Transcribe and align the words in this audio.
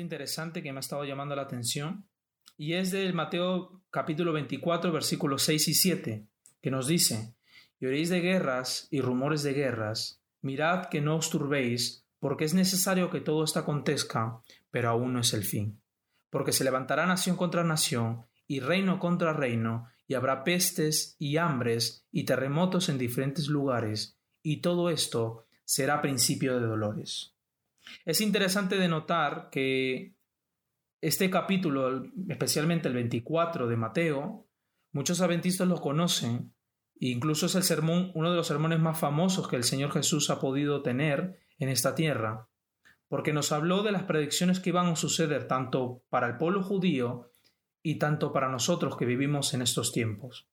interesante 0.00 0.62
que 0.62 0.72
me 0.72 0.78
ha 0.78 0.80
estado 0.80 1.04
llamando 1.04 1.36
la 1.36 1.42
atención 1.42 2.06
y 2.56 2.74
es 2.74 2.90
del 2.90 3.14
Mateo 3.14 3.82
capítulo 3.90 4.32
24 4.32 4.92
versículos 4.92 5.42
6 5.42 5.68
y 5.68 5.74
7 5.74 6.26
que 6.62 6.70
nos 6.70 6.86
dice, 6.86 7.34
y 7.78 8.04
de 8.06 8.20
guerras 8.20 8.88
y 8.90 9.02
rumores 9.02 9.42
de 9.42 9.52
guerras, 9.52 10.22
mirad 10.40 10.86
que 10.86 11.02
no 11.02 11.16
os 11.16 11.28
turbéis, 11.28 12.06
porque 12.18 12.46
es 12.46 12.54
necesario 12.54 13.10
que 13.10 13.20
todo 13.20 13.44
esto 13.44 13.58
acontezca, 13.58 14.40
pero 14.70 14.88
aún 14.88 15.12
no 15.12 15.20
es 15.20 15.34
el 15.34 15.44
fin. 15.44 15.82
Porque 16.30 16.52
se 16.52 16.64
levantará 16.64 17.04
nación 17.04 17.36
contra 17.36 17.62
nación 17.62 18.24
y 18.46 18.60
reino 18.60 18.98
contra 18.98 19.34
reino, 19.34 19.88
y 20.06 20.14
habrá 20.14 20.44
pestes 20.44 21.16
y 21.18 21.36
hambres 21.36 22.06
y 22.10 22.24
terremotos 22.24 22.88
en 22.88 22.96
diferentes 22.96 23.48
lugares, 23.48 24.18
y 24.42 24.62
todo 24.62 24.88
esto 24.88 25.44
será 25.64 26.00
principio 26.00 26.58
de 26.58 26.66
dolores. 26.66 27.33
Es 28.04 28.20
interesante 28.20 28.76
de 28.76 28.88
notar 28.88 29.48
que 29.50 30.16
este 31.00 31.28
capítulo, 31.30 32.04
especialmente 32.28 32.88
el 32.88 32.94
24 32.94 33.66
de 33.66 33.76
Mateo, 33.76 34.48
muchos 34.92 35.20
adventistas 35.20 35.68
lo 35.68 35.80
conocen, 35.80 36.54
e 37.00 37.08
incluso 37.08 37.46
es 37.46 37.54
el 37.54 37.62
sermón, 37.62 38.10
uno 38.14 38.30
de 38.30 38.36
los 38.36 38.46
sermones 38.46 38.80
más 38.80 38.98
famosos 38.98 39.48
que 39.48 39.56
el 39.56 39.64
Señor 39.64 39.92
Jesús 39.92 40.30
ha 40.30 40.40
podido 40.40 40.82
tener 40.82 41.40
en 41.58 41.68
esta 41.68 41.94
tierra, 41.94 42.48
porque 43.08 43.32
nos 43.32 43.52
habló 43.52 43.82
de 43.82 43.92
las 43.92 44.04
predicciones 44.04 44.60
que 44.60 44.70
iban 44.70 44.86
a 44.86 44.96
suceder 44.96 45.46
tanto 45.46 46.02
para 46.08 46.26
el 46.26 46.36
pueblo 46.36 46.62
judío 46.62 47.30
y 47.82 47.98
tanto 47.98 48.32
para 48.32 48.48
nosotros 48.48 48.96
que 48.96 49.04
vivimos 49.04 49.52
en 49.52 49.62
estos 49.62 49.92
tiempos. 49.92 50.48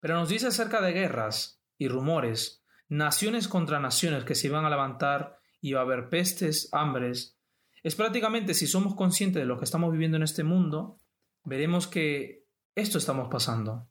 Pero 0.00 0.14
nos 0.14 0.28
dice 0.28 0.48
acerca 0.48 0.80
de 0.80 0.92
guerras 0.92 1.62
y 1.78 1.88
rumores, 1.88 2.64
naciones 2.88 3.48
contra 3.48 3.80
naciones 3.80 4.24
que 4.24 4.34
se 4.34 4.48
iban 4.48 4.64
a 4.64 4.70
levantar 4.70 5.38
y 5.60 5.72
va 5.72 5.80
a 5.80 5.84
haber 5.84 6.08
pestes, 6.08 6.68
hambres. 6.72 7.36
Es 7.82 7.94
prácticamente, 7.94 8.54
si 8.54 8.66
somos 8.66 8.94
conscientes 8.94 9.42
de 9.42 9.46
lo 9.46 9.58
que 9.58 9.64
estamos 9.64 9.92
viviendo 9.92 10.16
en 10.16 10.22
este 10.22 10.44
mundo, 10.44 10.98
veremos 11.44 11.86
que 11.86 12.44
esto 12.74 12.98
estamos 12.98 13.28
pasando. 13.28 13.88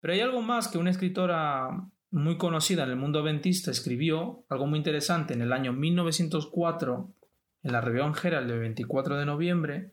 Pero 0.00 0.14
hay 0.14 0.20
algo 0.20 0.42
más 0.42 0.68
que 0.68 0.78
una 0.78 0.90
escritora 0.90 1.88
muy 2.10 2.36
conocida 2.36 2.84
en 2.84 2.90
el 2.90 2.96
mundo 2.96 3.20
adventista 3.20 3.70
escribió, 3.70 4.44
algo 4.48 4.66
muy 4.66 4.78
interesante, 4.78 5.32
en 5.32 5.40
el 5.40 5.52
año 5.52 5.72
1904, 5.72 7.14
en 7.62 7.72
la 7.72 7.80
Rebelión 7.80 8.12
Herald 8.22 8.50
del 8.50 8.60
24 8.60 9.16
de 9.16 9.26
noviembre, 9.26 9.92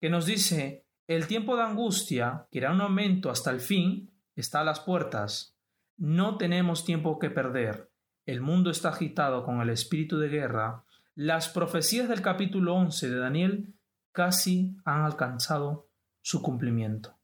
que 0.00 0.10
nos 0.10 0.26
dice 0.26 0.84
el 1.08 1.26
tiempo 1.26 1.56
de 1.56 1.62
angustia, 1.62 2.46
que 2.50 2.58
irá 2.58 2.72
un 2.72 2.80
aumento 2.80 3.30
hasta 3.30 3.50
el 3.50 3.60
fin, 3.60 4.10
está 4.36 4.60
a 4.60 4.64
las 4.64 4.80
puertas. 4.80 5.56
No 5.96 6.36
tenemos 6.36 6.84
tiempo 6.84 7.18
que 7.18 7.30
perder. 7.30 7.90
El 8.26 8.40
mundo 8.40 8.70
está 8.70 8.88
agitado 8.88 9.44
con 9.44 9.60
el 9.60 9.70
espíritu 9.70 10.18
de 10.18 10.28
guerra. 10.28 10.82
Las 11.14 11.48
profecías 11.48 12.08
del 12.08 12.22
capítulo 12.22 12.74
11 12.74 13.08
de 13.08 13.18
Daniel 13.18 13.74
casi 14.10 14.76
han 14.84 15.02
alcanzado 15.02 15.86
su 16.22 16.42
cumplimiento. 16.42 17.14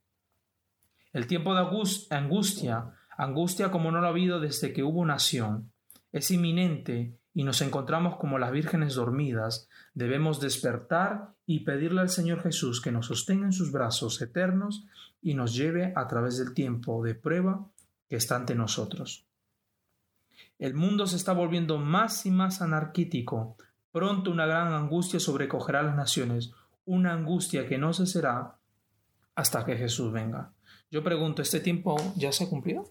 El 1.12 1.27
tiempo 1.27 1.55
de 1.56 1.67
angustia, 2.11 2.92
angustia 3.17 3.73
como 3.73 3.91
no 3.91 4.00
lo 4.00 4.06
ha 4.06 4.11
habido 4.11 4.39
desde 4.39 4.73
que 4.73 4.84
hubo 4.84 5.05
nación, 5.05 5.73
es 6.12 6.30
inminente 6.30 7.18
y 7.35 7.42
nos 7.42 7.62
encontramos 7.62 8.17
como 8.17 8.39
las 8.39 8.52
vírgenes 8.52 8.95
dormidas, 8.95 9.68
debemos 9.95 10.39
despertar 10.39 11.35
y 11.46 11.64
pedirle 11.64 12.01
al 12.01 12.11
Señor 12.11 12.42
Jesús 12.42 12.80
que 12.80 12.92
nos 12.92 13.07
sostenga 13.07 13.46
en 13.46 13.52
sus 13.52 13.73
brazos 13.73 14.23
eternos 14.23 14.86
y 15.20 15.35
nos 15.35 15.52
lleve 15.52 15.92
a 15.96 16.07
través 16.07 16.39
del 16.39 16.55
tiempo 16.55 17.02
de 17.02 17.17
prueba 17.17 17.67
que 18.08 18.14
está 18.14 18.36
ante 18.36 18.55
nosotros. 18.55 19.27
El 20.62 20.74
mundo 20.74 21.08
se 21.08 21.17
está 21.17 21.33
volviendo 21.33 21.77
más 21.78 22.24
y 22.24 22.30
más 22.30 22.62
anarquítico. 22.62 23.56
Pronto 23.90 24.30
una 24.30 24.46
gran 24.46 24.73
angustia 24.73 25.18
sobrecogerá 25.18 25.80
a 25.80 25.83
las 25.83 25.96
naciones, 25.96 26.52
una 26.84 27.14
angustia 27.14 27.67
que 27.67 27.78
no 27.78 27.92
cesará 27.92 28.58
hasta 29.34 29.64
que 29.64 29.77
Jesús 29.77 30.12
venga. 30.12 30.52
Yo 30.89 31.02
pregunto, 31.02 31.42
¿este 31.42 31.58
tiempo 31.58 31.96
ya 32.14 32.30
se 32.30 32.45
ha 32.45 32.48
cumplido? 32.48 32.84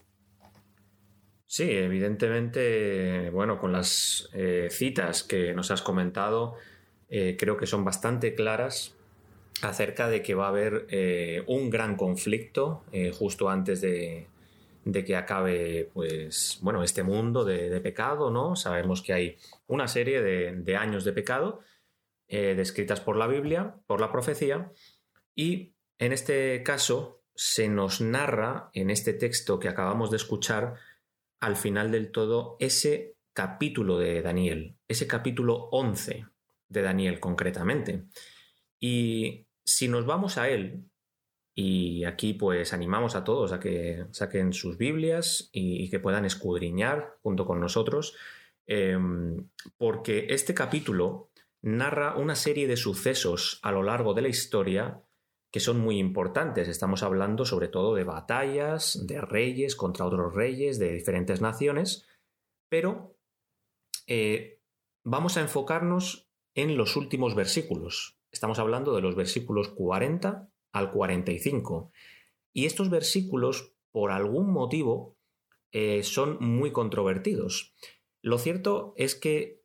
Sí, 1.46 1.62
evidentemente, 1.62 3.30
bueno, 3.30 3.58
con 3.58 3.72
las 3.72 4.28
eh, 4.34 4.68
citas 4.70 5.22
que 5.22 5.54
nos 5.54 5.70
has 5.70 5.80
comentado, 5.80 6.56
eh, 7.08 7.38
creo 7.40 7.56
que 7.56 7.66
son 7.66 7.86
bastante 7.86 8.34
claras 8.34 8.94
acerca 9.62 10.08
de 10.08 10.20
que 10.20 10.34
va 10.34 10.44
a 10.44 10.50
haber 10.50 10.86
eh, 10.90 11.42
un 11.46 11.70
gran 11.70 11.96
conflicto 11.96 12.84
justo 13.18 13.48
antes 13.48 13.80
de, 13.80 14.26
que 14.84 15.16
acabe, 15.16 15.90
pues, 15.92 16.58
bueno, 16.62 16.82
este 16.82 17.02
mundo 17.02 17.44
de, 17.44 17.80
pecado, 17.80 18.30
¿no? 18.30 18.56
Sabemos 18.56 19.02
que 19.02 19.12
hay 19.12 19.38
una 19.66 19.88
serie 19.88 20.22
de, 20.22 20.52
de 20.52 20.76
años 20.76 21.04
de 21.04 21.12
pecado 21.12 21.60
descritas 22.28 22.98
por 23.00 23.16
la 23.16 23.26
Biblia, 23.26 23.76
por 23.86 24.00
la 24.00 24.10
profecía, 24.10 24.72
y 25.34 25.74
en 25.98 26.12
este 26.12 26.62
caso 26.62 27.22
se 27.34 27.68
nos 27.68 28.00
narra 28.00 28.70
en 28.72 28.90
este 28.90 29.12
texto 29.12 29.58
que 29.58 29.68
acabamos 29.68 30.10
de 30.10 30.16
escuchar 30.16 30.74
al 31.40 31.56
final 31.56 31.90
del 31.90 32.10
todo 32.10 32.56
ese 32.58 33.16
capítulo 33.32 33.98
de 33.98 34.22
Daniel, 34.22 34.76
ese 34.88 35.06
capítulo 35.06 35.68
11 35.70 36.26
de 36.68 36.82
Daniel 36.82 37.20
concretamente. 37.20 38.04
Y 38.78 39.46
si 39.64 39.88
nos 39.88 40.06
vamos 40.06 40.38
a 40.38 40.48
él, 40.48 40.84
y 41.54 42.04
aquí 42.04 42.34
pues 42.34 42.72
animamos 42.72 43.14
a 43.14 43.24
todos 43.24 43.52
a 43.52 43.60
que 43.60 44.06
saquen 44.10 44.52
sus 44.52 44.78
Biblias 44.78 45.50
y, 45.52 45.90
que 45.90 46.00
puedan 46.00 46.24
escudriñar 46.24 47.18
junto 47.22 47.46
con 47.46 47.60
nosotros, 47.60 48.16
em, 48.66 49.48
porque 49.76 50.26
este 50.30 50.54
capítulo 50.54 51.30
narra 51.60 52.16
una 52.16 52.34
serie 52.34 52.66
de 52.66 52.76
sucesos 52.76 53.60
a 53.62 53.70
lo 53.70 53.82
largo 53.82 54.14
de 54.14 54.22
la 54.22 54.28
historia 54.28 55.02
que 55.52 55.60
son 55.60 55.78
muy 55.78 55.98
importantes. 55.98 56.68
Estamos 56.68 57.02
hablando 57.02 57.44
sobre 57.44 57.68
todo 57.68 57.94
de 57.94 58.04
batallas, 58.04 59.06
de 59.06 59.20
reyes 59.20 59.76
contra 59.76 60.06
otros 60.06 60.34
reyes 60.34 60.78
de 60.78 60.92
diferentes 60.92 61.42
naciones, 61.42 62.08
pero 62.70 63.14
eh, 64.06 64.60
vamos 65.04 65.36
a 65.36 65.42
enfocarnos 65.42 66.30
en 66.54 66.78
los 66.78 66.96
últimos 66.96 67.34
versículos. 67.34 68.18
Estamos 68.30 68.58
hablando 68.58 68.94
de 68.94 69.02
los 69.02 69.14
versículos 69.14 69.68
40 69.68 70.51
al 70.72 70.90
45. 70.90 71.92
Y 72.52 72.66
estos 72.66 72.90
versículos, 72.90 73.74
por 73.90 74.10
algún 74.10 74.52
motivo, 74.52 75.16
eh, 75.70 76.02
son 76.02 76.38
muy 76.40 76.70
controvertidos. 76.70 77.74
Lo 78.20 78.38
cierto 78.38 78.94
es 78.96 79.14
que 79.14 79.62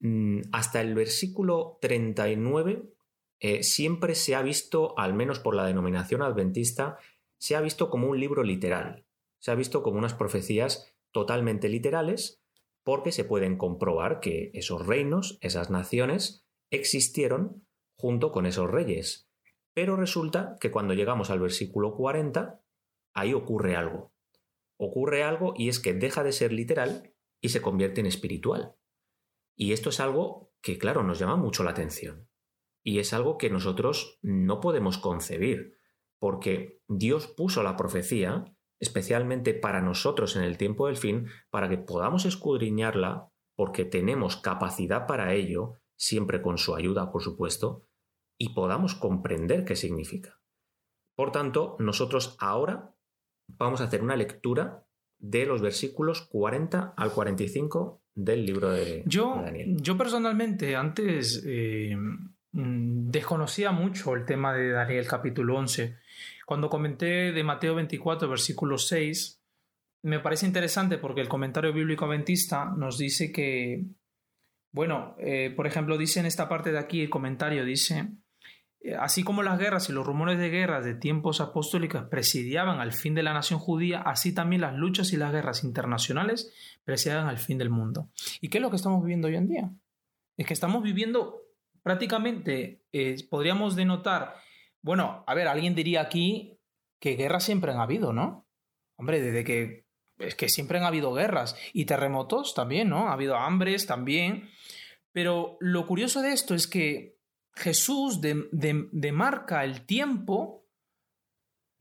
mm, 0.00 0.40
hasta 0.52 0.80
el 0.80 0.94
versículo 0.94 1.78
39 1.80 2.82
eh, 3.40 3.62
siempre 3.62 4.14
se 4.14 4.34
ha 4.34 4.42
visto, 4.42 4.98
al 4.98 5.14
menos 5.14 5.38
por 5.38 5.54
la 5.54 5.66
denominación 5.66 6.22
adventista, 6.22 6.98
se 7.38 7.56
ha 7.56 7.60
visto 7.60 7.90
como 7.90 8.08
un 8.08 8.18
libro 8.18 8.42
literal, 8.42 9.04
se 9.38 9.50
ha 9.50 9.54
visto 9.54 9.82
como 9.82 9.98
unas 9.98 10.14
profecías 10.14 10.94
totalmente 11.12 11.68
literales, 11.68 12.42
porque 12.82 13.12
se 13.12 13.24
pueden 13.24 13.56
comprobar 13.56 14.20
que 14.20 14.50
esos 14.54 14.86
reinos, 14.86 15.38
esas 15.40 15.70
naciones, 15.70 16.44
existieron 16.70 17.66
junto 17.96 18.32
con 18.32 18.46
esos 18.46 18.70
reyes. 18.70 19.28
Pero 19.74 19.96
resulta 19.96 20.56
que 20.60 20.70
cuando 20.70 20.94
llegamos 20.94 21.30
al 21.30 21.40
versículo 21.40 21.94
40, 21.94 22.60
ahí 23.12 23.34
ocurre 23.34 23.76
algo. 23.76 24.14
Ocurre 24.78 25.24
algo 25.24 25.54
y 25.56 25.68
es 25.68 25.80
que 25.80 25.94
deja 25.94 26.22
de 26.22 26.32
ser 26.32 26.52
literal 26.52 27.14
y 27.40 27.50
se 27.50 27.60
convierte 27.60 28.00
en 28.00 28.06
espiritual. 28.06 28.76
Y 29.56 29.72
esto 29.72 29.90
es 29.90 30.00
algo 30.00 30.52
que, 30.62 30.78
claro, 30.78 31.02
nos 31.02 31.18
llama 31.18 31.36
mucho 31.36 31.64
la 31.64 31.70
atención. 31.70 32.28
Y 32.82 32.98
es 32.98 33.12
algo 33.12 33.38
que 33.38 33.50
nosotros 33.50 34.18
no 34.22 34.60
podemos 34.60 34.98
concebir, 34.98 35.78
porque 36.18 36.80
Dios 36.88 37.26
puso 37.26 37.62
la 37.62 37.76
profecía 37.76 38.44
especialmente 38.80 39.54
para 39.54 39.80
nosotros 39.80 40.36
en 40.36 40.42
el 40.42 40.58
tiempo 40.58 40.88
del 40.88 40.96
fin, 40.96 41.28
para 41.50 41.68
que 41.68 41.78
podamos 41.78 42.26
escudriñarla, 42.26 43.30
porque 43.56 43.84
tenemos 43.84 44.36
capacidad 44.36 45.06
para 45.06 45.32
ello, 45.32 45.74
siempre 45.96 46.42
con 46.42 46.58
su 46.58 46.74
ayuda, 46.74 47.10
por 47.10 47.22
supuesto, 47.22 47.86
y 48.44 48.54
podamos 48.54 48.94
comprender 48.94 49.64
qué 49.64 49.76
significa. 49.76 50.40
Por 51.16 51.32
tanto, 51.32 51.76
nosotros 51.78 52.36
ahora 52.40 52.94
vamos 53.48 53.80
a 53.80 53.84
hacer 53.84 54.02
una 54.02 54.16
lectura 54.16 54.86
de 55.18 55.46
los 55.46 55.62
versículos 55.62 56.22
40 56.22 56.94
al 56.96 57.12
45 57.12 58.02
del 58.14 58.46
libro 58.46 58.70
de, 58.70 59.02
yo, 59.06 59.40
Daniel. 59.42 59.76
Yo 59.80 59.96
personalmente 59.96 60.76
antes 60.76 61.42
eh, 61.46 61.96
Mm, 62.54 63.10
desconocía 63.10 63.72
mucho 63.72 64.14
el 64.14 64.24
tema 64.24 64.54
de 64.54 64.70
Daniel 64.70 65.08
capítulo 65.08 65.56
11. 65.56 65.96
Cuando 66.46 66.70
comenté 66.70 67.32
de 67.32 67.42
Mateo 67.42 67.74
24, 67.74 68.28
versículo 68.28 68.78
6, 68.78 69.42
me 70.04 70.20
parece 70.20 70.46
interesante 70.46 70.98
porque 70.98 71.20
el 71.20 71.28
comentario 71.28 71.72
bíblico 71.72 72.04
adventista 72.04 72.66
nos 72.76 72.96
dice 72.96 73.32
que, 73.32 73.84
bueno, 74.72 75.16
eh, 75.18 75.52
por 75.56 75.66
ejemplo, 75.66 75.98
dice 75.98 76.20
en 76.20 76.26
esta 76.26 76.48
parte 76.48 76.70
de 76.70 76.78
aquí 76.78 77.00
el 77.00 77.10
comentario, 77.10 77.64
dice, 77.64 78.08
así 78.98 79.24
como 79.24 79.42
las 79.42 79.58
guerras 79.58 79.88
y 79.88 79.92
los 79.92 80.06
rumores 80.06 80.38
de 80.38 80.50
guerras 80.50 80.84
de 80.84 80.94
tiempos 80.94 81.40
apostólicos 81.40 82.04
presidiaban 82.10 82.80
al 82.80 82.92
fin 82.92 83.14
de 83.14 83.22
la 83.22 83.32
nación 83.32 83.58
judía, 83.58 84.00
así 84.00 84.34
también 84.34 84.60
las 84.60 84.74
luchas 84.74 85.12
y 85.12 85.16
las 85.16 85.32
guerras 85.32 85.64
internacionales 85.64 86.52
presidiaban 86.84 87.28
al 87.28 87.38
fin 87.38 87.58
del 87.58 87.70
mundo. 87.70 88.10
¿Y 88.40 88.48
qué 88.48 88.58
es 88.58 88.62
lo 88.62 88.70
que 88.70 88.76
estamos 88.76 89.02
viviendo 89.02 89.28
hoy 89.28 89.36
en 89.36 89.48
día? 89.48 89.70
Es 90.36 90.46
que 90.46 90.54
estamos 90.54 90.82
viviendo 90.82 91.40
prácticamente 91.82 92.82
eh, 92.92 93.16
podríamos 93.28 93.76
denotar, 93.76 94.34
bueno, 94.82 95.24
a 95.26 95.34
ver, 95.34 95.48
alguien 95.48 95.74
diría 95.74 96.00
aquí 96.00 96.58
que 96.98 97.16
guerras 97.16 97.44
siempre 97.44 97.72
han 97.72 97.78
habido, 97.78 98.12
¿no? 98.12 98.48
Hombre, 98.96 99.20
desde 99.20 99.44
que 99.44 99.84
es 100.18 100.34
que 100.34 100.48
siempre 100.48 100.78
han 100.78 100.84
habido 100.84 101.12
guerras 101.12 101.56
y 101.72 101.86
terremotos 101.86 102.54
también, 102.54 102.88
¿no? 102.88 103.08
Ha 103.08 103.12
habido 103.12 103.36
hambres 103.36 103.86
también. 103.86 104.48
Pero 105.12 105.56
lo 105.60 105.86
curioso 105.86 106.22
de 106.22 106.32
esto 106.32 106.54
es 106.54 106.66
que 106.66 107.13
Jesús 107.56 108.20
demarca 108.20 109.64
el 109.64 109.86
tiempo 109.86 110.66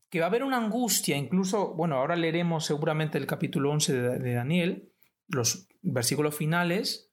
que 0.10 0.20
va 0.20 0.26
a 0.26 0.30
haber 0.30 0.44
una 0.44 0.58
angustia, 0.58 1.18
incluso, 1.18 1.74
bueno, 1.74 1.96
ahora 1.96 2.16
leeremos 2.16 2.66
seguramente 2.66 3.18
el 3.18 3.26
capítulo 3.26 3.72
11 3.72 3.94
de 4.20 4.34
Daniel, 4.34 4.94
los 5.28 5.68
versículos 5.82 6.36
finales, 6.36 7.12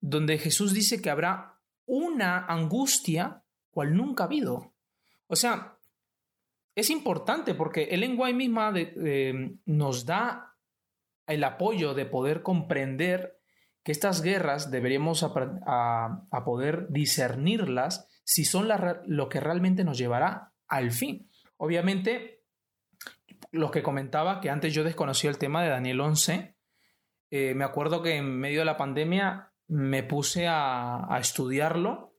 donde 0.00 0.38
Jesús 0.38 0.74
dice 0.74 1.00
que 1.00 1.10
habrá 1.10 1.60
una 1.86 2.44
angustia 2.46 3.44
cual 3.70 3.96
nunca 3.96 4.24
ha 4.24 4.26
habido. 4.26 4.74
O 5.28 5.36
sea, 5.36 5.78
es 6.74 6.90
importante 6.90 7.54
porque 7.54 7.84
el 7.84 8.00
lenguaje 8.00 8.34
misma 8.34 8.74
nos 9.64 10.04
da 10.04 10.56
el 11.28 11.44
apoyo 11.44 11.94
de 11.94 12.06
poder 12.06 12.42
comprender 12.42 13.41
que 13.82 13.92
estas 13.92 14.22
guerras 14.22 14.70
deberíamos 14.70 15.24
a, 15.24 16.44
poder 16.44 16.86
discernirlas 16.90 18.08
si 18.24 18.44
son 18.44 18.68
lo 19.06 19.28
que 19.28 19.40
realmente 19.40 19.84
nos 19.84 19.98
llevará 19.98 20.52
al 20.68 20.92
fin. 20.92 21.30
Obviamente, 21.56 22.44
lo 23.50 23.70
que 23.70 23.82
comentaba, 23.82 24.40
que 24.40 24.50
antes 24.50 24.72
yo 24.72 24.84
desconocía 24.84 25.30
el 25.30 25.38
tema 25.38 25.62
de 25.62 25.70
Daniel 25.70 26.00
11, 26.00 26.56
eh, 27.30 27.54
me 27.54 27.64
acuerdo 27.64 28.02
que 28.02 28.16
en 28.16 28.38
medio 28.38 28.60
de 28.60 28.66
la 28.66 28.76
pandemia 28.76 29.52
me 29.66 30.02
puse 30.02 30.46
a, 30.46 31.12
a 31.12 31.18
estudiarlo 31.18 32.12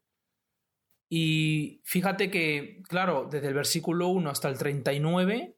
y 1.15 1.79
fíjate 1.83 2.31
que, 2.31 2.81
claro, 2.89 3.27
desde 3.29 3.49
el 3.49 3.53
versículo 3.53 4.07
1 4.07 4.31
hasta 4.31 4.49
el 4.49 4.57
39 4.57 5.55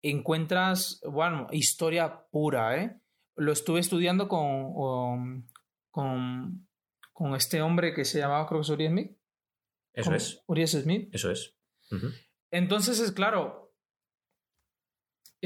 encuentras, 0.00 1.00
bueno, 1.06 1.46
historia 1.50 2.26
pura, 2.30 2.78
¿eh? 2.78 2.96
Lo 3.36 3.52
estuve 3.52 3.80
estudiando 3.80 4.28
con, 4.28 5.48
con, 5.90 6.68
con 7.12 7.34
este 7.34 7.62
hombre 7.62 7.94
que 7.94 8.04
se 8.04 8.18
llamaba, 8.18 8.46
creo 8.46 8.60
que 8.60 8.64
es 8.64 8.70
Urias 8.70 8.92
Smith. 8.92 9.16
Eso 9.92 10.14
es. 10.14 10.42
Urias 10.46 10.70
Smith. 10.70 11.08
Eso 11.12 11.30
es. 11.30 11.56
Entonces, 12.50 13.00
es 13.00 13.12
claro, 13.12 13.64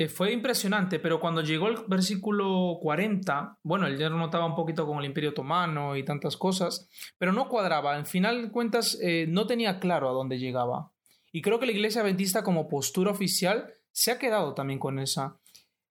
eh, 0.00 0.06
fue 0.06 0.32
impresionante, 0.32 1.00
pero 1.00 1.18
cuando 1.18 1.42
llegó 1.42 1.66
el 1.66 1.78
versículo 1.88 2.78
40, 2.80 3.58
bueno, 3.64 3.88
él 3.88 3.98
ya 3.98 4.08
notaba 4.08 4.46
un 4.46 4.54
poquito 4.54 4.86
con 4.86 4.98
el 5.00 5.06
Imperio 5.06 5.30
Otomano 5.30 5.96
y 5.96 6.04
tantas 6.04 6.36
cosas, 6.36 6.88
pero 7.18 7.32
no 7.32 7.48
cuadraba. 7.48 7.96
Al 7.96 8.06
final 8.06 8.42
de 8.42 8.52
cuentas, 8.52 8.96
eh, 9.02 9.26
no 9.28 9.48
tenía 9.48 9.80
claro 9.80 10.08
a 10.08 10.12
dónde 10.12 10.38
llegaba. 10.38 10.92
Y 11.32 11.42
creo 11.42 11.58
que 11.58 11.66
la 11.66 11.72
Iglesia 11.72 12.02
Adventista, 12.02 12.44
como 12.44 12.68
postura 12.68 13.10
oficial, 13.10 13.74
se 13.90 14.12
ha 14.12 14.20
quedado 14.20 14.54
también 14.54 14.78
con 14.78 15.00
esa. 15.00 15.40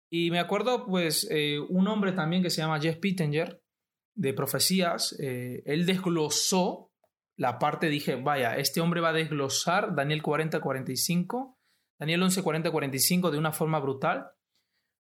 Y 0.10 0.32
me 0.32 0.40
acuerdo, 0.40 0.86
pues, 0.86 1.28
eh, 1.30 1.60
un 1.60 1.88
hombre 1.88 2.14
también 2.14 2.44
que 2.44 2.50
se 2.50 2.62
llama 2.62 2.80
Jeff 2.80 2.98
Pittenger, 2.98 3.62
de 4.16 4.34
profecías, 4.34 5.16
él 5.20 5.86
desglosó 5.86 6.92
la 7.36 7.60
parte, 7.60 7.88
dije, 7.88 8.16
vaya, 8.16 8.56
este 8.56 8.82
hombre 8.82 9.00
va 9.00 9.10
a 9.10 9.14
desglosar 9.14 9.94
Daniel 9.94 10.24
40-45 10.24 11.58
Daniel 12.00 12.24
11, 12.24 12.44
40, 12.44 12.72
45 12.72 13.32
de 13.32 13.38
una 13.38 13.52
forma 13.52 13.80
brutal, 13.80 14.28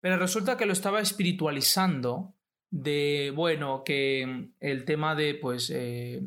pero 0.01 0.17
resulta 0.17 0.57
que 0.57 0.67
lo 0.67 0.73
estaba 0.73 1.01
espiritualizando 1.01 2.35
de, 2.71 3.33
bueno, 3.35 3.83
que 3.85 4.51
el 4.61 4.85
tema 4.85 5.15
de, 5.15 5.35
pues, 5.35 5.71
eh, 5.75 6.21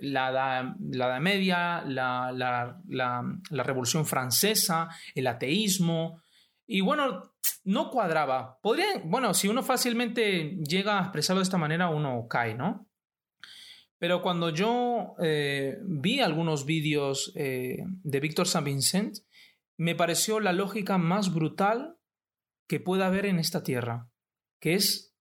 la, 0.00 0.30
la, 0.30 0.76
Edad 0.92 1.20
Media, 1.20 1.82
la, 1.86 2.32
la, 2.32 2.80
la, 2.88 3.62
Revolución 3.62 4.06
Francesa, 4.06 4.88
el 5.14 5.26
ateísmo, 5.26 6.22
y 6.66 6.80
bueno, 6.80 7.32
no 7.64 7.90
cuadraba. 7.90 8.58
Podría, 8.62 8.86
bueno, 9.04 9.34
si 9.34 9.48
uno 9.48 9.62
fácilmente 9.62 10.56
llega 10.68 10.98
a 10.98 11.02
expresarlo 11.02 11.40
de 11.40 11.44
esta 11.44 11.58
manera, 11.58 11.88
uno 11.88 12.26
cae, 12.28 12.54
¿no? 12.54 12.88
Pero 13.98 14.20
cuando 14.20 14.50
yo 14.50 15.14
eh, 15.22 15.78
vi 15.82 16.20
algunos 16.20 16.66
vídeos 16.66 17.32
eh, 17.34 17.78
de 18.02 18.20
Víctor 18.20 18.46
Saint 18.46 18.66
Vincent, 18.66 19.18
me 19.78 19.94
pareció 19.94 20.40
la 20.40 20.52
lógica 20.52 20.98
más 20.98 21.32
brutal 21.32 21.98
que 22.68 22.80
pueda 22.80 23.06
haber 23.06 23.26
en 23.26 23.38
esta 23.38 23.62
tierra, 23.62 24.10
que 24.60 24.74
es 24.74 25.14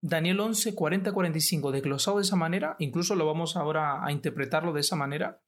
Daniel 0.00 0.40
11, 0.40 0.74
40, 0.74 1.12
45, 1.12 1.72
desglosado 1.72 2.18
de 2.18 2.22
esa 2.22 2.36
manera, 2.36 2.76
incluso 2.78 3.14
lo 3.14 3.26
vamos 3.26 3.56
ahora 3.56 4.04
a 4.04 4.12
interpretarlo 4.12 4.72
de 4.72 4.80
esa 4.80 4.96
manera, 4.96 5.42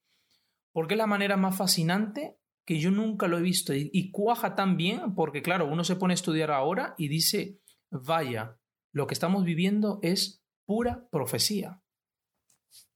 porque 0.73 0.95
es 0.95 0.99
la 0.99 1.07
manera 1.07 1.37
más 1.37 1.57
fascinante 1.57 2.40
que 2.71 2.79
yo 2.79 2.93
nunca 2.93 3.27
lo 3.27 3.37
he 3.37 3.43
visto 3.43 3.75
y, 3.75 4.13
cuaja 4.13 4.55
tan 4.55 4.77
bien, 4.77 5.17
porque 5.17 5.43
claro, 5.43 5.67
uno 5.67 5.83
se 5.83 5.97
pone 5.97 6.13
a 6.13 6.15
estudiar 6.15 6.53
ahora 6.53 6.95
y 6.97 7.09
dice, 7.09 7.59
vaya, 7.91 8.61
lo 8.93 9.09
que 9.09 9.15
estamos 9.15 9.45
viviendo 9.45 9.99
es 10.03 10.45
pura 10.67 11.09
profecía. 11.11 11.83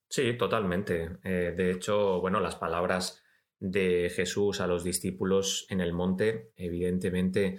Sí, 0.09 0.39
totalmente. 0.39 1.19
Eh, 1.25 1.55
de 1.57 1.73
hecho, 1.73 2.21
bueno, 2.21 2.39
las 2.39 2.55
palabras 2.55 3.21
de 3.59 4.13
Jesús 4.15 4.61
a 4.61 4.69
los 4.69 4.85
discípulos 4.85 5.67
en 5.69 5.81
el 5.81 5.93
monte, 5.93 6.53
evidentemente 6.55 7.59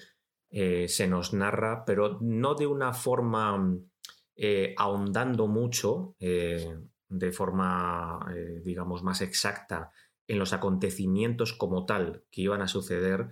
eh, 0.50 0.88
se 0.88 1.08
nos 1.10 1.34
narra, 1.34 1.84
pero 1.84 2.20
no 2.22 2.56
de 2.56 2.68
una 2.68 2.94
forma 2.94 3.78
eh, 4.38 4.74
ahondando 4.78 5.48
mucho, 5.48 6.16
de 6.18 7.32
forma, 7.34 8.26
digamos, 8.64 9.04
más 9.04 9.20
exacta 9.20 9.92
en 10.28 10.40
los 10.40 10.54
acontecimientos 10.54 11.54
como 11.54 11.86
tal 11.86 12.24
que 12.32 12.42
iban 12.42 12.62
a 12.62 12.68
suceder 12.68 13.28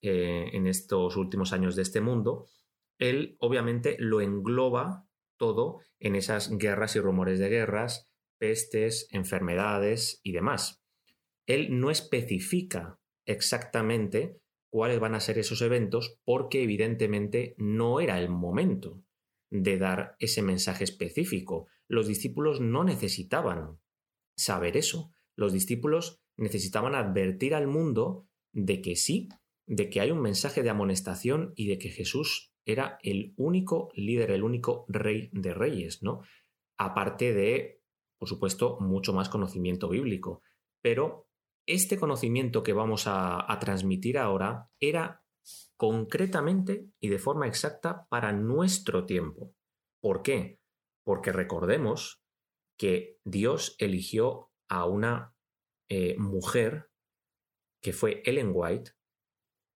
en 0.00 0.66
estos 0.66 1.16
últimos 1.16 1.52
años 1.52 1.74
de 1.74 1.82
este 1.82 2.00
mundo, 2.00 2.46
él 2.98 3.36
obviamente 3.40 3.96
lo 3.98 4.20
engloba 4.20 5.08
todo 5.36 5.80
en 5.98 6.14
esas 6.14 6.56
guerras 6.56 6.94
y 6.94 7.00
rumores 7.00 7.38
de 7.38 7.48
guerras, 7.48 8.08
pestes, 8.38 9.08
enfermedades 9.10 10.20
y 10.22 10.32
demás 10.32 10.78
él 11.48 11.80
no 11.80 11.90
especifica 11.90 13.00
exactamente 13.26 14.38
cuáles 14.70 15.00
van 15.00 15.14
a 15.14 15.20
ser 15.20 15.38
esos 15.38 15.62
eventos 15.62 16.20
porque 16.24 16.62
evidentemente 16.62 17.54
no 17.56 18.00
era 18.00 18.20
el 18.20 18.28
momento 18.28 19.02
de 19.50 19.78
dar 19.78 20.14
ese 20.18 20.42
mensaje 20.42 20.84
específico. 20.84 21.66
Los 21.88 22.06
discípulos 22.06 22.60
no 22.60 22.84
necesitaban 22.84 23.80
saber 24.36 24.76
eso. 24.76 25.10
Los 25.36 25.54
discípulos 25.54 26.20
necesitaban 26.38 26.94
advertir 26.94 27.54
al 27.54 27.66
mundo 27.66 28.26
de 28.52 28.80
que 28.80 28.96
sí, 28.96 29.28
de 29.66 29.90
que 29.90 30.00
hay 30.00 30.10
un 30.10 30.22
mensaje 30.22 30.62
de 30.62 30.70
amonestación 30.70 31.52
y 31.56 31.66
de 31.66 31.78
que 31.78 31.90
Jesús 31.90 32.54
era 32.64 32.98
el 33.02 33.34
único 33.36 33.90
líder, 33.94 34.30
el 34.30 34.42
único 34.42 34.86
rey 34.88 35.28
de 35.32 35.52
reyes, 35.52 36.02
¿no? 36.02 36.22
Aparte 36.78 37.34
de, 37.34 37.82
por 38.18 38.28
supuesto, 38.28 38.78
mucho 38.80 39.12
más 39.12 39.28
conocimiento 39.28 39.88
bíblico. 39.88 40.42
Pero 40.82 41.28
este 41.66 41.98
conocimiento 41.98 42.62
que 42.62 42.72
vamos 42.72 43.04
a, 43.06 43.46
transmitir 43.60 44.16
ahora 44.16 44.70
era 44.80 45.22
concretamente 45.76 46.88
y 47.00 47.08
de 47.08 47.18
forma 47.18 47.46
exacta 47.46 48.06
para 48.08 48.32
nuestro 48.32 49.04
tiempo. 49.04 49.54
¿Por 50.00 50.22
qué? 50.22 50.60
Porque 51.04 51.32
recordemos 51.32 52.22
que 52.78 53.18
Dios 53.24 53.76
eligió 53.78 54.50
a 54.68 54.86
una 54.86 55.34
eh, 55.88 56.16
mujer 56.18 56.90
que 57.82 57.92
fue 57.92 58.22
Ellen 58.24 58.50
White 58.54 58.92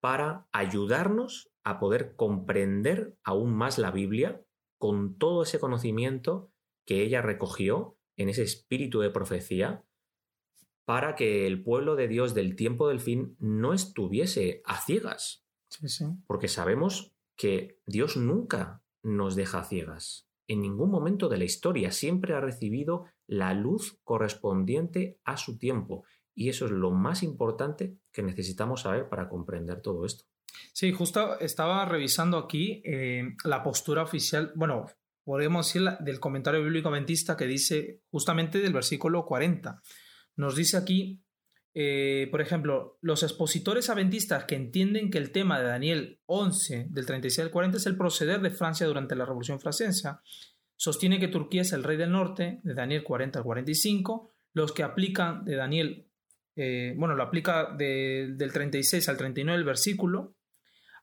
para 0.00 0.48
ayudarnos 0.52 1.50
a 1.64 1.78
poder 1.78 2.16
comprender 2.16 3.16
aún 3.22 3.54
más 3.54 3.78
la 3.78 3.90
Biblia 3.90 4.44
con 4.78 5.16
todo 5.16 5.44
ese 5.44 5.60
conocimiento 5.60 6.50
que 6.84 7.02
ella 7.02 7.22
recogió 7.22 7.96
en 8.16 8.28
ese 8.28 8.42
espíritu 8.42 9.00
de 9.00 9.10
profecía 9.10 9.84
para 10.84 11.14
que 11.14 11.46
el 11.46 11.62
pueblo 11.62 11.94
de 11.94 12.08
Dios 12.08 12.34
del 12.34 12.56
tiempo 12.56 12.88
del 12.88 13.00
fin 13.00 13.36
no 13.38 13.72
estuviese 13.72 14.62
a 14.64 14.80
ciegas. 14.80 15.46
Porque 16.26 16.48
sabemos 16.48 17.14
que 17.36 17.78
Dios 17.86 18.16
nunca 18.16 18.82
nos 19.02 19.36
deja 19.36 19.60
a 19.60 19.64
ciegas. 19.64 20.28
En 20.48 20.60
ningún 20.60 20.90
momento 20.90 21.28
de 21.28 21.38
la 21.38 21.44
historia 21.44 21.92
siempre 21.92 22.34
ha 22.34 22.40
recibido 22.40 23.06
la 23.26 23.54
luz 23.54 23.98
correspondiente 24.04 25.18
a 25.24 25.36
su 25.36 25.58
tiempo. 25.58 26.04
Y 26.34 26.48
eso 26.48 26.66
es 26.66 26.72
lo 26.72 26.90
más 26.90 27.22
importante 27.22 27.98
que 28.12 28.22
necesitamos 28.22 28.82
saber 28.82 29.08
para 29.08 29.28
comprender 29.28 29.80
todo 29.80 30.06
esto. 30.06 30.24
Sí, 30.72 30.92
justo 30.92 31.38
estaba 31.40 31.84
revisando 31.84 32.38
aquí 32.38 32.82
eh, 32.84 33.34
la 33.44 33.62
postura 33.62 34.02
oficial, 34.02 34.52
bueno, 34.54 34.86
podríamos 35.24 35.66
decir 35.66 35.88
del 36.00 36.20
comentario 36.20 36.62
bíblico 36.62 36.88
adventista 36.88 37.36
que 37.36 37.46
dice 37.46 38.02
justamente 38.10 38.58
del 38.58 38.72
versículo 38.72 39.24
40 39.24 39.80
nos 40.36 40.56
dice 40.56 40.76
aquí, 40.76 41.22
eh, 41.74 42.28
por 42.30 42.40
ejemplo, 42.40 42.98
los 43.00 43.22
expositores 43.22 43.90
adventistas 43.90 44.44
que 44.44 44.54
entienden 44.54 45.10
que 45.10 45.18
el 45.18 45.32
tema 45.32 45.58
de 45.58 45.66
Daniel 45.66 46.20
11, 46.26 46.86
del 46.90 47.06
36 47.06 47.46
al 47.46 47.50
40, 47.50 47.78
es 47.78 47.86
el 47.86 47.96
proceder 47.96 48.40
de 48.40 48.50
Francia 48.50 48.86
durante 48.86 49.16
la 49.16 49.24
Revolución 49.24 49.60
Francesa, 49.60 50.22
sostiene 50.82 51.20
que 51.20 51.28
Turquía 51.28 51.62
es 51.62 51.72
el 51.72 51.84
rey 51.84 51.96
del 51.96 52.10
norte, 52.10 52.58
de 52.64 52.74
Daniel 52.74 53.04
40 53.04 53.38
al 53.38 53.44
45, 53.44 54.32
los 54.52 54.72
que 54.72 54.82
aplican 54.82 55.44
de 55.44 55.54
Daniel, 55.54 56.08
eh, 56.56 56.96
bueno, 56.98 57.14
lo 57.14 57.22
aplica 57.22 57.72
del 57.76 58.50
36 58.52 59.08
al 59.08 59.16
39 59.16 59.58
del 59.58 59.64
versículo, 59.64 60.34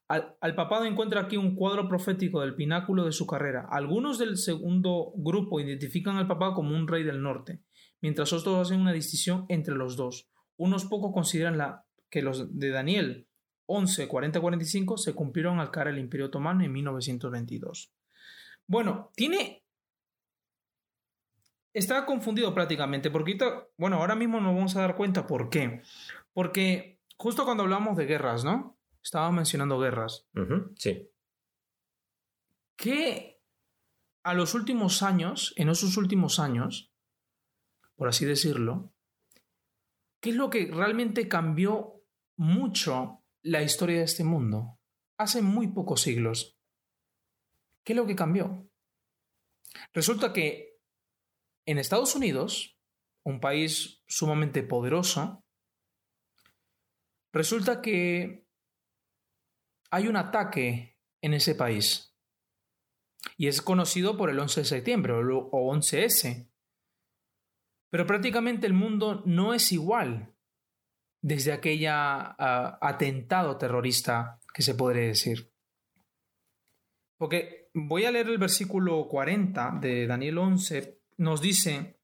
al, 0.10 0.56
papado 0.56 0.84
encuentra 0.84 1.22
aquí 1.22 1.38
un 1.38 1.56
cuadro 1.56 1.88
profético 1.88 2.42
del 2.42 2.56
pináculo 2.56 3.06
de 3.06 3.14
su 3.14 3.26
carrera. 3.26 3.70
Algunos 3.72 4.20
del 4.20 4.36
segundo 4.36 5.14
grupo 5.16 5.62
identifican 5.62 6.18
al 6.18 6.28
papado 6.28 6.56
como 6.56 6.76
un 6.76 6.86
rey 6.86 7.04
del 7.04 7.22
norte, 7.22 7.62
mientras 8.02 8.34
otros 8.34 8.58
hacen 8.58 8.82
una 8.82 8.92
distinción 8.92 9.46
entre 9.48 9.76
los 9.76 9.96
dos. 9.96 10.30
Unos 10.58 10.84
pocos 10.84 11.14
consideran 11.14 11.58
la, 11.58 11.86
que 12.10 12.22
los 12.22 12.60
de 12.60 12.70
Daniel 12.70 13.30
11, 13.68 14.10
40-45 14.10 14.98
se 14.98 15.14
cumplieron 15.14 15.62
al 15.62 15.72
caer 15.72 15.88
el 15.88 16.00
Imperio 16.00 16.26
Otomano 16.26 16.66
en 16.66 16.74
1922. 16.74 17.94
Bueno, 18.68 19.14
tiene... 19.16 19.64
Está 21.74 22.06
confundido 22.06 22.54
prácticamente, 22.54 23.12
porque 23.12 23.38
bueno, 23.78 23.98
ahora 23.98 24.16
mismo 24.16 24.42
nos 24.42 24.56
vamos 24.56 24.76
a 24.76 24.82
dar 24.82 24.96
cuenta 24.96 25.28
por 25.28 25.50
qué. 25.50 25.82
Porque 26.34 27.00
justo 27.18 27.46
cuando 27.46 27.64
hablamos 27.64 27.96
de 27.98 28.06
guerras, 28.06 28.44
¿no? 28.44 28.80
Estaba 29.04 29.32
mencionando 29.32 29.80
guerras. 29.80 30.28
sí. 30.76 31.10
¿Qué 32.76 33.42
a 34.24 34.34
los 34.34 34.54
últimos 34.54 35.04
años, 35.04 35.54
en 35.58 35.70
esos 35.70 35.98
últimos 35.98 36.40
años, 36.40 36.94
por 37.96 38.08
así 38.08 38.26
decirlo, 38.26 38.94
qué 40.22 40.30
es 40.30 40.36
lo 40.36 40.50
que 40.50 40.68
realmente 40.72 41.28
cambió 41.28 42.04
mucho 42.38 43.24
la 43.42 43.62
historia 43.62 43.98
de 43.98 44.04
este 44.04 44.24
mundo? 44.24 44.80
Hace 45.18 45.42
muy 45.42 45.68
pocos 45.68 46.02
siglos. 46.02 46.58
¿Qué 47.84 47.94
es 47.94 47.98
lo 47.98 48.06
que 48.06 48.16
cambió? 48.16 48.70
Resulta 49.94 50.32
que 50.32 50.69
en 51.70 51.78
Estados 51.78 52.16
Unidos, 52.16 52.80
un 53.24 53.40
país 53.40 54.02
sumamente 54.08 54.64
poderoso, 54.64 55.46
resulta 57.32 57.80
que 57.80 58.48
hay 59.92 60.08
un 60.08 60.16
ataque 60.16 60.98
en 61.22 61.36
ese 61.36 61.54
país. 61.54 62.18
Y 63.38 63.48
es 63.48 63.62
conocido 63.62 64.18
por 64.18 64.32
el 64.32 64.40
11 64.40 64.62
de 64.62 64.66
septiembre 64.66 65.14
o 65.14 65.76
11S. 65.76 66.50
Pero 67.92 68.08
prácticamente 68.08 68.66
el 68.66 68.74
mundo 68.74 69.22
no 69.28 69.54
es 69.54 69.72
igual 69.72 70.36
desde 71.22 71.52
aquella 71.52 72.36
atentado 72.82 73.60
terrorista 73.60 74.40
que 74.52 74.64
se 74.64 74.74
podría 74.74 75.08
decir. 75.08 75.54
Porque 77.20 77.70
voy 77.76 78.06
a 78.06 78.12
leer 78.12 78.28
el 78.28 78.40
versículo 78.40 79.08
40 79.08 79.78
de 79.82 80.08
Daniel 80.08 80.40
11, 80.40 80.99
nos 81.20 81.42
dice, 81.42 82.00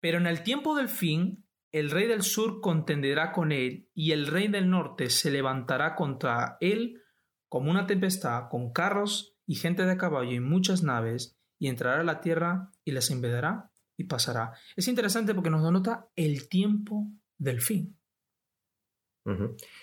pero 0.00 0.18
en 0.18 0.26
el 0.26 0.42
tiempo 0.42 0.74
del 0.74 0.88
fin, 0.88 1.46
el 1.72 1.90
rey 1.90 2.06
del 2.06 2.22
sur 2.22 2.60
contenderá 2.60 3.32
con 3.32 3.52
él, 3.52 3.88
y 3.94 4.12
el 4.12 4.26
rey 4.26 4.48
del 4.48 4.68
norte 4.68 5.08
se 5.08 5.30
levantará 5.30 5.94
contra 5.94 6.58
él 6.60 7.02
como 7.48 7.70
una 7.70 7.86
tempestad, 7.86 8.48
con 8.50 8.72
carros 8.72 9.36
y 9.46 9.54
gente 9.54 9.84
de 9.84 9.96
caballo 9.96 10.32
y 10.32 10.40
muchas 10.40 10.82
naves, 10.82 11.38
y 11.58 11.68
entrará 11.68 12.00
a 12.00 12.04
la 12.04 12.20
tierra 12.20 12.72
y 12.84 12.90
las 12.90 13.10
invadirá 13.10 13.70
y 13.96 14.04
pasará. 14.04 14.52
Es 14.74 14.88
interesante 14.88 15.34
porque 15.34 15.50
nos 15.50 15.64
denota 15.64 16.08
el 16.16 16.48
tiempo 16.48 17.06
del 17.38 17.60
fin. 17.60 17.96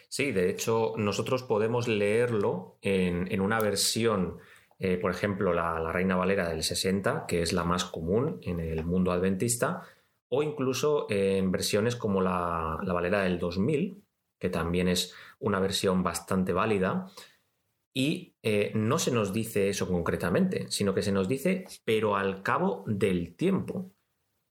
Sí, 0.07 0.31
de 0.31 0.49
hecho, 0.49 0.93
nosotros 0.97 1.43
podemos 1.43 1.87
leerlo 1.89 2.77
en, 2.81 3.41
una 3.41 3.59
versión, 3.59 4.37
eh, 4.79 4.97
por 4.97 5.11
ejemplo, 5.11 5.53
la, 5.53 5.91
Reina 5.91 6.15
Valera 6.15 6.49
del 6.49 6.63
60, 6.63 7.25
que 7.27 7.41
es 7.41 7.53
la 7.53 7.63
más 7.63 7.85
común 7.85 8.39
en 8.41 8.59
el 8.59 8.83
mundo 8.85 9.11
adventista, 9.11 9.81
o 10.29 10.43
incluso 10.43 11.07
en 11.09 11.51
versiones 11.51 11.95
como 11.95 12.21
la, 12.21 12.79
la 12.83 12.93
Valera 12.93 13.21
del 13.21 13.39
2000, 13.39 14.03
que 14.39 14.49
también 14.49 14.87
es 14.87 15.13
una 15.39 15.59
versión 15.59 16.03
bastante 16.03 16.51
válida. 16.51 17.07
Y 17.95 18.35
eh, 18.41 18.71
no 18.75 18.97
se 18.97 19.11
nos 19.11 19.31
dice 19.31 19.69
eso 19.69 19.87
concretamente, 19.87 20.69
sino 20.69 20.93
que 20.93 21.03
se 21.03 21.11
nos 21.11 21.27
dice, 21.27 21.65
pero 21.85 22.15
al 22.15 22.41
cabo 22.41 22.83
del 22.87 23.35
tiempo. 23.35 23.93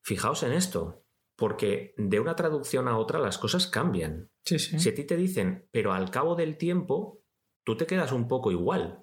Fijaos 0.04 0.44
en 0.44 0.52
esto, 0.52 1.04
porque 1.36 1.94
de 1.96 2.20
una 2.20 2.36
traducción 2.36 2.88
a 2.88 2.96
otra 2.96 3.18
las 3.18 3.36
cosas 3.36 3.66
cambian. 3.66 4.30
Si 4.44 4.88
a 4.88 4.94
ti 4.94 5.04
te 5.04 5.16
dicen, 5.16 5.68
pero 5.72 5.92
al 5.92 6.10
cabo 6.10 6.36
del 6.36 6.56
tiempo, 6.56 7.20
tú 7.64 7.76
te 7.76 7.86
quedas 7.86 8.12
un 8.12 8.28
poco 8.28 8.50
igual. 8.50 9.01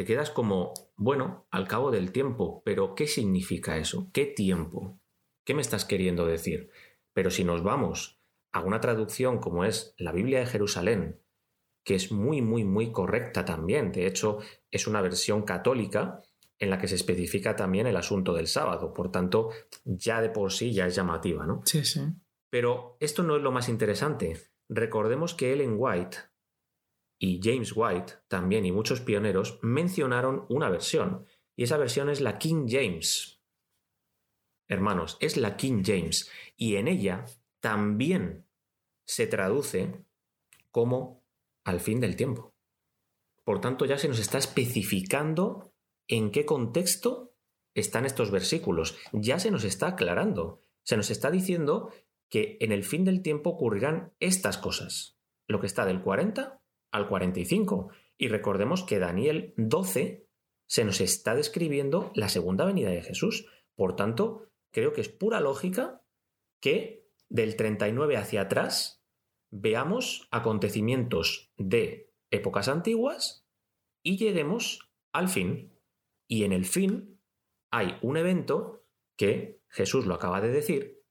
Te 0.00 0.06
quedas 0.06 0.30
como, 0.30 0.72
bueno, 0.96 1.46
al 1.50 1.68
cabo 1.68 1.90
del 1.90 2.10
tiempo, 2.10 2.62
pero 2.64 2.94
¿qué 2.94 3.06
significa 3.06 3.76
eso? 3.76 4.08
¿Qué 4.14 4.24
tiempo? 4.24 4.98
¿Qué 5.44 5.52
me 5.52 5.60
estás 5.60 5.84
queriendo 5.84 6.24
decir? 6.24 6.70
Pero 7.12 7.30
si 7.30 7.44
nos 7.44 7.62
vamos 7.62 8.18
a 8.50 8.60
una 8.60 8.80
traducción 8.80 9.40
como 9.40 9.66
es 9.66 9.94
la 9.98 10.12
Biblia 10.12 10.38
de 10.38 10.46
Jerusalén, 10.46 11.20
que 11.84 11.96
es 11.96 12.12
muy, 12.12 12.40
muy, 12.40 12.64
muy 12.64 12.92
correcta 12.92 13.44
también. 13.44 13.92
De 13.92 14.06
hecho, 14.06 14.38
es 14.70 14.86
una 14.86 15.02
versión 15.02 15.42
católica 15.42 16.22
en 16.58 16.70
la 16.70 16.78
que 16.78 16.88
se 16.88 16.94
especifica 16.94 17.54
también 17.54 17.86
el 17.86 17.98
asunto 17.98 18.32
del 18.32 18.46
sábado. 18.46 18.94
Por 18.94 19.12
tanto, 19.12 19.50
ya 19.84 20.22
de 20.22 20.30
por 20.30 20.50
sí 20.50 20.72
ya 20.72 20.86
es 20.86 20.94
llamativa, 20.94 21.44
¿no? 21.44 21.60
Sí, 21.66 21.84
sí. 21.84 22.00
Pero 22.48 22.96
esto 23.00 23.22
no 23.22 23.36
es 23.36 23.42
lo 23.42 23.52
más 23.52 23.68
interesante. 23.68 24.48
Recordemos 24.66 25.34
que 25.34 25.52
Ellen 25.52 25.74
White 25.76 26.16
y 27.22 27.38
James 27.42 27.74
White 27.76 28.14
también 28.28 28.64
y 28.64 28.72
muchos 28.72 29.02
pioneros 29.02 29.58
mencionaron 29.60 30.46
una 30.48 30.70
versión. 30.70 31.26
Y 31.54 31.64
esa 31.64 31.76
versión 31.76 32.08
es 32.08 32.22
la 32.22 32.38
King 32.38 32.66
James. 32.66 33.42
Hermanos, 34.66 35.18
es 35.20 35.36
la 35.36 35.56
King 35.58 35.82
James. 35.84 36.30
Y 36.56 36.76
en 36.76 36.88
ella 36.88 37.26
también 37.60 38.46
se 39.06 39.26
traduce 39.26 40.02
como 40.70 41.22
al 41.64 41.80
fin 41.80 42.00
del 42.00 42.16
tiempo. 42.16 42.54
Por 43.44 43.60
tanto, 43.60 43.84
ya 43.84 43.98
se 43.98 44.08
nos 44.08 44.18
está 44.18 44.38
especificando 44.38 45.74
en 46.08 46.30
qué 46.30 46.46
contexto 46.46 47.34
están 47.74 48.06
estos 48.06 48.30
versículos. 48.30 48.96
Ya 49.12 49.38
se 49.38 49.50
nos 49.50 49.64
está 49.64 49.88
aclarando. 49.88 50.62
Se 50.84 50.96
nos 50.96 51.10
está 51.10 51.30
diciendo 51.30 51.92
que 52.30 52.56
en 52.60 52.72
el 52.72 52.82
fin 52.82 53.04
del 53.04 53.20
tiempo 53.20 53.50
ocurrirán 53.50 54.14
estas 54.20 54.56
cosas. 54.56 55.18
Lo 55.46 55.60
que 55.60 55.66
está 55.66 55.84
del 55.84 56.00
40 56.00 56.59
al 56.90 57.08
45. 57.08 57.90
Y 58.18 58.28
recordemos 58.28 58.84
que 58.84 58.98
Daniel 58.98 59.54
12 59.56 60.26
se 60.66 60.84
nos 60.84 61.00
está 61.00 61.34
describiendo 61.34 62.12
la 62.14 62.28
segunda 62.28 62.64
venida 62.64 62.90
de 62.90 63.02
Jesús. 63.02 63.46
Por 63.74 63.96
tanto, 63.96 64.50
creo 64.72 64.92
que 64.92 65.00
es 65.00 65.08
pura 65.08 65.40
lógica 65.40 66.04
que 66.60 67.08
del 67.28 67.56
39 67.56 68.16
hacia 68.16 68.42
atrás 68.42 69.02
veamos 69.50 70.28
acontecimientos 70.30 71.52
de 71.56 72.12
épocas 72.30 72.68
antiguas 72.68 73.48
y 74.02 74.16
lleguemos 74.16 74.90
al 75.12 75.28
fin. 75.28 75.76
Y 76.28 76.44
en 76.44 76.52
el 76.52 76.64
fin 76.64 77.20
hay 77.70 77.98
un 78.02 78.16
evento 78.16 78.84
que 79.16 79.60
Jesús 79.68 80.06
lo 80.06 80.14
acaba 80.14 80.40
de 80.40 80.50
decir, 80.50 81.02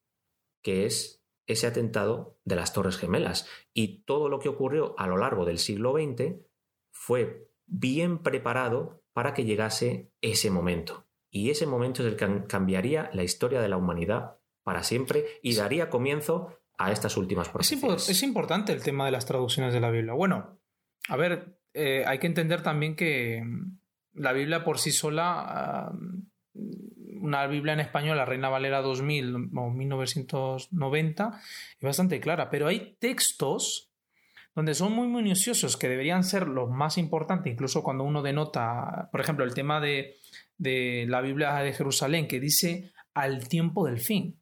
que 0.64 0.86
es 0.86 1.24
ese 1.48 1.68
atentado 1.68 2.39
de 2.50 2.58
las 2.58 2.74
Torres 2.74 2.98
Gemelas. 2.98 3.48
Y 3.74 4.04
todo 4.04 4.28
lo 4.28 4.40
que 4.40 4.50
ocurrió 4.50 4.96
a 4.98 5.08
lo 5.08 5.18
largo 5.18 5.46
del 5.46 5.60
siglo 5.60 5.94
XX 5.94 6.36
fue 6.92 7.48
bien 7.66 8.20
preparado 8.20 9.04
para 9.14 9.34
que 9.34 9.46
llegase 9.46 10.12
ese 10.22 10.52
momento. 10.52 11.08
Y 11.32 11.52
ese 11.52 11.68
momento 11.68 12.02
es 12.02 12.12
el 12.12 12.18
que 12.18 12.48
cambiaría 12.48 13.10
la 13.14 13.24
historia 13.24 13.62
de 13.62 13.70
la 13.70 13.78
humanidad 13.78 14.38
para 14.64 14.84
siempre 14.84 15.26
y 15.42 15.56
daría 15.56 15.90
comienzo 15.90 16.60
a 16.78 16.92
estas 16.92 17.18
últimas 17.18 17.50
profecías. 17.50 18.10
Es, 18.10 18.24
importante 18.24 18.74
el 18.74 18.82
tema 18.82 19.06
de 19.06 19.12
las 19.12 19.26
traducciones 19.26 19.74
de 19.74 19.80
la 19.80 19.92
Biblia. 19.92 20.14
Bueno, 20.14 20.60
a 21.08 21.18
ver, 21.18 21.60
eh, 21.74 22.04
hay 22.06 22.20
que 22.20 22.28
entender 22.28 22.64
también 22.64 22.96
que 22.96 23.44
mm, 23.46 23.80
la 24.14 24.34
Biblia 24.34 24.64
por 24.64 24.80
sí 24.80 24.92
sola, 24.92 25.46
ah, 25.48 25.94
una 27.22 27.46
Biblia 27.48 27.74
en 27.74 27.80
español, 27.80 28.18
la 28.18 28.26
Reina 28.26 28.50
Valera 28.50 28.82
2000 28.82 29.50
o 29.56 29.70
1990, 29.70 31.42
es 31.78 31.82
bastante 31.82 32.20
clara, 32.20 32.50
pero 32.50 32.68
hay 32.68 32.96
textos 33.00 33.92
donde 34.56 34.74
son 34.74 34.94
muy 34.94 35.08
minuciosos, 35.08 35.78
que 35.78 35.88
deberían 35.88 36.24
ser 36.24 36.48
los 36.48 36.70
más 36.70 36.98
importantes, 36.98 37.54
incluso 37.54 37.84
cuando 37.84 38.04
uno 38.04 38.22
denota, 38.22 39.10
por 39.12 39.22
ejemplo, 39.22 39.46
el 39.46 39.54
tema 39.54 39.80
de, 39.80 40.16
de 40.58 41.06
la 41.08 41.22
Biblia 41.22 41.54
de 41.56 41.74
Jerusalén, 41.74 42.28
que 42.28 42.40
dice 42.40 42.92
al 43.14 43.48
tiempo 43.48 43.86
del 43.86 44.00
fin. 44.00 44.42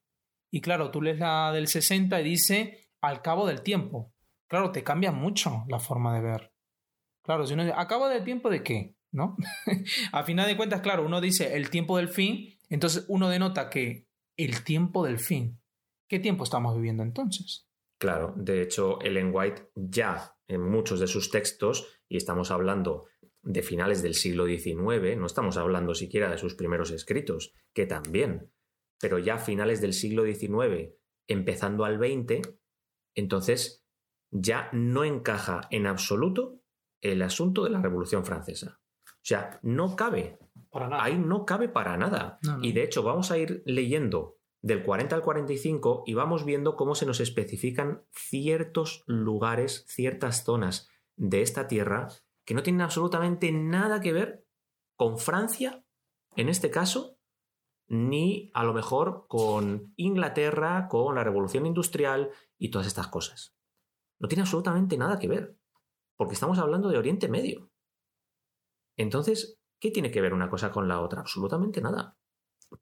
Y 0.50 0.62
claro, 0.62 0.92
tú 0.92 1.02
lees 1.02 1.20
la 1.20 1.52
del 1.52 1.68
60 1.68 2.20
y 2.22 2.24
dice 2.24 2.90
al 3.02 3.22
cabo 3.22 3.46
del 3.46 3.62
tiempo. 3.62 4.14
Claro, 4.48 4.72
te 4.72 4.84
cambia 4.84 5.12
mucho 5.12 5.66
la 5.68 5.80
forma 5.80 6.16
de 6.16 6.22
ver. 6.22 6.54
Claro, 7.22 7.46
si 7.46 7.54
uno 7.54 7.66
dice, 7.66 7.76
¿a 7.78 7.88
cabo 7.88 8.08
del 8.08 8.24
tiempo 8.24 8.50
de 8.50 8.64
qué? 8.64 8.96
¿No? 9.12 9.36
a 10.12 10.24
final 10.24 10.48
de 10.48 10.58
cuentas, 10.58 10.82
claro, 10.82 11.06
uno 11.06 11.22
dice 11.22 11.56
el 11.56 11.70
tiempo 11.70 11.98
del 11.98 12.10
fin, 12.10 12.57
entonces 12.70 13.06
uno 13.08 13.30
denota 13.30 13.70
que 13.70 14.08
el 14.38 14.64
tiempo 14.64 15.06
del 15.06 15.20
fin. 15.20 15.60
¿Qué 16.10 16.20
tiempo 16.20 16.44
estamos 16.44 16.76
viviendo 16.76 17.04
entonces? 17.04 17.68
Claro, 18.00 18.34
de 18.38 18.62
hecho, 18.62 19.02
Ellen 19.02 19.32
White 19.34 19.72
ya 19.76 20.36
en 20.48 20.62
muchos 20.62 21.00
de 21.00 21.08
sus 21.08 21.32
textos, 21.32 22.02
y 22.08 22.18
estamos 22.18 22.52
hablando 22.52 23.08
de 23.42 23.62
finales 23.62 24.02
del 24.02 24.14
siglo 24.14 24.46
XIX, 24.46 25.18
no 25.18 25.26
estamos 25.26 25.58
hablando 25.58 25.94
siquiera 25.96 26.30
de 26.30 26.38
sus 26.38 26.56
primeros 26.56 26.92
escritos, 26.92 27.54
que 27.74 27.86
también 27.86 28.52
pero 29.00 29.20
ya 29.20 29.38
finales 29.38 29.82
del 29.82 29.94
siglo 29.94 30.26
XIX 30.26 30.94
empezando 31.28 31.86
al 31.86 31.98
20, 31.98 32.42
entonces 33.16 33.86
ya 34.32 34.70
no 34.74 35.04
encaja 35.04 35.62
en 35.72 35.88
absoluto 35.88 36.62
el 37.02 37.22
asunto 37.22 37.64
de 37.64 37.70
la 37.70 37.82
Revolución 37.82 38.26
Francesa. 38.26 38.80
O 39.06 39.24
sea, 39.24 39.60
no 39.62 39.96
cabe. 39.96 40.40
Ahí 41.00 41.18
no 41.18 41.46
cabe 41.46 41.70
para 41.70 41.98
nada. 41.98 42.40
Y 42.62 42.74
de 42.74 42.84
hecho, 42.84 43.04
vamos 43.04 43.32
a 43.32 43.38
ir 43.38 43.64
leyendo 43.66 44.38
del 44.62 44.84
40 44.84 45.16
al 45.16 45.22
45 45.22 46.04
y 46.06 46.14
vamos 46.14 46.44
viendo 46.46 46.76
cómo 46.76 46.96
se 46.96 47.06
nos 47.06 47.20
especifican 47.20 48.04
ciertos 48.12 49.04
lugares, 49.08 49.86
ciertas 49.88 50.44
zonas 50.44 50.90
de 51.16 51.42
esta 51.42 51.68
tierra 51.68 52.10
que 52.46 52.54
no 52.54 52.64
tienen 52.64 52.82
absolutamente 52.82 53.52
nada 53.52 54.00
que 54.00 54.14
ver 54.14 54.46
con 54.96 55.18
Francia, 55.18 55.84
en 56.36 56.50
este 56.50 56.72
caso, 56.72 57.18
ni 57.88 58.52
a 58.54 58.64
lo 58.64 58.74
mejor 58.74 59.26
con 59.28 59.94
Inglaterra, 59.96 60.88
con 60.90 61.16
la 61.16 61.24
revolución 61.24 61.66
industrial 61.66 62.32
y 62.58 62.70
todas 62.70 62.88
estas 62.88 63.08
cosas. 63.08 63.56
No 64.20 64.28
tiene 64.28 64.42
absolutamente 64.42 64.98
nada 64.98 65.20
que 65.20 65.28
ver, 65.28 65.58
porque 66.16 66.34
estamos 66.34 66.58
hablando 66.58 66.90
de 66.90 66.98
Oriente 66.98 67.28
Medio. 67.28 67.70
Entonces, 68.98 69.57
¿qué 69.80 69.92
tiene 69.92 70.12
que 70.12 70.22
ver 70.22 70.34
una 70.34 70.50
cosa 70.50 70.72
con 70.72 70.88
la 70.88 71.02
otra? 71.02 71.22
Absolutamente 71.22 71.82
nada. 71.82 72.18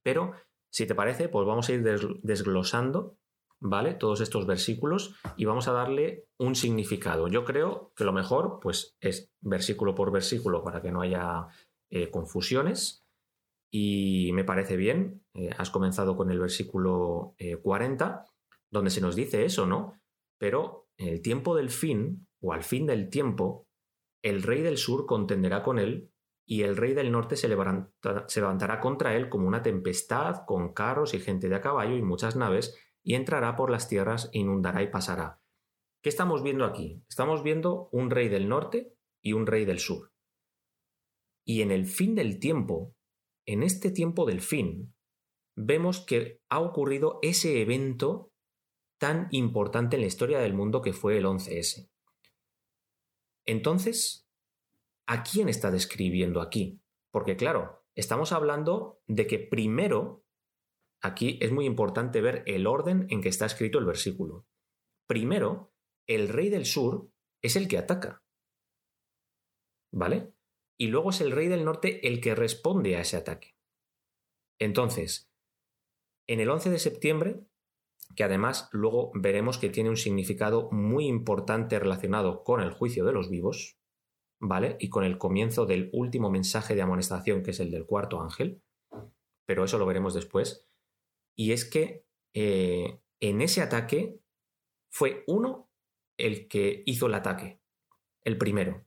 Pero, 0.04 0.34
si 0.72 0.86
te 0.86 0.96
parece, 0.96 1.30
pues 1.30 1.46
vamos 1.46 1.70
a 1.70 1.74
ir 1.74 1.84
desglosando, 1.84 3.18
¿vale? 3.60 3.94
Todos 3.94 4.22
estos 4.22 4.46
versículos 4.46 5.16
y 5.38 5.46
vamos 5.46 5.68
a 5.68 5.74
darle 5.74 6.28
un 6.38 6.56
significado. 6.56 7.28
Yo 7.28 7.46
creo 7.46 7.94
que 7.96 8.04
lo 8.04 8.14
mejor, 8.14 8.60
pues, 8.62 8.96
es 9.00 9.32
versículo 9.42 9.96
por 9.96 10.12
versículo 10.12 10.64
para 10.64 10.82
que 10.82 10.92
no 10.92 11.02
haya 11.02 11.48
eh, 11.90 12.10
confusiones. 12.10 13.06
Y 13.72 14.32
me 14.34 14.44
parece 14.44 14.78
bien, 14.78 15.24
eh, 15.34 15.50
has 15.58 15.70
comenzado 15.70 16.16
con 16.16 16.32
el 16.32 16.40
versículo 16.40 17.36
40, 17.62 18.26
eh, 18.26 18.32
donde 18.72 18.90
se 18.90 19.02
nos 19.02 19.16
dice 19.16 19.44
eso, 19.44 19.66
¿no? 19.66 20.00
Pero 20.40 20.88
en 20.98 21.10
el 21.10 21.22
tiempo 21.22 21.56
del 21.56 21.70
fin, 21.70 22.28
o 22.42 22.54
al 22.54 22.64
fin 22.64 22.86
del 22.86 23.10
tiempo, 23.10 23.68
el 24.24 24.44
rey 24.44 24.62
del 24.62 24.78
sur 24.78 25.06
contenderá 25.06 25.62
con 25.62 25.78
él, 25.80 26.12
y 26.46 26.62
el 26.62 26.78
rey 26.78 26.94
del 26.94 27.12
norte 27.12 27.36
se 27.38 27.48
levantará, 27.48 28.80
contra 28.80 29.16
él 29.16 29.30
como 29.30 29.48
una 29.48 29.64
tempestad, 29.64 30.46
con 30.46 30.74
carros 30.74 31.14
y 31.14 31.20
gente 31.20 31.50
de 31.50 31.56
a 31.56 31.62
caballo 31.62 31.96
y 31.96 32.04
muchas 32.04 32.36
naves, 32.36 32.78
y 33.04 33.16
entrará 33.16 33.56
por 33.56 33.72
las 33.72 33.88
tierras, 33.88 34.30
e 34.32 34.40
inundará 34.40 34.84
y 34.84 34.88
pasará. 34.88 35.42
¿Qué 36.02 36.10
estamos 36.10 36.44
viendo 36.44 36.66
aquí? 36.66 37.04
Estamos 37.10 37.42
viendo 37.42 37.90
un 37.92 38.12
rey 38.12 38.30
del 38.30 38.48
norte 38.48 38.96
y 39.22 39.34
un 39.34 39.48
rey 39.48 39.66
del 39.66 39.80
sur. 39.80 40.12
Y 41.44 41.62
en 41.62 41.72
el 41.72 41.88
fin 41.88 42.14
del 42.14 42.40
tiempo, 42.40 42.96
en 43.48 43.64
este 43.64 43.90
tiempo 43.90 44.26
del 44.26 44.42
fin, 44.42 44.94
vemos 45.56 46.00
que 46.06 46.42
ha 46.50 46.60
ocurrido 46.60 47.20
ese 47.24 47.62
evento 47.62 48.32
tan 49.00 49.28
importante 49.32 49.96
en 49.96 50.02
la 50.02 50.08
historia 50.08 50.40
del 50.40 50.54
mundo 50.54 50.82
que 50.82 50.94
fue 50.94 51.18
el 51.18 51.26
11S. 51.26 51.90
Entonces, 53.46 54.25
¿a 55.08 55.24
quién 55.24 55.50
está 55.50 55.72
describiendo 55.72 56.42
aquí? 56.42 56.82
Porque 57.12 57.36
claro, 57.36 57.86
estamos 57.96 58.32
hablando 58.32 59.02
de 59.08 59.28
que 59.28 59.40
primero, 59.40 60.26
aquí 61.02 61.38
es 61.42 61.52
muy 61.52 61.66
importante 61.66 62.22
ver 62.22 62.44
el 62.46 62.68
orden 62.68 63.08
en 63.10 63.22
que 63.22 63.30
está 63.30 63.46
escrito 63.46 63.80
el 63.80 63.86
versículo. 63.86 64.48
Primero, 65.08 65.74
el 66.08 66.30
rey 66.30 66.50
del 66.50 66.66
sur 66.66 67.10
es 67.42 67.56
el 67.56 67.68
que 67.68 67.78
ataca. 67.78 68.24
¿Vale? 69.94 70.34
Y 70.78 70.88
luego 70.88 71.12
es 71.12 71.22
el 71.22 71.32
rey 71.32 71.48
del 71.48 71.64
norte 71.64 72.08
el 72.08 72.20
que 72.20 72.36
responde 72.36 72.98
a 72.98 73.02
ese 73.02 73.18
ataque. 73.18 73.56
Entonces, 74.60 75.32
en 76.28 76.40
el 76.40 76.50
11 76.50 76.70
de 76.70 76.80
septiembre 76.80 77.46
que 78.16 78.24
además 78.24 78.70
luego 78.72 79.12
veremos 79.16 79.58
que 79.58 79.70
tiene 79.70 79.90
un 79.90 79.98
significado 79.98 80.70
muy 80.72 81.08
importante 81.08 81.80
relacionado 81.80 82.44
con 82.44 82.62
el 82.62 82.72
juicio 82.72 83.06
de 83.06 83.14
los 83.14 83.30
vivos, 83.30 83.78
¿vale? 84.40 84.78
Y 84.80 84.90
con 84.90 85.04
el 85.04 85.18
comienzo 85.18 85.66
del 85.66 85.90
último 85.94 86.30
mensaje 86.30 86.76
de 86.76 86.82
amonestación, 86.82 87.44
que 87.44 87.52
es 87.52 87.60
el 87.60 87.72
del 87.72 87.86
cuarto 87.86 88.22
ángel, 88.22 88.62
pero 89.46 89.64
eso 89.64 89.78
lo 89.78 89.86
veremos 89.86 90.14
después. 90.14 90.68
Y 91.36 91.52
es 91.52 91.66
que 91.66 92.06
eh, 92.34 93.00
en 93.20 93.42
ese 93.42 93.62
ataque 93.62 94.20
fue 94.90 95.24
uno 95.28 95.70
el 96.18 96.48
que 96.48 96.84
hizo 96.86 97.08
el 97.08 97.14
ataque, 97.14 97.60
el 98.24 98.38
primero, 98.38 98.86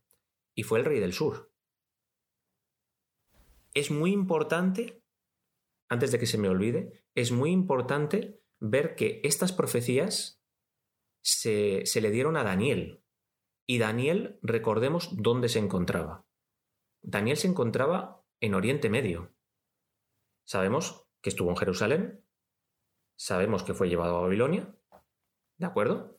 y 0.54 0.62
fue 0.62 0.78
el 0.78 0.84
rey 0.84 1.00
del 1.00 1.12
sur. 1.12 1.52
Es 3.74 3.90
muy 3.90 4.12
importante, 4.12 5.02
antes 5.88 6.10
de 6.10 6.18
que 6.18 6.26
se 6.26 6.38
me 6.38 6.48
olvide, 6.48 7.04
es 7.14 7.32
muy 7.32 7.50
importante 7.50 8.40
ver 8.60 8.96
que 8.96 9.20
estas 9.24 9.52
profecías 9.52 10.42
se, 11.22 11.84
le 12.00 12.10
dieron 12.10 12.36
a 12.36 12.44
Daniel. 12.44 13.02
Y 13.70 13.78
Daniel, 13.78 14.38
recordemos 14.40 15.10
dónde 15.12 15.50
se 15.50 15.58
encontraba. 15.58 16.24
Daniel 17.02 17.36
se 17.36 17.48
encontraba 17.48 18.24
en 18.40 18.54
Oriente 18.54 18.88
Medio. 18.88 19.34
Sabemos 20.46 21.06
que 21.20 21.28
estuvo 21.28 21.50
en 21.50 21.56
Jerusalén, 21.56 22.24
sabemos 23.18 23.64
que 23.64 23.74
fue 23.74 23.90
llevado 23.90 24.16
a 24.16 24.20
Babilonia, 24.22 24.74
¿de 25.58 25.66
acuerdo? 25.66 26.18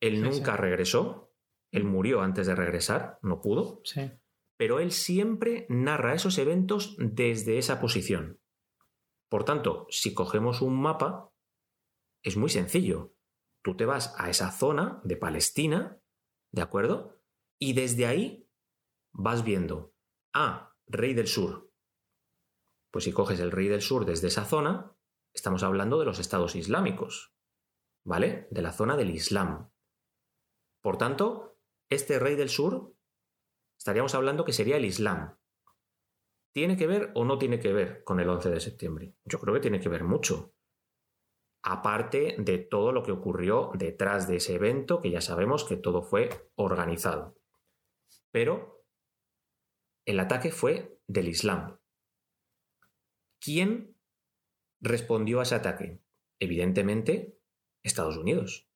Él 0.00 0.22
nunca 0.22 0.56
regresó, 0.56 1.32
él 1.70 1.84
murió 1.84 2.20
antes 2.20 2.48
de 2.48 2.56
regresar, 2.56 3.20
no 3.22 3.40
pudo, 3.40 3.80
sí. 3.84 4.10
pero 4.56 4.80
él 4.80 4.90
siempre 4.90 5.66
narra 5.68 6.14
esos 6.14 6.36
eventos 6.38 6.96
desde 6.98 7.58
esa 7.58 7.80
posición. 7.80 8.40
Por 9.28 9.44
tanto, 9.44 9.86
si 9.90 10.14
cogemos 10.14 10.62
un 10.62 10.80
mapa, 10.80 11.30
es 12.24 12.36
muy 12.36 12.48
sencillo. 12.48 13.14
Tú 13.62 13.76
te 13.76 13.84
vas 13.84 14.14
a 14.18 14.30
esa 14.30 14.50
zona 14.50 15.00
de 15.04 15.16
Palestina, 15.16 16.00
¿de 16.52 16.62
acuerdo? 16.62 17.20
Y 17.58 17.72
desde 17.72 18.06
ahí 18.06 18.48
vas 19.12 19.44
viendo, 19.44 19.94
ah, 20.34 20.76
rey 20.86 21.14
del 21.14 21.26
sur. 21.26 21.72
Pues 22.90 23.04
si 23.04 23.12
coges 23.12 23.40
el 23.40 23.50
rey 23.50 23.68
del 23.68 23.82
sur 23.82 24.04
desde 24.04 24.28
esa 24.28 24.44
zona, 24.44 24.96
estamos 25.34 25.62
hablando 25.62 25.98
de 25.98 26.06
los 26.06 26.18
estados 26.18 26.54
islámicos, 26.54 27.34
¿vale? 28.04 28.48
De 28.50 28.62
la 28.62 28.72
zona 28.72 28.96
del 28.96 29.10
Islam. 29.10 29.70
Por 30.82 30.96
tanto, 30.96 31.58
este 31.90 32.18
rey 32.18 32.36
del 32.36 32.48
sur, 32.48 32.94
estaríamos 33.78 34.14
hablando 34.14 34.44
que 34.44 34.52
sería 34.52 34.76
el 34.76 34.84
Islam. 34.84 35.38
¿Tiene 36.54 36.76
que 36.76 36.86
ver 36.86 37.12
o 37.14 37.24
no 37.24 37.38
tiene 37.38 37.58
que 37.58 37.72
ver 37.72 38.04
con 38.04 38.20
el 38.20 38.28
11 38.28 38.50
de 38.50 38.60
septiembre? 38.60 39.14
Yo 39.24 39.38
creo 39.38 39.54
que 39.54 39.60
tiene 39.60 39.80
que 39.80 39.88
ver 39.88 40.04
mucho 40.04 40.54
aparte 41.70 42.34
de 42.38 42.56
todo 42.56 42.92
lo 42.92 43.02
que 43.02 43.12
ocurrió 43.12 43.70
detrás 43.74 44.26
de 44.26 44.36
ese 44.36 44.54
evento, 44.54 45.02
que 45.02 45.10
ya 45.10 45.20
sabemos 45.20 45.64
que 45.64 45.76
todo 45.76 46.00
fue 46.02 46.50
organizado. 46.54 47.36
Pero 48.30 48.86
el 50.06 50.18
ataque 50.18 50.50
fue 50.50 50.98
del 51.06 51.28
Islam. 51.28 51.78
¿Quién 53.38 53.94
respondió 54.80 55.40
a 55.40 55.42
ese 55.42 55.56
ataque? 55.56 56.00
Evidentemente, 56.38 57.38
Estados 57.82 58.16
Unidos. 58.16 58.70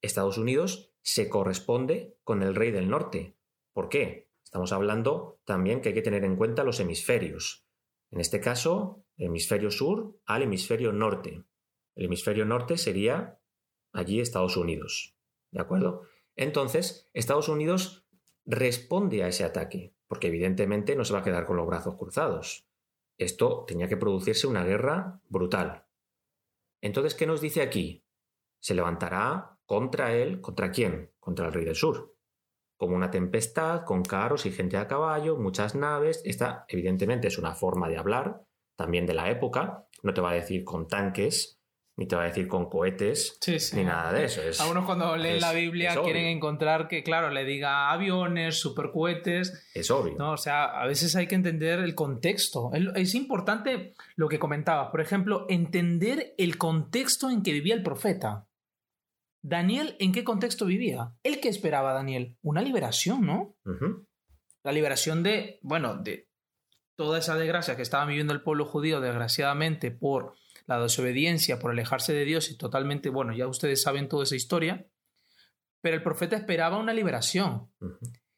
Estados 0.00 0.38
Unidos 0.38 0.94
se 1.02 1.28
corresponde 1.28 2.16
con 2.24 2.42
el 2.42 2.54
rey 2.54 2.70
del 2.70 2.88
norte. 2.88 3.36
¿Por 3.74 3.90
qué? 3.90 4.30
Estamos 4.42 4.72
hablando 4.72 5.40
también 5.44 5.82
que 5.82 5.90
hay 5.90 5.94
que 5.94 6.00
tener 6.00 6.24
en 6.24 6.36
cuenta 6.36 6.64
los 6.64 6.80
hemisferios. 6.80 7.66
En 8.10 8.20
este 8.20 8.40
caso, 8.40 9.04
hemisferio 9.18 9.70
sur 9.70 10.18
al 10.24 10.40
hemisferio 10.40 10.90
norte. 10.90 11.44
El 11.94 12.06
hemisferio 12.06 12.44
norte 12.44 12.76
sería 12.76 13.40
allí 13.92 14.20
Estados 14.20 14.56
Unidos. 14.56 15.16
¿De 15.50 15.60
acuerdo? 15.60 16.02
Entonces, 16.36 17.08
Estados 17.12 17.48
Unidos 17.48 18.06
responde 18.44 19.22
a 19.22 19.28
ese 19.28 19.44
ataque, 19.44 19.94
porque 20.06 20.28
evidentemente 20.28 20.96
no 20.96 21.04
se 21.04 21.12
va 21.12 21.20
a 21.20 21.24
quedar 21.24 21.46
con 21.46 21.56
los 21.56 21.66
brazos 21.66 21.96
cruzados. 21.96 22.66
Esto 23.16 23.64
tenía 23.66 23.88
que 23.88 23.96
producirse 23.96 24.46
una 24.46 24.64
guerra 24.64 25.20
brutal. 25.28 25.86
Entonces, 26.80 27.14
¿qué 27.14 27.26
nos 27.26 27.40
dice 27.40 27.62
aquí? 27.62 28.04
Se 28.60 28.74
levantará 28.74 29.58
contra 29.64 30.14
él, 30.14 30.40
¿contra 30.40 30.70
quién? 30.70 31.12
Contra 31.20 31.46
el 31.46 31.52
rey 31.52 31.64
del 31.64 31.76
sur. 31.76 32.16
Como 32.76 32.96
una 32.96 33.10
tempestad, 33.10 33.84
con 33.84 34.02
carros 34.02 34.46
y 34.46 34.50
gente 34.50 34.76
a 34.76 34.88
caballo, 34.88 35.36
muchas 35.36 35.74
naves. 35.74 36.20
Esta, 36.24 36.64
evidentemente, 36.68 37.28
es 37.28 37.38
una 37.38 37.54
forma 37.54 37.88
de 37.88 37.96
hablar, 37.96 38.44
también 38.76 39.06
de 39.06 39.14
la 39.14 39.30
época. 39.30 39.86
No 40.02 40.12
te 40.12 40.20
va 40.20 40.30
a 40.30 40.34
decir 40.34 40.64
con 40.64 40.88
tanques, 40.88 41.60
ni 41.96 42.08
te 42.08 42.16
va 42.16 42.22
a 42.22 42.26
decir 42.26 42.48
con 42.48 42.68
cohetes, 42.68 43.38
ni 43.74 43.84
nada 43.84 44.12
de 44.12 44.24
eso. 44.24 44.42
Es, 44.42 44.60
Algunos 44.60 44.84
cuando 44.84 45.16
leen 45.16 45.40
la 45.40 45.52
Biblia 45.52 45.94
quieren 46.02 46.26
encontrar 46.26 46.88
que, 46.88 47.04
claro, 47.04 47.30
le 47.30 47.44
diga 47.44 47.90
aviones, 47.92 48.58
supercohetes. 48.58 49.68
Es 49.74 49.90
obvio. 49.90 50.16
¿no? 50.18 50.32
O 50.32 50.36
sea, 50.36 50.64
a 50.64 50.86
veces 50.86 51.14
hay 51.14 51.28
que 51.28 51.36
entender 51.36 51.78
el 51.78 51.94
contexto. 51.94 52.72
Es 52.96 53.14
importante 53.14 53.94
lo 54.16 54.28
que 54.28 54.40
comentabas. 54.40 54.90
Por 54.90 55.00
ejemplo, 55.00 55.46
entender 55.48 56.34
el 56.36 56.58
contexto 56.58 57.30
en 57.30 57.42
que 57.42 57.52
vivía 57.52 57.74
el 57.74 57.82
profeta. 57.84 58.48
Daniel, 59.42 59.96
¿en 60.00 60.12
qué 60.12 60.24
contexto 60.24 60.64
vivía? 60.64 61.12
¿El 61.22 61.38
que 61.38 61.48
esperaba 61.48 61.92
Daniel? 61.92 62.38
Una 62.42 62.62
liberación, 62.62 63.24
¿no? 63.24 63.54
La 64.64 64.72
liberación 64.72 65.22
de, 65.22 65.60
bueno, 65.62 65.96
de 65.96 66.28
toda 66.96 67.18
esa 67.18 67.36
desgracia 67.36 67.76
que 67.76 67.82
estaba 67.82 68.06
viviendo 68.06 68.32
el 68.32 68.42
pueblo 68.42 68.64
judío, 68.64 69.00
desgraciadamente, 69.00 69.90
por 69.90 70.34
la 70.66 70.80
desobediencia 70.80 71.58
por 71.58 71.70
alejarse 71.70 72.12
de 72.12 72.24
Dios 72.24 72.50
y 72.50 72.56
totalmente, 72.56 73.10
bueno, 73.10 73.34
ya 73.34 73.46
ustedes 73.46 73.82
saben 73.82 74.08
toda 74.08 74.24
esa 74.24 74.36
historia, 74.36 74.86
pero 75.80 75.96
el 75.96 76.02
profeta 76.02 76.36
esperaba 76.36 76.78
una 76.78 76.94
liberación. 76.94 77.70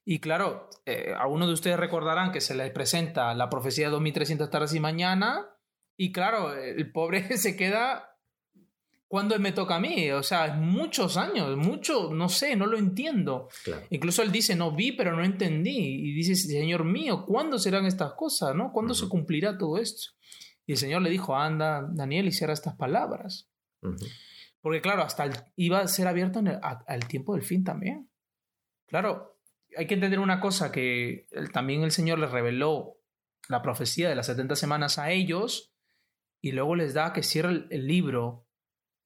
Y 0.04 0.20
claro, 0.20 0.68
eh, 0.84 1.14
algunos 1.16 1.48
de 1.48 1.54
ustedes 1.54 1.78
recordarán 1.78 2.32
que 2.32 2.40
se 2.40 2.54
les 2.54 2.70
presenta 2.70 3.34
la 3.34 3.48
profecía 3.48 3.86
de 3.86 3.92
2300 3.92 4.50
tardes 4.50 4.74
y 4.74 4.80
mañana, 4.80 5.50
y 5.96 6.12
claro, 6.12 6.54
el 6.54 6.92
pobre 6.92 7.22
se 7.38 7.56
queda 7.56 8.16
cuando 9.08 9.38
me 9.38 9.52
toca 9.52 9.76
a 9.76 9.80
mí, 9.80 10.10
o 10.10 10.22
sea, 10.22 10.54
muchos 10.54 11.16
años, 11.16 11.56
mucho, 11.56 12.12
no 12.12 12.28
sé, 12.28 12.56
no 12.56 12.66
lo 12.66 12.76
entiendo. 12.76 13.48
Incluso 13.90 14.22
él 14.22 14.32
dice, 14.32 14.56
no 14.56 14.72
vi, 14.74 14.92
pero 14.92 15.14
no 15.14 15.24
entendí. 15.24 15.78
Y 15.78 16.12
dice, 16.12 16.34
Señor 16.34 16.84
mío, 16.84 17.24
¿cuándo 17.24 17.58
serán 17.58 17.86
estas 17.86 18.14
cosas? 18.14 18.54
¿no? 18.56 18.72
¿Cuándo 18.72 18.94
se 18.94 19.08
cumplirá 19.08 19.56
todo 19.56 19.78
esto? 19.78 20.15
Y 20.66 20.72
el 20.72 20.78
Señor 20.78 21.02
le 21.02 21.10
dijo, 21.10 21.36
anda, 21.36 21.88
Daniel, 21.92 22.26
y 22.26 22.32
cierra 22.32 22.52
estas 22.52 22.76
palabras. 22.76 23.48
Porque 24.60 24.80
claro, 24.80 25.02
hasta 25.02 25.30
iba 25.54 25.80
a 25.80 25.88
ser 25.88 26.08
abierto 26.08 26.42
al 26.60 27.08
tiempo 27.08 27.34
del 27.34 27.44
fin 27.44 27.62
también. 27.62 28.10
Claro, 28.86 29.38
hay 29.76 29.86
que 29.86 29.94
entender 29.94 30.18
una 30.18 30.40
cosa, 30.40 30.72
que 30.72 31.28
también 31.52 31.82
el 31.82 31.92
Señor 31.92 32.18
les 32.18 32.30
reveló 32.30 32.98
la 33.48 33.62
profecía 33.62 34.08
de 34.08 34.16
las 34.16 34.26
70 34.26 34.56
semanas 34.56 34.98
a 34.98 35.10
ellos 35.12 35.72
y 36.40 36.52
luego 36.52 36.74
les 36.74 36.94
da 36.94 37.12
que 37.12 37.22
cierre 37.22 37.66
el 37.70 37.86
libro 37.86 38.46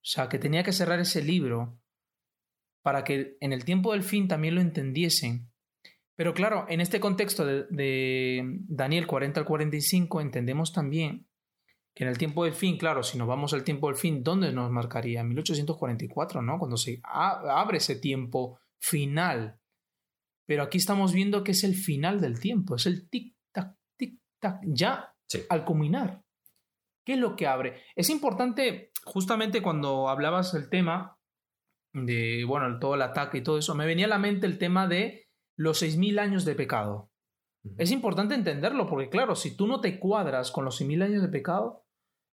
o 0.01 0.07
sea, 0.07 0.29
que 0.29 0.39
tenía 0.39 0.63
que 0.63 0.73
cerrar 0.73 0.99
ese 0.99 1.23
libro 1.23 1.79
para 2.83 3.05
que 3.05 3.37
en 3.41 3.53
el 3.53 3.65
tiempo 3.65 3.93
del 3.93 4.03
fin 4.03 4.29
también 4.29 4.55
lo 4.55 4.63
entendiesen. 4.63 5.53
Pero 6.17 6.33
claro, 6.33 6.65
en 6.69 6.81
este 6.81 7.01
contexto 7.01 7.45
de, 7.45 8.43
Daniel 8.67 9.07
40 9.07 9.41
al 9.41 9.47
45 9.47 10.21
entendemos 10.21 10.73
también 10.73 11.29
en 12.05 12.09
el 12.09 12.19
tiempo 12.19 12.45
del 12.45 12.55
fin, 12.55 12.79
claro, 12.79 13.03
si 13.03 13.19
nos 13.19 13.29
vamos 13.29 13.53
al 13.53 13.63
tiempo 13.63 13.89
del 13.89 13.97
fin, 13.97 14.23
¿dónde 14.23 14.53
nos 14.53 14.71
marcaría? 14.71 15.23
1844, 15.23 16.41
¿no? 16.41 16.59
Cuando 16.59 16.77
se 16.77 17.01
abre 17.05 17.79
ese 17.79 17.97
tiempo 17.97 18.59
final. 18.81 19.61
Pero 20.47 20.63
aquí 20.63 20.79
estamos 20.79 21.13
viendo 21.13 21.45
que 21.45 21.53
es 21.53 21.63
el 21.63 21.75
final 21.75 22.21
del 22.21 22.41
tiempo, 22.41 22.77
es 22.77 22.87
el 22.87 23.09
tic-tac, 23.09 23.77
tic-tac, 23.99 24.61
ya 24.65 25.15
al 25.49 25.65
culminar. 25.65 26.25
¿Qué 27.05 27.13
es 27.13 27.19
lo 27.19 27.37
que 27.37 27.47
abre? 27.47 27.83
Es 27.95 28.11
importante, 28.11 28.93
justamente 29.05 29.63
cuando 29.63 30.09
hablabas 30.09 30.53
del 30.53 30.69
tema 30.69 31.19
de, 31.93 32.45
bueno, 32.47 32.79
todo 32.79 32.95
el 32.95 33.03
ataque 33.03 33.39
y 33.39 33.43
todo 33.43 33.59
eso, 33.59 33.75
me 33.75 33.87
venía 33.87 34.07
a 34.07 34.09
la 34.09 34.19
mente 34.19 34.47
el 34.47 34.59
tema 34.59 34.89
de 34.89 35.29
los 35.57 35.83
6.000 35.83 36.19
años 36.19 36.45
de 36.45 36.55
pecado. 36.55 37.11
Es 37.77 37.91
importante 37.91 38.35
entenderlo 38.35 38.87
porque, 38.87 39.11
claro, 39.11 39.37
si 39.37 39.55
tú 39.55 39.67
no 39.67 39.81
te 39.83 40.01
cuadras 40.01 40.51
con 40.51 40.65
los 40.65 40.81
6.000 40.81 41.05
años 41.05 41.23
de 41.23 41.29
pecado, 41.29 41.85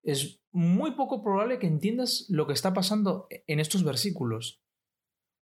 es 0.07 0.41
muy 0.51 0.91
poco 0.91 1.21
probable 1.21 1.59
que 1.59 1.67
entiendas 1.67 2.25
lo 2.29 2.47
que 2.47 2.53
está 2.53 2.73
pasando 2.73 3.27
en 3.29 3.59
estos 3.59 3.83
versículos. 3.83 4.63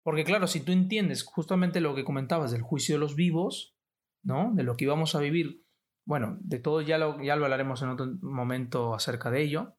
Porque, 0.02 0.24
claro, 0.24 0.46
si 0.46 0.60
tú 0.60 0.72
entiendes 0.72 1.22
justamente 1.22 1.80
lo 1.80 1.94
que 1.94 2.04
comentabas 2.04 2.50
del 2.50 2.62
juicio 2.62 2.96
de 2.96 3.00
los 3.00 3.14
vivos, 3.14 3.76
¿no? 4.22 4.52
De 4.54 4.62
lo 4.62 4.76
que 4.76 4.84
íbamos 4.84 5.14
a 5.14 5.20
vivir 5.20 5.64
bueno, 6.06 6.38
de 6.40 6.58
todo 6.58 6.80
ya 6.82 6.98
lo, 6.98 7.22
ya 7.22 7.36
lo 7.36 7.44
hablaremos 7.44 7.82
en 7.82 7.88
otro 7.88 8.06
momento 8.20 8.94
acerca 8.94 9.30
de 9.30 9.42
ello, 9.42 9.76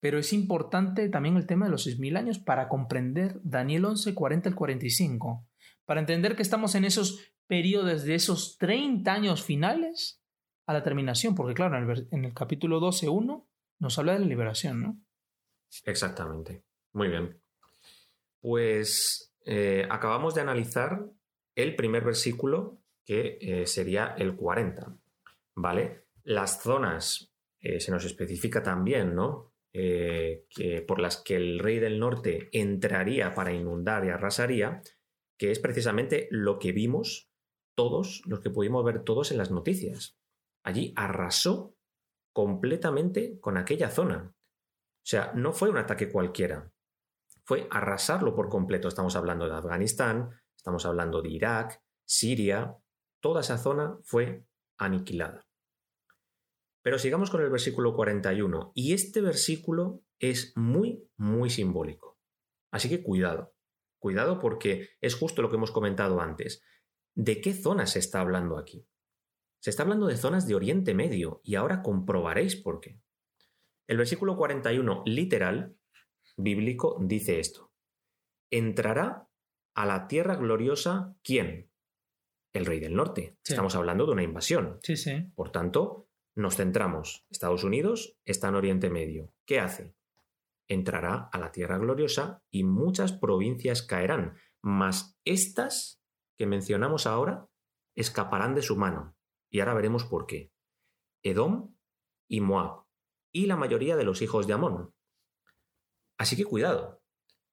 pero 0.00 0.18
es 0.18 0.32
importante 0.32 1.08
también 1.08 1.36
el 1.36 1.46
tema 1.46 1.66
de 1.66 1.70
los 1.70 1.86
6.000 1.86 2.18
años 2.18 2.38
para 2.38 2.68
comprender 2.68 3.40
Daniel 3.44 3.84
11, 3.84 4.14
40 4.14 4.48
al 4.48 4.54
45, 4.56 5.46
para 5.84 6.00
entender 6.00 6.34
que 6.34 6.42
estamos 6.42 6.74
en 6.74 6.84
esos 6.84 7.32
periodos 7.46 8.02
de 8.02 8.14
esos 8.16 8.58
30 8.58 9.12
años 9.12 9.44
finales 9.44 10.20
a 10.66 10.72
la 10.72 10.82
terminación, 10.82 11.34
porque 11.34 11.54
claro, 11.54 11.76
en 11.76 11.88
el, 11.88 12.08
en 12.10 12.24
el 12.24 12.34
capítulo 12.34 12.80
12, 12.80 13.08
1 13.08 13.48
nos 13.82 13.98
habla 13.98 14.12
de 14.12 14.20
la 14.20 14.26
liberación, 14.26 14.80
¿no? 14.80 15.02
Exactamente. 15.84 16.62
Muy 16.92 17.08
bien. 17.08 17.42
Pues 18.40 19.34
eh, 19.44 19.88
acabamos 19.90 20.36
de 20.36 20.40
analizar 20.40 21.04
el 21.56 21.74
primer 21.74 22.04
versículo, 22.04 22.78
que 23.04 23.38
eh, 23.40 23.66
sería 23.66 24.14
el 24.16 24.36
40. 24.36 24.96
¿vale? 25.56 26.06
Las 26.22 26.62
zonas, 26.62 27.34
eh, 27.60 27.80
se 27.80 27.90
nos 27.90 28.04
especifica 28.04 28.62
también, 28.62 29.16
¿no? 29.16 29.52
Que 29.72 30.84
por 30.86 31.00
las 31.00 31.16
que 31.16 31.34
el 31.34 31.58
rey 31.58 31.78
del 31.78 31.98
norte 31.98 32.50
entraría 32.52 33.32
para 33.32 33.54
inundar 33.54 34.04
y 34.04 34.10
arrasaría, 34.10 34.82
que 35.38 35.50
es 35.50 35.58
precisamente 35.58 36.28
lo 36.30 36.58
que 36.58 36.72
vimos 36.72 37.30
todos, 37.74 38.20
los 38.26 38.40
que 38.40 38.50
pudimos 38.50 38.84
ver 38.84 39.02
todos 39.02 39.32
en 39.32 39.38
las 39.38 39.50
noticias. 39.50 40.18
Allí 40.62 40.92
arrasó 40.94 41.74
completamente 42.32 43.38
con 43.40 43.56
aquella 43.56 43.90
zona. 43.90 44.34
O 44.34 45.04
sea, 45.04 45.32
no 45.34 45.52
fue 45.52 45.68
un 45.68 45.78
ataque 45.78 46.10
cualquiera, 46.10 46.72
fue 47.44 47.66
arrasarlo 47.70 48.34
por 48.34 48.48
completo. 48.48 48.88
Estamos 48.88 49.16
hablando 49.16 49.48
de 49.48 49.54
Afganistán, 49.54 50.30
estamos 50.56 50.86
hablando 50.86 51.22
de 51.22 51.30
Irak, 51.30 51.82
Siria, 52.04 52.76
toda 53.20 53.40
esa 53.40 53.58
zona 53.58 53.98
fue 54.02 54.46
aniquilada. 54.78 55.46
Pero 56.82 56.98
sigamos 56.98 57.30
con 57.30 57.42
el 57.42 57.50
versículo 57.50 57.94
41. 57.94 58.72
Y 58.74 58.92
este 58.92 59.20
versículo 59.20 60.02
es 60.18 60.52
muy, 60.56 61.08
muy 61.16 61.48
simbólico. 61.50 62.18
Así 62.72 62.88
que 62.88 63.02
cuidado. 63.02 63.54
Cuidado 63.98 64.40
porque 64.40 64.88
es 65.00 65.14
justo 65.14 65.42
lo 65.42 65.50
que 65.50 65.56
hemos 65.56 65.70
comentado 65.70 66.20
antes. 66.20 66.62
¿De 67.14 67.40
qué 67.40 67.54
zonas 67.54 67.90
se 67.92 68.00
está 68.00 68.20
hablando 68.20 68.58
aquí? 68.58 68.86
Se 69.62 69.70
está 69.70 69.84
hablando 69.84 70.08
de 70.08 70.16
zonas 70.16 70.48
de 70.48 70.56
Oriente 70.56 70.92
Medio 70.92 71.40
y 71.44 71.54
ahora 71.54 71.82
comprobaréis 71.82 72.56
por 72.56 72.80
qué. 72.80 73.00
El 73.86 73.96
versículo 73.96 74.36
41 74.36 75.04
literal, 75.06 75.76
bíblico, 76.36 76.98
dice 77.00 77.38
esto. 77.38 77.72
Entrará 78.50 79.28
a 79.74 79.86
la 79.86 80.08
tierra 80.08 80.34
gloriosa 80.34 81.14
quién? 81.22 81.70
el 82.52 82.66
rey 82.66 82.80
del 82.80 82.94
norte. 82.94 83.38
Estamos 83.44 83.74
hablando 83.76 84.04
de 84.04 84.12
una 84.12 84.22
invasión. 84.22 84.78
Sí, 84.82 84.96
sí. 84.96 85.30
Por 85.34 85.50
tanto, 85.52 86.08
nos 86.34 86.56
centramos. 86.56 87.24
Estados 87.30 87.64
Unidos 87.64 88.18
está 88.24 88.48
en 88.48 88.56
Oriente 88.56 88.90
Medio. 88.90 89.32
¿Qué 89.46 89.58
hace? 89.58 89.94
Entrará 90.68 91.30
a 91.32 91.38
la 91.38 91.52
tierra 91.52 91.78
gloriosa 91.78 92.42
y 92.50 92.64
muchas 92.64 93.12
provincias 93.12 93.82
caerán, 93.82 94.36
mas 94.60 95.18
estas 95.24 96.02
que 96.36 96.46
mencionamos 96.46 97.06
ahora 97.06 97.48
escaparán 97.94 98.54
de 98.54 98.62
su 98.62 98.76
mano. 98.76 99.16
Y 99.52 99.60
ahora 99.60 99.74
veremos 99.74 100.04
por 100.04 100.26
qué. 100.26 100.50
Edom 101.22 101.76
y 102.28 102.40
Moab, 102.40 102.86
y 103.32 103.46
la 103.46 103.56
mayoría 103.56 103.96
de 103.96 104.04
los 104.04 104.22
hijos 104.22 104.46
de 104.46 104.54
Amón. 104.54 104.94
Así 106.18 106.36
que 106.36 106.44
cuidado. 106.44 107.02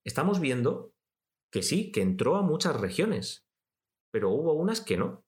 Estamos 0.05 0.39
viendo 0.39 0.93
que 1.51 1.62
sí, 1.62 1.91
que 1.91 2.01
entró 2.01 2.38
a 2.38 2.41
muchas 2.41 2.79
regiones, 2.79 3.45
pero 4.12 4.29
hubo 4.29 4.53
unas 4.53 4.81
que 4.81 4.97
no. 4.97 5.25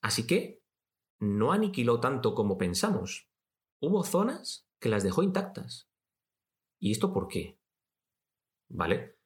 Así 0.00 0.26
que 0.26 0.62
no 1.18 1.52
aniquiló 1.52 2.00
tanto 2.00 2.34
como 2.34 2.56
pensamos. 2.56 3.28
Hubo 3.82 4.04
zonas 4.04 4.68
que 4.80 4.88
las 4.88 5.02
dejó 5.02 5.22
intactas. 5.22 5.90
¿Y 6.80 6.92
esto 6.92 7.12
por 7.12 7.28
qué? 7.28 7.58
¿Vale? 8.70 9.18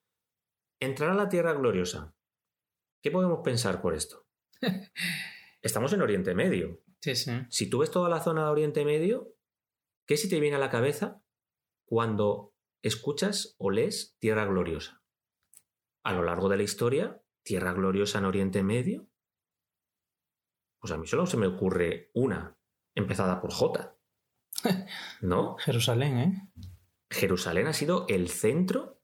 Entrar 0.81 1.11
a 1.11 1.14
la 1.14 1.29
tierra 1.29 1.53
gloriosa. 1.53 2.16
¿Qué 3.03 3.11
podemos 3.11 3.40
pensar 3.44 3.83
por 3.83 3.94
esto? 3.94 4.27
Estamos 5.64 5.94
en 5.94 6.03
Oriente 6.03 6.35
Medio. 6.35 6.83
Sí, 7.00 7.16
sí. 7.16 7.33
Si 7.48 7.70
tú 7.70 7.79
ves 7.79 7.90
toda 7.90 8.11
la 8.11 8.20
zona 8.20 8.44
de 8.44 8.50
Oriente 8.50 8.85
Medio, 8.85 9.35
¿qué 10.07 10.18
si 10.18 10.29
te 10.29 10.38
viene 10.38 10.57
a 10.57 10.59
la 10.61 10.68
cabeza 10.68 11.22
cuando 11.87 12.55
escuchas 12.83 13.57
o 13.57 13.70
lees 13.70 14.14
tierra 14.18 14.44
gloriosa? 14.44 15.03
A 16.05 16.12
lo 16.12 16.22
largo 16.22 16.50
de 16.50 16.59
la 16.59 16.64
historia, 16.64 17.22
tierra 17.42 17.72
gloriosa 17.72 18.18
en 18.18 18.27
Oriente 18.27 18.62
Medio? 18.62 19.09
Pues 20.81 20.92
a 20.92 20.98
mí 20.98 21.07
solo 21.07 21.24
se 21.24 21.38
me 21.38 21.46
ocurre 21.46 22.11
una, 22.12 22.59
empezada 22.94 23.40
por 23.40 23.50
J. 23.50 23.96
¿No? 25.22 25.57
Jerusalén, 25.57 26.18
¿eh? 26.18 26.53
Jerusalén 27.11 27.68
ha 27.68 27.72
sido 27.72 28.05
el 28.09 28.29
centro 28.29 29.00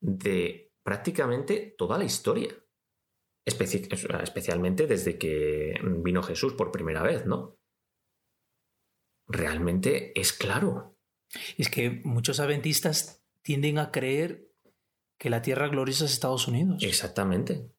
de 0.00 0.72
prácticamente 0.84 1.74
toda 1.76 1.98
la 1.98 2.04
historia. 2.04 2.54
Especialmente 3.48 4.86
desde 4.86 5.18
que 5.18 5.74
vino 5.82 6.22
Jesús 6.22 6.54
por 6.54 6.70
primera 6.70 7.02
vez, 7.02 7.26
¿no? 7.26 7.58
Realmente 9.26 10.18
es 10.18 10.32
claro. 10.32 10.96
Es 11.56 11.68
que 11.68 11.90
muchos 12.04 12.40
adventistas 12.40 13.22
tienden 13.42 13.78
a 13.78 13.90
creer 13.90 14.48
que 15.18 15.30
la 15.30 15.42
tierra 15.42 15.68
gloriosa 15.68 16.04
es 16.04 16.12
Estados 16.12 16.48
Unidos. 16.48 16.82
Exactamente. 16.82 17.70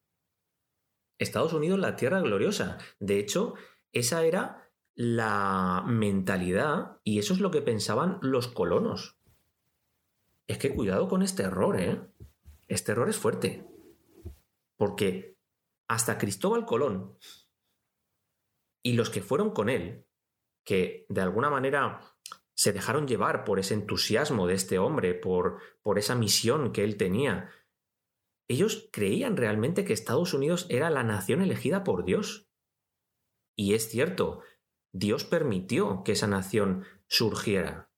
Estados 1.18 1.52
Unidos, 1.52 1.78
la 1.78 1.96
tierra 1.96 2.20
gloriosa. 2.20 2.78
De 2.98 3.18
hecho, 3.18 3.54
esa 3.92 4.24
era 4.24 4.70
la 4.94 5.84
mentalidad 5.86 6.98
y 7.04 7.18
eso 7.18 7.34
es 7.34 7.40
lo 7.40 7.50
que 7.50 7.62
pensaban 7.62 8.18
los 8.22 8.48
colonos. 8.48 9.16
Es 10.46 10.58
que 10.58 10.74
cuidado 10.74 11.08
con 11.08 11.22
este 11.22 11.44
error, 11.44 11.80
¿eh? 11.80 12.00
Este 12.68 12.92
error 12.92 13.08
es 13.08 13.16
fuerte. 13.16 13.66
Porque 14.76 15.36
hasta 15.90 16.18
Cristóbal 16.18 16.66
Colón 16.66 17.18
y 18.80 18.92
los 18.92 19.10
que 19.10 19.22
fueron 19.22 19.50
con 19.50 19.68
él, 19.68 20.06
que 20.64 21.04
de 21.08 21.20
alguna 21.20 21.50
manera 21.50 22.00
se 22.54 22.72
dejaron 22.72 23.08
llevar 23.08 23.42
por 23.42 23.58
ese 23.58 23.74
entusiasmo 23.74 24.46
de 24.46 24.54
este 24.54 24.78
hombre, 24.78 25.14
por, 25.14 25.60
por 25.82 25.98
esa 25.98 26.14
misión 26.14 26.72
que 26.72 26.84
él 26.84 26.96
tenía. 26.96 27.50
Ellos 28.48 28.88
creían 28.92 29.36
realmente 29.36 29.84
que 29.84 29.92
Estados 29.92 30.32
Unidos 30.32 30.66
era 30.68 30.90
la 30.90 31.02
nación 31.02 31.42
elegida 31.42 31.82
por 31.82 32.04
Dios. 32.04 32.48
Y 33.56 33.74
es 33.74 33.88
cierto, 33.88 34.42
Dios 34.92 35.24
permitió 35.24 36.04
que 36.04 36.12
esa 36.12 36.28
nación 36.28 36.84
surgiera. 37.08 37.90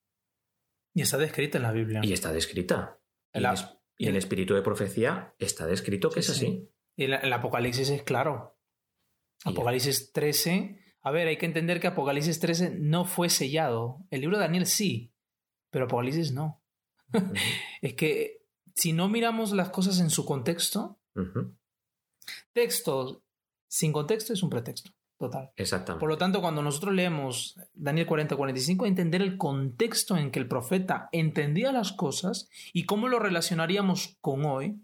Y 0.94 1.02
está 1.02 1.18
descrita 1.18 1.58
en 1.58 1.64
la 1.64 1.72
Biblia. 1.72 2.00
Y 2.02 2.14
está 2.14 2.32
descrita. 2.32 3.02
y, 3.34 3.44
en, 3.44 4.08
el 4.08 4.16
espíritu 4.16 4.54
de 4.54 4.62
profecía 4.62 5.34
está 5.38 5.66
descrito 5.66 6.08
que 6.08 6.20
es 6.20 6.30
así. 6.30 6.46
Y 6.46 6.72
el, 6.96 7.14
el, 7.14 7.32
Apocalipsis 7.32 7.90
es 7.90 8.02
claro. 8.02 8.56
Apocalipsis 9.44 10.12
13. 10.12 10.78
A 11.02 11.10
ver, 11.10 11.28
hay 11.28 11.36
que 11.36 11.46
entender 11.46 11.80
que 11.80 11.88
Apocalipsis 11.88 12.38
13 12.38 12.78
no 12.78 13.04
fue 13.04 13.28
sellado. 13.28 14.06
El 14.10 14.20
libro 14.20 14.36
de 14.36 14.44
Daniel 14.44 14.66
sí, 14.66 15.12
pero 15.70 15.86
Apocalipsis 15.86 16.32
no. 16.32 16.62
es 17.82 17.94
que 17.94 18.42
si 18.74 18.92
no 18.92 19.08
miramos 19.08 19.52
las 19.52 19.70
cosas 19.70 20.00
en 20.00 20.10
su 20.10 20.24
contexto, 20.24 21.00
texto 22.52 23.24
sin 23.68 23.92
contexto 23.92 24.32
es 24.32 24.42
un 24.42 24.50
pretexto. 24.50 24.90
Total. 25.18 25.52
Exactamente. 25.54 26.00
Por 26.00 26.08
lo 26.08 26.18
tanto, 26.18 26.40
cuando 26.40 26.62
nosotros 26.62 26.94
leemos 26.94 27.56
Daniel 27.74 28.08
40-45, 28.08 28.88
entender 28.88 29.22
el 29.22 29.38
contexto 29.38 30.16
en 30.16 30.32
que 30.32 30.40
el 30.40 30.48
profeta 30.48 31.08
entendía 31.12 31.70
las 31.70 31.92
cosas 31.92 32.48
y 32.72 32.86
cómo 32.86 33.06
lo 33.06 33.20
relacionaríamos 33.20 34.18
con 34.20 34.44
hoy, 34.44 34.82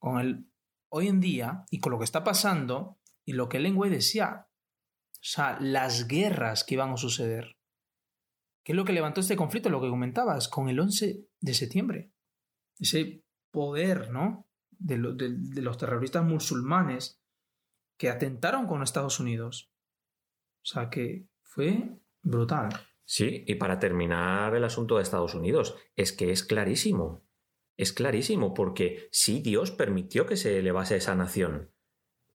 con 0.00 0.18
el 0.18 0.49
hoy 0.90 1.08
en 1.08 1.20
día 1.20 1.64
y 1.70 1.80
con 1.80 1.92
lo 1.92 1.98
que 1.98 2.04
está 2.04 2.22
pasando 2.24 2.98
y 3.24 3.32
lo 3.32 3.48
que 3.48 3.56
el 3.56 3.64
lenguaje 3.64 3.94
decía. 3.94 4.48
O 5.12 5.22
sea, 5.22 5.58
las 5.60 6.06
guerras 6.06 6.64
que 6.64 6.74
iban 6.74 6.92
a 6.92 6.96
suceder. 6.96 7.56
¿Qué 8.64 8.72
es 8.72 8.76
lo 8.76 8.84
que 8.84 8.92
levantó 8.92 9.20
este 9.20 9.36
conflicto? 9.36 9.70
Lo 9.70 9.80
que 9.80 9.88
comentabas, 9.88 10.48
con 10.48 10.68
el 10.68 10.80
11 10.80 11.26
de 11.40 11.54
septiembre. 11.54 12.12
Ese 12.78 13.24
poder, 13.50 14.10
¿no? 14.10 14.48
De, 14.70 14.98
de 14.98 15.62
los 15.62 15.78
terroristas 15.78 16.24
musulmanes 16.24 17.20
que 17.98 18.08
atentaron 18.08 18.66
con 18.66 18.82
Estados 18.82 19.20
Unidos. 19.20 19.72
O 20.62 20.66
sea 20.66 20.88
que 20.88 21.28
fue 21.42 22.00
brutal. 22.22 22.70
Sí, 23.04 23.44
y 23.46 23.56
para 23.56 23.78
terminar 23.78 24.54
el 24.54 24.64
asunto 24.64 24.96
de 24.96 25.02
Estados 25.02 25.34
Unidos, 25.34 25.76
es 25.96 26.12
que 26.12 26.30
es 26.30 26.44
clarísimo. 26.44 27.26
Es 27.80 27.94
clarísimo 27.94 28.52
porque 28.52 29.08
sí 29.10 29.40
Dios 29.40 29.70
permitió 29.70 30.26
que 30.26 30.36
se 30.36 30.58
elevase 30.58 30.96
esa 30.96 31.14
nación, 31.14 31.72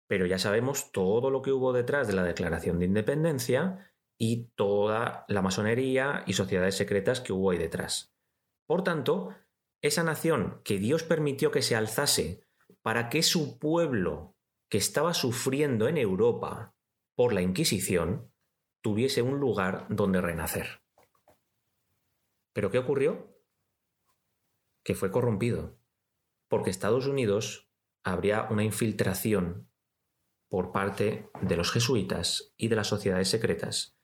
pero 0.08 0.26
ya 0.26 0.40
sabemos 0.40 0.92
todo 0.92 1.30
lo 1.30 1.44
que 1.44 1.52
hubo 1.52 1.72
detrás 1.72 2.08
de 2.08 2.14
la 2.14 2.24
Declaración 2.24 2.80
de 2.80 2.86
Independencia 2.86 3.94
y 4.18 4.48
toda 4.56 5.24
la 5.28 5.44
masonería 5.44 6.24
y 6.26 6.34
sociedades 6.34 6.74
secretas 6.74 7.22
que 7.22 7.32
hubo 7.32 7.52
ahí 7.52 7.60
detrás. 7.60 8.12
Por 8.66 8.84
tanto, 8.84 9.36
esa 9.84 10.02
nación 10.02 10.62
que 10.64 10.80
Dios 10.80 11.04
permitió 11.04 11.52
que 11.52 11.62
se 11.62 11.76
alzase 11.76 12.42
para 12.82 13.10
que 13.10 13.22
su 13.22 13.60
pueblo 13.60 14.36
que 14.68 14.80
estaba 14.80 15.14
sufriendo 15.14 15.88
en 15.88 16.00
Europa 16.00 16.76
por 17.16 17.34
la 17.34 17.44
Inquisición 17.44 18.34
tuviese 18.82 19.22
un 19.22 19.40
lugar 19.40 19.86
donde 19.90 20.22
renacer. 20.22 20.82
¿Pero 22.52 22.72
qué 22.72 22.80
ocurrió? 22.80 23.35
Que 24.86 24.96
fue 24.96 25.12
corrompido, 25.12 25.78
porque 26.48 26.70
Estados 26.70 27.08
Unidos 27.08 27.70
habría 28.06 28.48
una 28.50 28.64
infiltración 28.64 29.70
por 30.48 30.72
parte 30.72 31.30
de 31.42 31.58
los 31.58 31.74
jesuitas 31.74 32.54
y 32.56 32.70
de 32.70 32.78
las 32.78 32.88
sociedades 32.88 33.28
secretas 33.28 34.00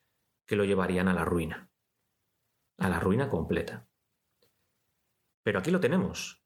que 0.45 0.57
lo 0.57 0.65
llevarían 0.65 1.07
a 1.07 1.13
la 1.13 1.23
ruina, 1.23 1.71
a 2.77 2.89
la 2.89 2.99
ruina 2.99 3.29
completa. 3.29 3.87
Pero 5.43 5.59
aquí 5.59 5.71
lo 5.71 5.79
tenemos. 5.79 6.43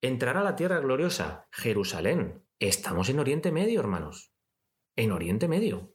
Entrará 0.00 0.40
a 0.40 0.44
la 0.44 0.56
tierra 0.56 0.78
gloriosa, 0.78 1.48
Jerusalén, 1.52 2.48
Estamos 2.60 3.08
en 3.08 3.20
Oriente 3.20 3.52
Medio, 3.52 3.78
hermanos. 3.78 4.32
En 4.96 5.12
Oriente 5.12 5.46
Medio. 5.46 5.94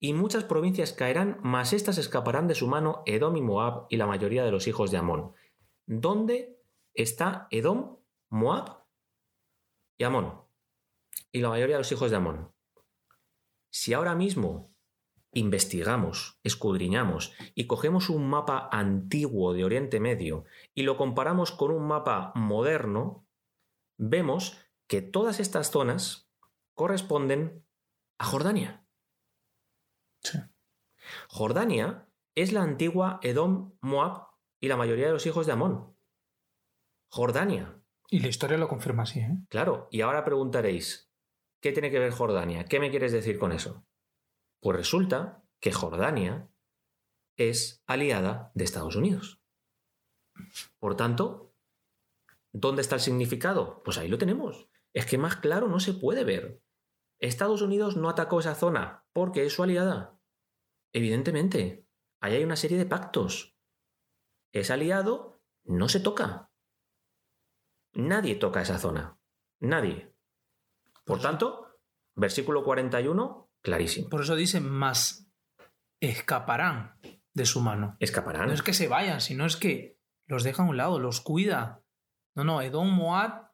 Y 0.00 0.14
muchas 0.14 0.44
provincias 0.44 0.94
caerán, 0.94 1.38
mas 1.42 1.74
éstas 1.74 1.98
escaparán 1.98 2.48
de 2.48 2.54
su 2.54 2.66
mano 2.66 3.02
Edom 3.04 3.36
y 3.36 3.42
Moab 3.42 3.86
y 3.90 3.98
la 3.98 4.06
mayoría 4.06 4.42
de 4.42 4.50
los 4.50 4.68
hijos 4.68 4.90
de 4.90 4.96
Amón. 4.96 5.34
¿Dónde 5.84 6.55
está 6.96 7.46
Edom, 7.50 7.98
Moab 8.30 8.84
y 9.98 10.04
Amón? 10.04 10.42
Y 11.30 11.40
la 11.40 11.50
mayoría 11.50 11.76
de 11.76 11.80
los 11.80 11.92
hijos 11.92 12.10
de 12.10 12.16
Amón. 12.16 12.52
Si 13.70 13.92
ahora 13.92 14.14
mismo 14.14 14.74
investigamos, 15.32 16.40
escudriñamos 16.42 17.34
y 17.54 17.66
cogemos 17.66 18.08
un 18.08 18.28
mapa 18.28 18.68
antiguo 18.72 19.52
de 19.52 19.64
Oriente 19.64 20.00
Medio 20.00 20.44
y 20.74 20.82
lo 20.82 20.96
comparamos 20.96 21.52
con 21.52 21.70
un 21.70 21.86
mapa 21.86 22.32
moderno, 22.34 23.26
vemos 23.98 24.58
que 24.88 25.02
todas 25.02 25.40
estas 25.40 25.70
zonas 25.70 26.30
corresponden 26.74 27.66
a 28.18 28.24
Jordania. 28.24 28.86
Jordania 31.28 32.08
es 32.34 32.52
la 32.52 32.62
antigua 32.62 33.20
Edom, 33.22 33.76
Moab 33.80 34.28
y 34.60 34.68
la 34.68 34.76
mayoría 34.76 35.06
de 35.06 35.12
los 35.12 35.26
hijos 35.26 35.46
de 35.46 35.52
Amón. 35.52 35.95
Jordania. 37.08 37.82
Y 38.08 38.20
la 38.20 38.28
historia 38.28 38.58
lo 38.58 38.68
confirma 38.68 39.02
así, 39.02 39.20
¿eh? 39.20 39.38
Claro, 39.48 39.88
y 39.90 40.00
ahora 40.00 40.24
preguntaréis, 40.24 41.10
¿qué 41.60 41.72
tiene 41.72 41.90
que 41.90 41.98
ver 41.98 42.12
Jordania? 42.12 42.64
¿Qué 42.64 42.80
me 42.80 42.90
quieres 42.90 43.12
decir 43.12 43.38
con 43.38 43.52
eso? 43.52 43.86
Pues 44.60 44.76
resulta 44.76 45.44
que 45.60 45.72
Jordania 45.72 46.48
es 47.36 47.82
aliada 47.86 48.50
de 48.54 48.64
Estados 48.64 48.96
Unidos. 48.96 49.40
Por 50.78 50.96
tanto, 50.96 51.54
¿dónde 52.52 52.82
está 52.82 52.96
el 52.96 53.00
significado? 53.00 53.82
Pues 53.82 53.98
ahí 53.98 54.08
lo 54.08 54.18
tenemos. 54.18 54.68
Es 54.92 55.06
que 55.06 55.18
más 55.18 55.36
claro 55.36 55.68
no 55.68 55.80
se 55.80 55.94
puede 55.94 56.24
ver. 56.24 56.62
Estados 57.18 57.62
Unidos 57.62 57.96
no 57.96 58.08
atacó 58.08 58.40
esa 58.40 58.54
zona 58.54 59.06
porque 59.12 59.44
es 59.44 59.52
su 59.52 59.62
aliada. 59.62 60.18
Evidentemente, 60.92 61.86
ahí 62.20 62.34
hay 62.34 62.44
una 62.44 62.56
serie 62.56 62.78
de 62.78 62.86
pactos. 62.86 63.56
Es 64.52 64.70
aliado, 64.70 65.42
no 65.64 65.88
se 65.88 66.00
toca. 66.00 66.45
Nadie 67.96 68.34
toca 68.34 68.60
esa 68.60 68.78
zona. 68.78 69.18
Nadie. 69.58 70.12
Por 71.04 71.20
tanto, 71.20 71.78
versículo 72.14 72.62
41, 72.62 73.50
clarísimo. 73.62 74.10
Por 74.10 74.20
eso 74.20 74.36
dice, 74.36 74.60
más 74.60 75.32
escaparán 75.98 76.98
de 77.32 77.46
su 77.46 77.60
mano. 77.60 77.96
Escaparán. 77.98 78.48
No 78.48 78.52
es 78.52 78.62
que 78.62 78.74
se 78.74 78.88
vayan, 78.88 79.22
sino 79.22 79.46
es 79.46 79.56
que 79.56 79.98
los 80.26 80.44
deja 80.44 80.62
a 80.62 80.66
un 80.66 80.76
lado, 80.76 80.98
los 80.98 81.22
cuida. 81.22 81.82
No, 82.34 82.44
no, 82.44 82.60
Edom 82.60 82.90
Moab 82.90 83.52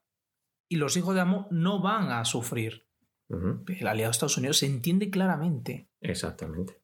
y 0.68 0.76
los 0.76 0.96
hijos 0.96 1.14
de 1.14 1.20
Amón 1.20 1.46
no 1.50 1.80
van 1.80 2.10
a 2.10 2.24
sufrir. 2.24 2.88
El 3.28 3.86
aliado 3.86 4.08
de 4.08 4.12
Estados 4.12 4.36
Unidos 4.36 4.58
se 4.58 4.66
entiende 4.66 5.08
claramente. 5.08 5.88
Exactamente. 6.00 6.82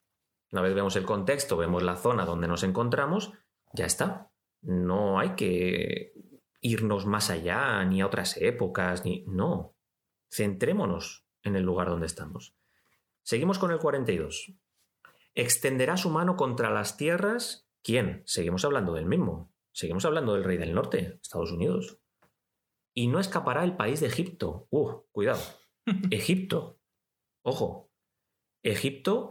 Una 0.52 0.62
vez 0.62 0.74
vemos 0.74 0.94
el 0.96 1.04
contexto, 1.04 1.56
vemos 1.56 1.82
la 1.82 1.96
zona 1.96 2.24
donde 2.24 2.48
nos 2.48 2.62
encontramos, 2.62 3.32
ya 3.74 3.84
está. 3.84 4.30
No 4.62 5.18
hay 5.18 5.34
que 5.34 6.14
irnos 6.60 7.06
más 7.06 7.30
allá, 7.30 7.84
ni 7.84 8.00
a 8.00 8.06
otras 8.06 8.36
épocas, 8.36 9.04
ni. 9.04 9.24
No. 9.26 9.74
Centrémonos 10.30 11.26
en 11.42 11.56
el 11.56 11.64
lugar 11.64 11.88
donde 11.88 12.06
estamos. 12.06 12.54
Seguimos 13.22 13.58
con 13.58 13.70
el 13.70 13.78
42. 13.78 14.54
Extenderá 15.34 15.96
su 15.96 16.10
mano 16.10 16.36
contra 16.36 16.70
las 16.70 16.96
tierras. 16.96 17.68
¿Quién? 17.82 18.22
Seguimos 18.26 18.64
hablando 18.64 18.94
del 18.94 19.06
mismo. 19.06 19.52
Seguimos 19.72 20.04
hablando 20.04 20.34
del 20.34 20.44
rey 20.44 20.56
del 20.56 20.74
norte, 20.74 21.18
Estados 21.22 21.52
Unidos 21.52 22.00
y 22.98 23.06
no 23.06 23.20
escapará 23.20 23.62
el 23.62 23.76
país 23.76 24.00
de 24.00 24.08
Egipto. 24.08 24.66
Uh, 24.70 25.02
cuidado. 25.12 25.40
Egipto. 26.10 26.80
Ojo. 27.44 27.92
Egipto 28.64 29.30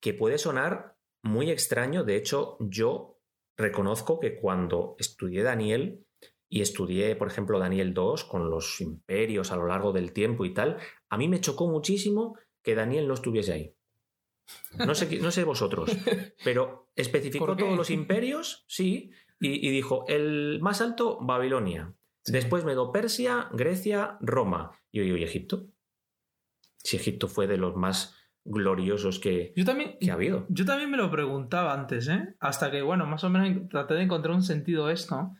que 0.00 0.12
puede 0.12 0.38
sonar 0.38 0.96
muy 1.22 1.52
extraño. 1.52 2.02
De 2.02 2.16
hecho, 2.16 2.56
yo 2.58 3.20
reconozco 3.56 4.18
que 4.18 4.40
cuando 4.40 4.96
estudié 4.98 5.44
Daniel 5.44 6.04
y 6.48 6.60
estudié, 6.60 7.16
por 7.16 7.28
ejemplo, 7.28 7.58
Daniel 7.58 7.94
2 7.94 8.24
con 8.24 8.50
los 8.50 8.80
imperios 8.80 9.52
a 9.52 9.56
lo 9.56 9.66
largo 9.66 9.92
del 9.92 10.12
tiempo 10.12 10.44
y 10.44 10.54
tal, 10.54 10.78
a 11.08 11.18
mí 11.18 11.28
me 11.28 11.40
chocó 11.40 11.68
muchísimo 11.68 12.36
que 12.62 12.74
Daniel 12.74 13.08
no 13.08 13.14
estuviese 13.14 13.52
ahí. 13.52 13.74
No 14.78 14.94
sé, 14.94 15.18
no 15.20 15.30
sé 15.30 15.44
vosotros, 15.44 15.90
pero 16.44 16.88
especificó 16.94 17.56
todos 17.56 17.76
los 17.76 17.90
imperios, 17.90 18.64
sí, 18.68 19.10
y, 19.40 19.66
y, 19.66 19.70
dijo, 19.70 20.04
el 20.08 20.60
más 20.62 20.80
alto, 20.80 21.18
Babilonia, 21.20 21.94
Después 22.26 22.64
me 22.64 22.74
do 22.74 22.90
Persia, 22.90 23.48
Grecia, 23.52 24.18
Roma. 24.20 24.72
Y 24.90 24.98
yo 24.98 25.04
digo, 25.04 25.16
¿y 25.16 25.22
Egipto? 25.22 25.68
Si 26.78 26.96
Egipto 26.96 27.28
fue 27.28 27.46
de 27.46 27.56
los 27.56 27.76
más 27.76 28.14
gloriosos 28.46 29.18
que, 29.18 29.52
yo 29.56 29.64
también, 29.64 29.96
ha 30.08 30.14
habido. 30.14 30.46
Yo 30.48 30.64
también 30.64 30.90
me 30.90 30.96
lo 30.96 31.10
preguntaba 31.10 31.74
antes, 31.74 32.08
¿eh? 32.08 32.34
Hasta 32.40 32.70
que, 32.70 32.82
bueno, 32.82 33.06
más 33.06 33.24
o 33.24 33.30
menos 33.30 33.68
traté 33.68 33.94
de 33.94 34.02
encontrar 34.02 34.34
un 34.34 34.42
sentido 34.42 34.86
a 34.86 34.92
esto. 34.92 35.32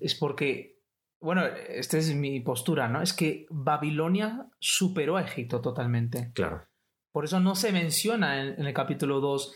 Es 0.00 0.14
porque, 0.14 0.78
bueno, 1.20 1.44
esta 1.44 1.98
es 1.98 2.14
mi 2.14 2.40
postura, 2.40 2.88
¿no? 2.88 3.02
Es 3.02 3.12
que 3.12 3.46
Babilonia 3.50 4.48
superó 4.58 5.16
a 5.16 5.22
Egipto 5.22 5.60
totalmente. 5.60 6.30
Claro. 6.34 6.66
Por 7.12 7.24
eso 7.24 7.40
no 7.40 7.54
se 7.54 7.72
menciona 7.72 8.40
en, 8.40 8.60
en 8.60 8.66
el 8.66 8.74
capítulo 8.74 9.20
2 9.20 9.54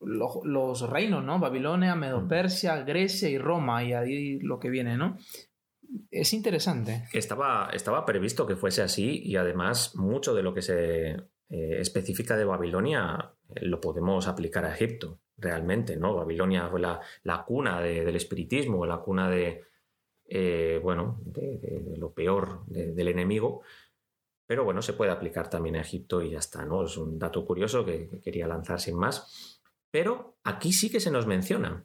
los 0.00 0.88
reinos, 0.88 1.22
¿no? 1.24 1.38
Babilonia, 1.38 1.94
Medo-Persia, 1.94 2.82
Grecia 2.84 3.28
y 3.28 3.38
Roma, 3.38 3.84
y 3.84 3.92
ahí 3.92 4.38
lo 4.40 4.58
que 4.58 4.70
viene, 4.70 4.96
¿no? 4.96 5.18
Es 6.10 6.32
interesante. 6.32 7.04
Estaba, 7.12 7.70
estaba 7.72 8.06
previsto 8.06 8.46
que 8.46 8.56
fuese 8.56 8.82
así 8.82 9.22
y 9.24 9.36
además 9.36 9.96
mucho 9.96 10.34
de 10.34 10.42
lo 10.42 10.54
que 10.54 10.62
se 10.62 11.16
eh, 11.50 11.80
especifica 11.80 12.36
de 12.36 12.44
Babilonia 12.44 13.34
eh, 13.48 13.66
lo 13.66 13.80
podemos 13.80 14.28
aplicar 14.28 14.64
a 14.64 14.72
Egipto, 14.72 15.18
realmente, 15.36 15.96
¿no? 15.96 16.14
Babilonia 16.14 16.68
fue 16.68 16.80
la, 16.80 17.44
cuna 17.44 17.80
del 17.80 18.14
espiritismo, 18.14 18.86
la 18.86 18.98
cuna 18.98 19.28
de, 19.28 19.64
eh, 20.26 20.78
bueno, 20.80 21.20
de, 21.24 21.96
lo 21.96 22.12
peor 22.12 22.64
del 22.66 23.08
enemigo. 23.08 23.62
Pero 24.46 24.64
bueno, 24.64 24.80
se 24.80 24.92
puede 24.92 25.10
aplicar 25.10 25.50
también 25.50 25.74
a 25.74 25.80
Egipto 25.80 26.22
y 26.22 26.30
ya 26.30 26.38
está, 26.38 26.64
¿no? 26.64 26.84
Es 26.84 26.96
un 26.96 27.18
dato 27.18 27.44
curioso 27.44 27.84
que 27.84 28.20
quería 28.22 28.46
lanzar 28.46 28.80
sin 28.80 28.96
más. 28.96 29.60
Pero 29.90 30.38
aquí 30.44 30.72
sí 30.72 30.88
que 30.88 31.00
se 31.00 31.10
nos 31.10 31.26
menciona. 31.26 31.84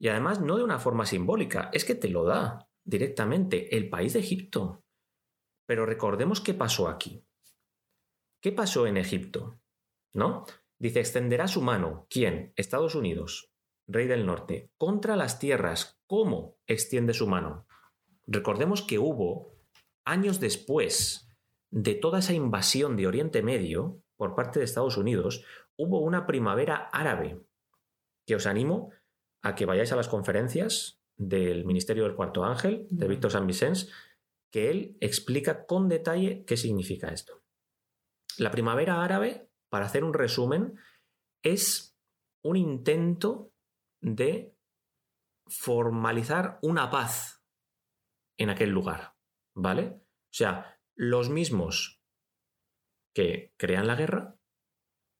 Y 0.00 0.08
además 0.08 0.40
no 0.40 0.56
de 0.56 0.64
una 0.64 0.80
forma 0.80 1.06
simbólica, 1.06 1.70
es 1.72 1.84
que 1.84 1.94
te 1.94 2.08
lo 2.08 2.24
da 2.24 2.68
directamente 2.84 3.76
el 3.76 3.88
país 3.88 4.14
de 4.14 4.20
Egipto. 4.20 4.82
Pero 5.64 5.86
recordemos 5.86 6.40
qué 6.40 6.54
pasó 6.54 6.88
aquí. 6.88 7.25
¿Qué 8.40 8.52
pasó 8.52 8.86
en 8.86 8.96
Egipto? 8.96 9.60
¿No? 10.12 10.44
Dice, 10.78 11.00
extenderá 11.00 11.48
su 11.48 11.62
mano. 11.62 12.06
¿Quién? 12.10 12.52
Estados 12.56 12.94
Unidos, 12.94 13.50
rey 13.86 14.06
del 14.06 14.26
norte, 14.26 14.70
contra 14.76 15.16
las 15.16 15.38
tierras. 15.38 15.98
¿Cómo 16.06 16.58
extiende 16.66 17.14
su 17.14 17.26
mano? 17.26 17.66
Recordemos 18.26 18.82
que 18.82 18.98
hubo, 18.98 19.54
años 20.04 20.40
después 20.40 21.28
de 21.70 21.94
toda 21.94 22.18
esa 22.20 22.34
invasión 22.34 22.96
de 22.96 23.06
Oriente 23.06 23.42
Medio 23.42 24.02
por 24.16 24.34
parte 24.34 24.58
de 24.58 24.64
Estados 24.64 24.96
Unidos, 24.96 25.44
hubo 25.76 26.00
una 26.00 26.26
primavera 26.26 26.88
árabe, 26.92 27.40
que 28.26 28.34
os 28.34 28.46
animo 28.46 28.90
a 29.42 29.54
que 29.54 29.66
vayáis 29.66 29.92
a 29.92 29.96
las 29.96 30.08
conferencias 30.08 31.00
del 31.16 31.64
Ministerio 31.64 32.04
del 32.04 32.14
Cuarto 32.14 32.44
Ángel, 32.44 32.86
de 32.90 33.08
Víctor 33.08 33.30
San 33.30 33.46
Vicens, 33.46 33.90
que 34.50 34.70
él 34.70 34.96
explica 35.00 35.66
con 35.66 35.88
detalle 35.88 36.44
qué 36.46 36.56
significa 36.56 37.08
esto. 37.08 37.42
La 38.38 38.50
primavera 38.50 39.02
árabe, 39.02 39.50
para 39.70 39.86
hacer 39.86 40.04
un 40.04 40.14
resumen, 40.14 40.78
es 41.42 41.96
un 42.42 42.56
intento 42.56 43.52
de 44.00 44.56
formalizar 45.46 46.58
una 46.62 46.90
paz 46.90 47.42
en 48.38 48.50
aquel 48.50 48.70
lugar, 48.70 49.16
¿vale? 49.54 50.02
O 50.02 50.34
sea, 50.34 50.78
los 50.94 51.30
mismos 51.30 52.02
que 53.14 53.54
crean 53.56 53.86
la 53.86 53.96
guerra 53.96 54.38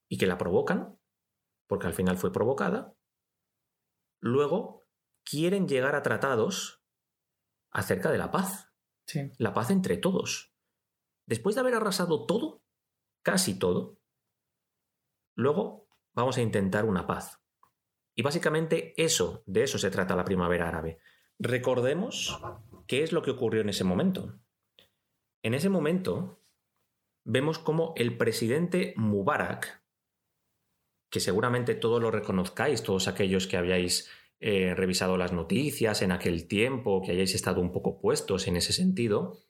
y 0.08 0.18
que 0.18 0.26
la 0.26 0.36
provocan, 0.36 1.00
porque 1.68 1.86
al 1.86 1.94
final 1.94 2.18
fue 2.18 2.32
provocada, 2.32 2.94
luego 4.20 4.86
quieren 5.24 5.66
llegar 5.66 5.94
a 5.94 6.02
tratados 6.02 6.82
acerca 7.72 8.10
de 8.10 8.18
la 8.18 8.30
paz. 8.30 8.72
La 9.38 9.54
paz 9.54 9.70
entre 9.70 9.96
todos. 9.96 10.52
Después 11.26 11.54
de 11.54 11.60
haber 11.60 11.74
arrasado 11.74 12.26
todo, 12.26 12.62
casi 13.26 13.58
todo, 13.58 13.98
luego 15.34 15.88
vamos 16.14 16.38
a 16.38 16.42
intentar 16.42 16.84
una 16.84 17.08
paz. 17.08 17.42
Y 18.14 18.22
básicamente 18.22 18.94
eso, 18.96 19.42
de 19.46 19.64
eso 19.64 19.78
se 19.78 19.90
trata 19.90 20.14
la 20.14 20.24
primavera 20.24 20.68
árabe. 20.68 21.00
Recordemos 21.40 22.40
qué 22.86 23.02
es 23.02 23.10
lo 23.10 23.22
que 23.22 23.32
ocurrió 23.32 23.62
en 23.62 23.68
ese 23.68 23.82
momento. 23.82 24.38
En 25.42 25.54
ese 25.54 25.68
momento 25.68 26.40
vemos 27.24 27.58
como 27.58 27.94
el 27.96 28.16
presidente 28.16 28.94
Mubarak 28.96 29.84
que 31.10 31.18
seguramente 31.18 31.74
todos 31.74 32.00
lo 32.00 32.12
reconozcáis, 32.12 32.84
todos 32.84 33.08
aquellos 33.08 33.48
que 33.48 33.56
habíais 33.56 34.08
eh, 34.38 34.72
revisado 34.76 35.16
las 35.16 35.32
noticias 35.32 36.00
en 36.02 36.12
aquel 36.12 36.46
tiempo, 36.46 37.02
que 37.02 37.10
hayáis 37.10 37.34
estado 37.34 37.60
un 37.60 37.72
poco 37.72 37.98
puestos 37.98 38.46
en 38.46 38.56
ese 38.56 38.72
sentido. 38.72 39.40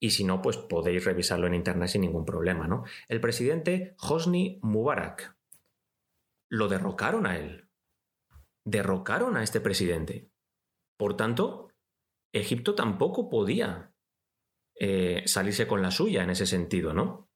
Y 0.00 0.10
si 0.10 0.24
no, 0.24 0.40
pues 0.40 0.56
podéis 0.56 1.04
revisarlo 1.04 1.46
en 1.46 1.54
internet 1.54 1.90
sin 1.90 2.00
ningún 2.00 2.24
problema, 2.24 2.66
¿no? 2.66 2.84
El 3.08 3.20
presidente 3.20 3.94
Hosni 3.98 4.58
Mubarak. 4.62 5.36
Lo 6.48 6.68
derrocaron 6.68 7.26
a 7.26 7.38
él. 7.38 7.68
Derrocaron 8.64 9.36
a 9.36 9.42
este 9.42 9.60
presidente. 9.60 10.30
Por 10.96 11.16
tanto, 11.16 11.68
Egipto 12.32 12.74
tampoco 12.74 13.28
podía 13.28 13.92
eh, 14.74 15.22
salirse 15.26 15.66
con 15.66 15.82
la 15.82 15.90
suya 15.90 16.22
en 16.22 16.30
ese 16.30 16.46
sentido, 16.46 16.94
¿no? 16.94 17.30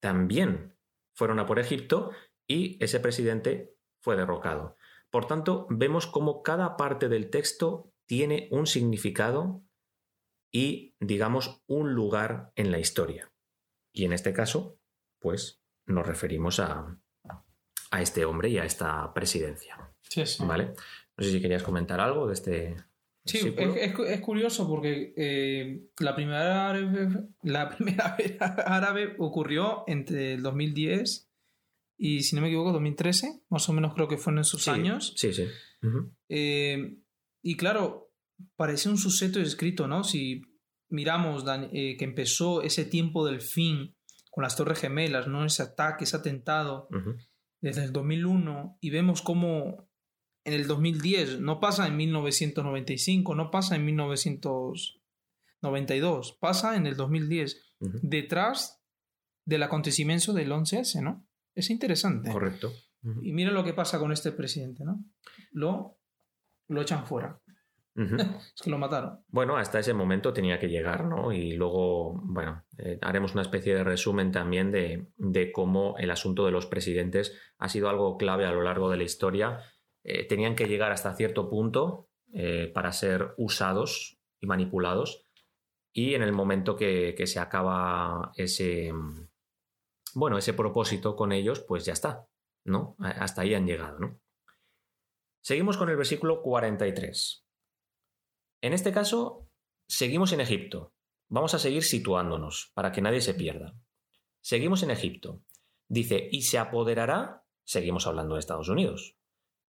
También 0.00 0.76
fueron 1.16 1.40
a 1.40 1.46
por 1.46 1.58
Egipto 1.58 2.12
y 2.46 2.82
ese 2.82 3.00
presidente 3.00 3.76
fue 4.00 4.16
derrocado. 4.16 4.76
Por 5.10 5.26
tanto, 5.26 5.66
vemos 5.68 6.06
cómo 6.06 6.42
cada 6.42 6.76
parte 6.76 7.08
del 7.08 7.30
texto 7.30 7.92
tiene 8.06 8.48
un 8.52 8.66
significado 8.66 9.64
y, 10.52 10.94
digamos, 11.00 11.62
un 11.66 11.94
lugar 11.94 12.52
en 12.56 12.70
la 12.70 12.78
historia. 12.78 13.32
Y 13.92 14.04
en 14.04 14.12
este 14.12 14.32
caso, 14.32 14.78
pues 15.18 15.62
nos 15.86 16.06
referimos 16.06 16.60
a, 16.60 16.96
este 17.98 18.24
hombre 18.24 18.48
y 18.48 18.58
a 18.58 18.64
esta 18.64 19.12
presidencia. 19.12 19.92
Sí, 20.02 20.24
sí. 20.24 20.44
¿Vale? 20.44 20.74
No 21.16 21.24
sé 21.24 21.32
si 21.32 21.40
querías 21.40 21.62
comentar 21.62 22.00
algo 22.00 22.26
de 22.26 22.34
este. 22.34 22.76
Sí, 23.24 23.54
es, 23.58 24.20
curioso 24.20 24.66
porque 24.66 25.12
eh, 25.16 25.88
la, 25.98 26.14
primera 26.14 26.72
la 27.42 27.68
primera 27.76 28.16
árabe 28.64 29.14
ocurrió 29.18 29.84
entre 29.86 30.34
el 30.34 30.42
2010 30.42 31.30
y 32.02 32.22
si 32.22 32.34
no 32.34 32.40
me 32.40 32.48
equivoco, 32.48 32.72
2013, 32.72 33.42
más 33.50 33.68
o 33.68 33.74
menos 33.74 33.92
creo 33.92 34.08
que 34.08 34.16
fueron 34.16 34.40
esos 34.40 34.66
años. 34.68 35.12
Sí, 35.16 35.34
sí. 35.34 35.44
Eh, 36.30 36.96
y 37.42 37.56
claro, 37.58 38.09
parece 38.56 38.88
un 38.88 38.98
suceso 38.98 39.40
escrito, 39.40 39.88
¿no? 39.88 40.04
Si 40.04 40.42
miramos 40.88 41.44
eh, 41.72 41.96
que 41.96 42.04
empezó 42.04 42.62
ese 42.62 42.84
tiempo 42.84 43.26
del 43.26 43.40
fin 43.40 43.96
con 44.30 44.42
las 44.42 44.56
Torres 44.56 44.80
Gemelas, 44.80 45.28
¿no? 45.28 45.44
Ese 45.44 45.62
ataque, 45.62 46.04
ese 46.04 46.16
atentado 46.16 46.88
desde 47.60 47.84
el 47.84 47.92
2001 47.92 48.78
y 48.80 48.90
vemos 48.90 49.22
cómo 49.22 49.88
en 50.44 50.54
el 50.54 50.66
2010 50.66 51.40
no 51.40 51.60
pasa 51.60 51.86
en 51.86 51.96
1995, 51.96 53.34
no 53.34 53.50
pasa 53.50 53.76
en 53.76 53.84
1992, 53.84 56.38
pasa 56.40 56.76
en 56.76 56.86
el 56.86 56.96
2010, 56.96 57.74
detrás 58.02 58.82
del 59.44 59.62
acontecimiento 59.62 60.32
del 60.32 60.50
11S, 60.50 61.02
¿no? 61.02 61.26
Es 61.54 61.68
interesante. 61.70 62.30
Correcto. 62.30 62.72
Y 63.22 63.32
mira 63.32 63.50
lo 63.50 63.64
que 63.64 63.72
pasa 63.72 63.98
con 63.98 64.12
este 64.12 64.30
presidente, 64.32 64.84
¿no? 64.84 65.02
Lo, 65.52 65.98
lo 66.68 66.82
echan 66.82 67.06
fuera. 67.06 67.40
es 68.54 68.62
que 68.62 68.70
lo 68.70 68.78
mataron. 68.78 69.24
Bueno, 69.28 69.56
hasta 69.56 69.78
ese 69.78 69.94
momento 69.94 70.32
tenía 70.32 70.58
que 70.58 70.68
llegar, 70.68 71.04
¿no? 71.04 71.32
Y 71.32 71.52
luego, 71.52 72.20
bueno, 72.24 72.64
eh, 72.78 72.98
haremos 73.02 73.32
una 73.32 73.42
especie 73.42 73.74
de 73.74 73.84
resumen 73.84 74.32
también 74.32 74.70
de, 74.70 75.08
de, 75.16 75.52
cómo 75.52 75.96
el 75.98 76.10
asunto 76.10 76.46
de 76.46 76.52
los 76.52 76.66
presidentes 76.66 77.38
ha 77.58 77.68
sido 77.68 77.88
algo 77.88 78.16
clave 78.16 78.46
a 78.46 78.52
lo 78.52 78.62
largo 78.62 78.90
de 78.90 78.96
la 78.96 79.02
historia. 79.04 79.60
Eh, 80.04 80.26
tenían 80.26 80.54
que 80.54 80.66
llegar 80.66 80.92
hasta 80.92 81.14
cierto 81.14 81.50
punto 81.50 82.08
eh, 82.32 82.70
para 82.72 82.92
ser 82.92 83.34
usados 83.36 84.18
y 84.40 84.46
manipulados. 84.46 85.26
Y 85.92 86.14
en 86.14 86.22
el 86.22 86.32
momento 86.32 86.76
que, 86.76 87.14
que 87.16 87.26
se 87.26 87.40
acaba 87.40 88.30
ese, 88.36 88.92
bueno, 90.14 90.38
ese 90.38 90.54
propósito 90.54 91.16
con 91.16 91.32
ellos, 91.32 91.60
pues 91.66 91.84
ya 91.84 91.92
está, 91.92 92.28
¿no? 92.64 92.94
Hasta 93.00 93.42
ahí 93.42 93.54
han 93.54 93.66
llegado, 93.66 93.98
¿no? 93.98 94.20
Seguimos 95.42 95.76
con 95.76 95.88
el 95.88 95.96
versículo 95.96 96.42
43. 96.42 97.44
En 98.60 98.72
este 98.72 98.92
caso, 98.92 99.48
seguimos 99.88 100.32
en 100.32 100.40
Egipto. 100.40 100.94
Vamos 101.28 101.54
a 101.54 101.58
seguir 101.58 101.82
situándonos 101.82 102.72
para 102.74 102.92
que 102.92 103.02
nadie 103.02 103.20
se 103.20 103.34
pierda. 103.34 103.74
Seguimos 104.40 104.82
en 104.82 104.90
Egipto. 104.90 105.42
Dice, 105.88 106.28
y 106.30 106.42
se 106.42 106.58
apoderará, 106.58 107.44
seguimos 107.64 108.06
hablando 108.06 108.34
de 108.34 108.40
Estados 108.40 108.68
Unidos, 108.68 109.16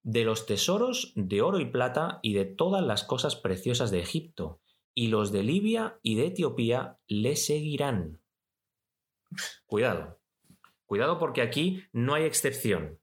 de 0.03 0.23
los 0.23 0.45
tesoros 0.45 1.13
de 1.15 1.41
oro 1.41 1.59
y 1.59 1.65
plata 1.65 2.19
y 2.21 2.33
de 2.33 2.45
todas 2.45 2.83
las 2.83 3.03
cosas 3.03 3.35
preciosas 3.35 3.91
de 3.91 3.99
Egipto, 3.99 4.61
y 4.93 5.07
los 5.07 5.31
de 5.31 5.43
Libia 5.43 5.99
y 6.01 6.15
de 6.15 6.27
Etiopía 6.27 6.99
le 7.07 7.35
seguirán. 7.35 8.21
Cuidado, 9.65 10.21
Cuidado 10.91 11.19
porque 11.19 11.41
aquí 11.41 11.85
no 11.93 12.15
hay 12.15 12.25
excepción. 12.25 12.99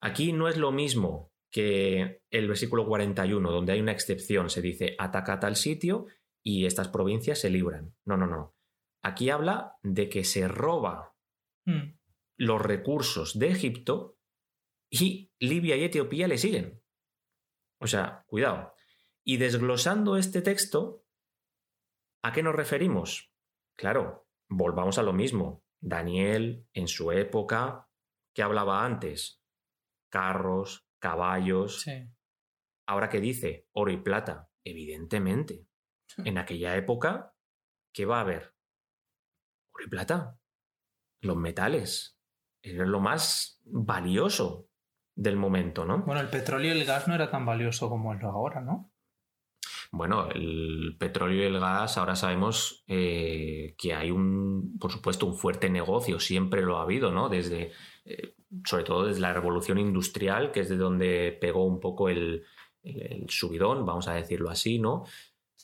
Aquí 0.00 0.32
no 0.32 0.46
es 0.46 0.56
lo 0.56 0.70
mismo 0.70 1.32
que 1.56 2.20
el 2.28 2.48
versículo 2.48 2.86
41, 2.86 3.50
donde 3.50 3.72
hay 3.72 3.80
una 3.80 3.92
excepción, 3.92 4.50
se 4.50 4.60
dice 4.60 4.94
ataca 4.98 5.40
tal 5.40 5.56
sitio 5.56 6.04
y 6.42 6.66
estas 6.66 6.88
provincias 6.88 7.38
se 7.38 7.48
libran. 7.48 7.96
No, 8.04 8.18
no, 8.18 8.26
no. 8.26 8.54
Aquí 9.02 9.30
habla 9.30 9.78
de 9.82 10.10
que 10.10 10.22
se 10.24 10.48
roba 10.48 11.16
hmm. 11.64 11.96
los 12.36 12.60
recursos 12.60 13.38
de 13.38 13.48
Egipto 13.48 14.18
y 14.90 15.32
Libia 15.38 15.76
y 15.76 15.84
Etiopía 15.84 16.28
le 16.28 16.36
siguen. 16.36 16.82
O 17.80 17.86
sea, 17.86 18.26
cuidado. 18.26 18.74
Y 19.24 19.38
desglosando 19.38 20.18
este 20.18 20.42
texto, 20.42 21.06
¿a 22.22 22.34
qué 22.34 22.42
nos 22.42 22.54
referimos? 22.54 23.32
Claro, 23.78 24.28
volvamos 24.50 24.98
a 24.98 25.02
lo 25.02 25.14
mismo. 25.14 25.64
Daniel, 25.80 26.66
en 26.74 26.86
su 26.86 27.12
época, 27.12 27.88
que 28.34 28.42
hablaba 28.42 28.84
antes? 28.84 29.42
carros, 30.16 30.85
caballos. 30.98 31.86
Ahora 32.86 33.08
que 33.08 33.20
dice 33.20 33.68
oro 33.72 33.90
y 33.90 33.96
plata, 33.98 34.50
evidentemente. 34.64 35.66
En 36.24 36.38
aquella 36.38 36.76
época, 36.76 37.34
¿qué 37.92 38.06
va 38.06 38.18
a 38.18 38.20
haber? 38.22 38.54
Oro 39.72 39.84
y 39.84 39.88
plata. 39.88 40.38
Los 41.20 41.36
metales. 41.36 42.18
Es 42.62 42.74
lo 42.74 43.00
más 43.00 43.60
valioso 43.64 44.68
del 45.14 45.36
momento, 45.36 45.84
¿no? 45.84 46.02
Bueno, 46.04 46.20
el 46.20 46.28
petróleo 46.28 46.74
y 46.74 46.78
el 46.78 46.84
gas 46.84 47.08
no 47.08 47.14
era 47.14 47.30
tan 47.30 47.46
valioso 47.46 47.88
como 47.88 48.14
es 48.14 48.20
lo 48.20 48.28
ahora, 48.28 48.60
¿no? 48.60 48.92
Bueno, 49.92 50.28
el 50.30 50.96
petróleo 50.98 51.42
y 51.42 51.46
el 51.46 51.60
gas, 51.60 51.96
ahora 51.96 52.16
sabemos 52.16 52.84
eh, 52.86 53.74
que 53.78 53.94
hay 53.94 54.10
un, 54.10 54.76
por 54.78 54.92
supuesto, 54.92 55.26
un 55.26 55.36
fuerte 55.36 55.70
negocio, 55.70 56.20
siempre 56.20 56.62
lo 56.62 56.78
ha 56.78 56.82
habido, 56.82 57.12
¿no? 57.12 57.28
Desde, 57.28 57.72
eh, 58.04 58.34
sobre 58.64 58.84
todo 58.84 59.06
desde 59.06 59.20
la 59.20 59.32
revolución 59.32 59.78
industrial, 59.78 60.52
que 60.52 60.60
es 60.60 60.68
de 60.68 60.76
donde 60.76 61.36
pegó 61.40 61.64
un 61.64 61.80
poco 61.80 62.08
el, 62.08 62.44
subidón, 63.28 63.84
vamos 63.84 64.06
a 64.06 64.14
decirlo 64.14 64.48
así, 64.48 64.78
¿no? 64.78 65.04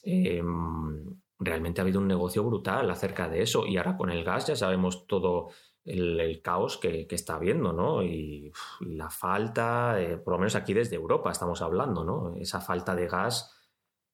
Em, 0.03 1.05
realmente 1.39 1.81
ha 1.81 1.85
habido 1.85 2.01
un 2.01 2.09
negocio 2.09 2.43
brutal 2.43 2.91
acerca 2.91 3.29
de 3.29 3.43
eso 3.43 3.65
y 3.65 3.77
ahora 3.77 3.97
con 3.97 4.11
el 4.11 4.25
gas 4.25 4.49
ya 4.49 4.57
sabemos 4.57 5.07
todo 5.07 5.51
el, 5.85 6.41
caos 6.43 6.79
que, 6.79 7.07
está 7.11 7.37
habiendo, 7.37 7.73
¿no? 7.73 8.03
Y, 8.03 8.53
la 8.81 9.11
falta, 9.11 10.01
eh, 10.01 10.19
por 10.19 10.35
lo 10.35 10.39
menos 10.39 10.57
aquí 10.57 10.75
desde 10.75 10.97
Europa 10.97 11.31
estamos 11.31 11.63
hablando, 11.63 12.05
¿no? 12.05 12.35
Esa 12.37 12.61
falta 12.61 12.95
de 12.95 13.07
gas 13.09 13.55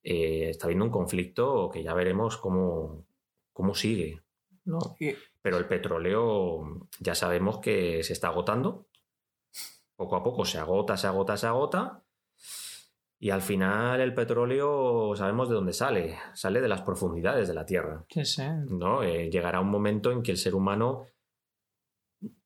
eh, 0.03 0.51
está 0.51 0.67
habiendo 0.67 0.85
un 0.85 0.91
conflicto 0.91 1.71
que 1.73 1.83
ya 1.83 1.95
veremos 1.95 2.37
cómo, 2.37 3.07
cómo 3.53 3.75
sigue, 3.75 4.23
¿no? 4.69 4.79
Pero 5.43 5.59
el 5.59 5.67
petróleo 5.67 6.89
ya 7.01 7.15
sabemos 7.15 7.59
que 7.59 8.03
se 8.03 8.13
está 8.13 8.29
agotando. 8.29 8.87
Poco 9.97 10.17
a 10.17 10.23
poco 10.23 10.45
se 10.45 10.59
agota, 10.59 10.97
se 10.97 11.07
agota, 11.07 11.37
se 11.37 11.47
agota. 11.47 12.05
Y 13.21 13.31
al 13.31 13.43
final 13.43 14.01
el 14.01 14.15
petróleo 14.15 15.15
sabemos 15.17 15.49
de 15.49 15.57
dónde 15.57 15.73
sale. 15.73 16.19
Sale 16.35 16.61
de 16.61 16.69
las 16.69 16.83
profundidades 16.83 17.49
de 17.49 17.55
la 17.55 17.67
Tierra. 17.67 18.05
Sí, 18.09 18.25
sí. 18.25 18.45
¿no? 18.69 19.03
Eh, 19.03 19.29
llegará 19.29 19.61
un 19.61 19.71
momento 19.71 20.13
en 20.13 20.23
que 20.23 20.31
el 20.31 20.37
ser 20.37 20.55
humano 20.55 21.07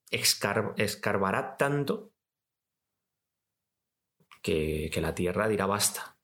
escarbará 0.09 1.57
tanto 1.57 2.13
que, 4.43 4.91
la 5.01 5.15
Tierra 5.15 5.47
dirá 5.47 5.65
basta. 5.65 6.17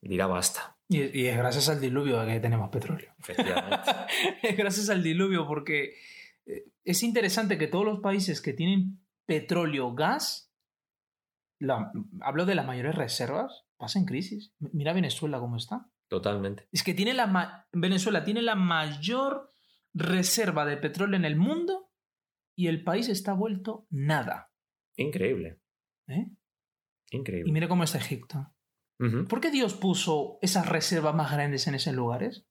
Dirá 0.00 0.26
basta. 0.26 0.73
Y, 0.88 1.26
es 1.26 1.36
gracias 1.36 1.68
al 1.68 1.80
diluvio 1.80 2.24
que 2.26 2.40
tenemos 2.40 2.70
petróleo. 2.70 3.12
Efectivamente. 3.18 3.90
es 4.42 4.56
gracias 4.56 4.90
al 4.90 5.02
diluvio 5.02 5.46
porque 5.46 5.94
eh, 6.46 6.64
es 6.84 7.02
interesante 7.02 7.58
que 7.58 7.68
todos 7.68 7.84
los 7.84 8.00
países 8.00 8.40
que 8.40 8.52
tienen 8.52 9.00
petróleo, 9.26 9.94
gas, 9.94 10.52
hablo 12.20 12.44
de 12.44 12.54
las 12.54 12.66
mayores 12.66 12.94
reservas, 12.94 13.64
pasan 13.76 14.04
crisis. 14.04 14.52
Mira 14.58 14.92
Venezuela 14.92 15.38
cómo 15.40 15.56
está. 15.56 15.90
Totalmente. 16.08 16.68
Es 16.70 16.82
que 16.82 16.94
tiene 16.94 17.14
la 17.14 17.66
Venezuela 17.72 18.24
tiene 18.24 18.42
la 18.42 18.54
mayor 18.54 19.50
reserva 19.94 20.66
de 20.66 20.76
petróleo 20.76 21.16
en 21.16 21.24
el 21.24 21.36
mundo 21.36 21.90
y 22.56 22.66
el 22.68 22.84
país 22.84 23.08
está 23.08 23.32
vuelto 23.32 23.86
nada. 23.90 24.52
Increíble. 24.96 25.60
¿Eh? 26.08 26.26
Increíble. 27.10 27.48
Y 27.48 27.52
mire 27.52 27.68
cómo 27.68 27.84
está 27.84 27.98
Egipto. 27.98 28.53
¿Por 29.28 29.40
qué 29.40 29.50
Dios 29.50 29.74
puso 29.74 30.38
esas 30.40 30.68
reservas 30.68 31.14
más 31.14 31.32
grandes 31.32 31.66
en 31.66 31.74
esos 31.74 31.94
lugares? 31.94 32.46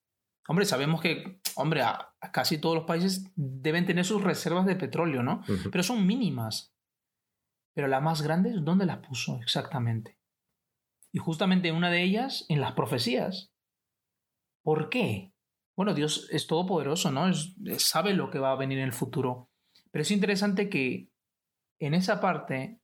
Hombre, 0.48 0.66
sabemos 0.66 1.02
que, 1.02 1.40
hombre, 1.56 1.84
casi 2.34 2.58
todos 2.58 2.76
los 2.76 2.86
países 2.86 3.32
deben 3.36 3.86
tener 3.86 4.04
sus 4.04 4.22
reservas 4.22 4.66
de 4.66 4.76
petróleo, 4.76 5.24
¿no? 5.24 5.42
Pero 5.72 5.84
son 5.84 6.06
mínimas. 6.06 6.76
Pero 7.74 7.88
las 7.88 8.04
más 8.04 8.22
grandes, 8.22 8.56
¿dónde 8.64 8.86
las 8.86 9.00
puso 9.00 9.40
exactamente? 9.42 10.20
Y 11.12 11.20
justamente 11.20 11.72
una 11.72 11.90
de 11.90 12.04
ellas 12.04 12.46
en 12.50 12.60
las 12.60 12.74
profecías. 12.74 13.54
¿Por 14.64 14.90
qué? 14.90 15.34
Bueno, 15.76 15.94
Dios 15.94 16.28
es 16.32 16.46
todopoderoso, 16.46 17.12
¿no? 17.12 17.32
sabe 17.78 18.14
lo 18.14 18.30
que 18.30 18.40
va 18.40 18.52
a 18.52 18.58
venir 18.58 18.80
en 18.80 18.86
el 18.86 18.94
futuro. 18.94 19.50
Pero 19.92 20.02
es 20.02 20.12
interesante 20.12 20.70
que 20.70 21.10
en 21.80 21.94
esa 21.94 22.20
parte, 22.20 22.80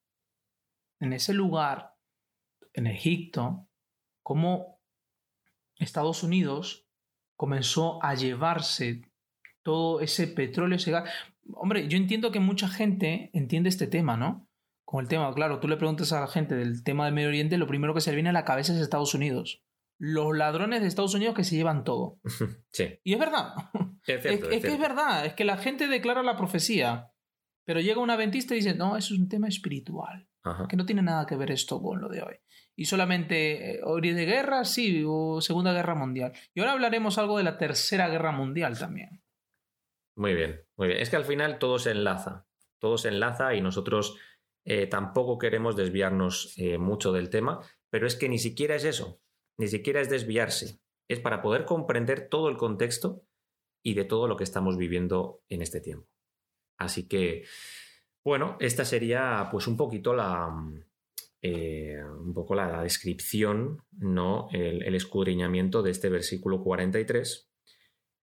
en 0.99 1.13
ese 1.13 1.33
lugar, 1.33 1.95
en 2.79 2.87
Egipto, 2.87 3.67
cómo 4.23 4.79
Estados 5.77 6.23
Unidos 6.23 6.87
comenzó 7.35 8.03
a 8.03 8.15
llevarse 8.15 9.01
todo 9.63 10.01
ese 10.01 10.27
petróleo, 10.27 10.75
ese 10.75 10.91
gas. 10.91 11.09
Hombre, 11.53 11.87
yo 11.87 11.97
entiendo 11.97 12.31
que 12.31 12.39
mucha 12.39 12.67
gente 12.67 13.29
entiende 13.33 13.69
este 13.69 13.87
tema, 13.87 14.17
¿no? 14.17 14.49
Con 14.83 15.03
el 15.03 15.07
tema, 15.07 15.33
claro, 15.33 15.59
tú 15.59 15.67
le 15.67 15.77
preguntas 15.77 16.11
a 16.11 16.21
la 16.21 16.27
gente 16.27 16.55
del 16.55 16.83
tema 16.83 17.05
del 17.05 17.13
Medio 17.13 17.29
Oriente, 17.29 17.57
lo 17.57 17.67
primero 17.67 17.93
que 17.93 18.01
se 18.01 18.09
le 18.09 18.15
viene 18.15 18.29
a 18.29 18.33
la 18.33 18.45
cabeza 18.45 18.73
es 18.73 18.79
Estados 18.79 19.13
Unidos. 19.13 19.63
Los 19.99 20.35
ladrones 20.35 20.81
de 20.81 20.87
Estados 20.87 21.13
Unidos 21.13 21.35
que 21.35 21.43
se 21.43 21.55
llevan 21.55 21.83
todo. 21.83 22.19
Sí. 22.71 22.99
Y 23.03 23.13
es 23.13 23.19
verdad. 23.19 23.53
Es, 24.07 24.23
que 24.63 24.73
es 24.73 24.79
verdad, 24.79 25.27
es 25.27 25.33
que 25.33 25.45
la 25.45 25.57
gente 25.57 25.87
declara 25.87 26.23
la 26.23 26.35
profecía, 26.35 27.11
pero 27.63 27.79
llega 27.79 28.01
un 28.01 28.09
adventista 28.09 28.55
y 28.55 28.57
dice, 28.57 28.73
no, 28.73 28.97
eso 28.97 29.13
es 29.13 29.19
un 29.19 29.29
tema 29.29 29.47
espiritual, 29.47 30.27
que 30.67 30.75
no 30.75 30.85
tiene 30.85 31.03
nada 31.03 31.27
que 31.27 31.35
ver 31.35 31.51
esto 31.51 31.79
con 31.79 32.01
lo 32.01 32.09
de 32.09 32.23
hoy. 32.23 32.35
Y 32.79 32.85
solamente, 32.85 33.71
eh, 33.71 33.81
hoy 33.83 33.99
de 33.99 34.25
guerra, 34.25 34.63
sí, 34.63 35.03
o 35.05 35.41
Segunda 35.41 35.73
Guerra 35.73 35.95
Mundial. 35.95 36.31
Y 36.53 36.61
ahora 36.61 36.71
hablaremos 36.71 37.17
algo 37.17 37.37
de 37.37 37.43
la 37.43 37.57
Tercera 37.57 38.07
Guerra 38.07 38.31
Mundial 38.31 38.79
también. 38.79 39.21
Muy 40.15 40.33
bien, 40.33 40.61
muy 40.77 40.87
bien. 40.87 41.01
Es 41.01 41.09
que 41.09 41.17
al 41.17 41.25
final 41.25 41.59
todo 41.59 41.77
se 41.77 41.91
enlaza, 41.91 42.47
todo 42.79 42.97
se 42.97 43.09
enlaza 43.09 43.53
y 43.53 43.59
nosotros 43.59 44.17
eh, 44.63 44.87
tampoco 44.87 45.37
queremos 45.37 45.75
desviarnos 45.75 46.53
eh, 46.57 46.77
mucho 46.77 47.11
del 47.11 47.29
tema, 47.29 47.59
pero 47.89 48.07
es 48.07 48.15
que 48.15 48.29
ni 48.29 48.39
siquiera 48.39 48.75
es 48.75 48.85
eso, 48.85 49.19
ni 49.57 49.67
siquiera 49.67 49.99
es 49.99 50.09
desviarse, 50.09 50.79
es 51.09 51.19
para 51.19 51.41
poder 51.41 51.65
comprender 51.65 52.29
todo 52.29 52.47
el 52.47 52.55
contexto 52.55 53.25
y 53.83 53.95
de 53.95 54.05
todo 54.05 54.25
lo 54.29 54.37
que 54.37 54.45
estamos 54.45 54.77
viviendo 54.77 55.41
en 55.49 55.61
este 55.61 55.81
tiempo. 55.81 56.07
Así 56.77 57.09
que, 57.09 57.43
bueno, 58.23 58.55
esta 58.61 58.85
sería 58.85 59.49
pues 59.51 59.67
un 59.67 59.75
poquito 59.75 60.13
la, 60.13 60.49
eh, 61.41 61.97
un 62.03 62.33
poco 62.33 62.55
la, 62.55 62.83
descripción, 62.83 63.83
¿no? 63.91 64.49
El, 64.51 64.93
escudriñamiento 64.95 65.81
de 65.81 65.91
este 65.91 66.09
versículo 66.09 66.63
43, 66.63 67.49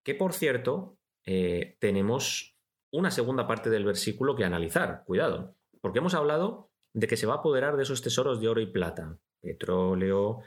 que 0.04 0.14
por 0.14 0.32
cierto, 0.32 0.98
eh, 1.24 1.76
tenemos 1.80 2.56
una 2.92 3.10
segunda 3.10 3.46
parte 3.46 3.70
del 3.70 3.84
versículo 3.84 4.36
que 4.36 4.44
analizar, 4.44 5.04
cuidado, 5.04 5.56
porque 5.80 5.98
hemos 5.98 6.14
hablado 6.14 6.70
de 6.92 7.06
que 7.06 7.16
se 7.16 7.26
va 7.26 7.34
a 7.34 7.38
apoderar 7.38 7.76
de 7.76 7.82
esos 7.82 8.02
tesoros 8.02 8.40
de 8.40 8.48
oro 8.48 8.60
y 8.60 8.66
plata, 8.66 9.18
petróleo, 9.40 10.40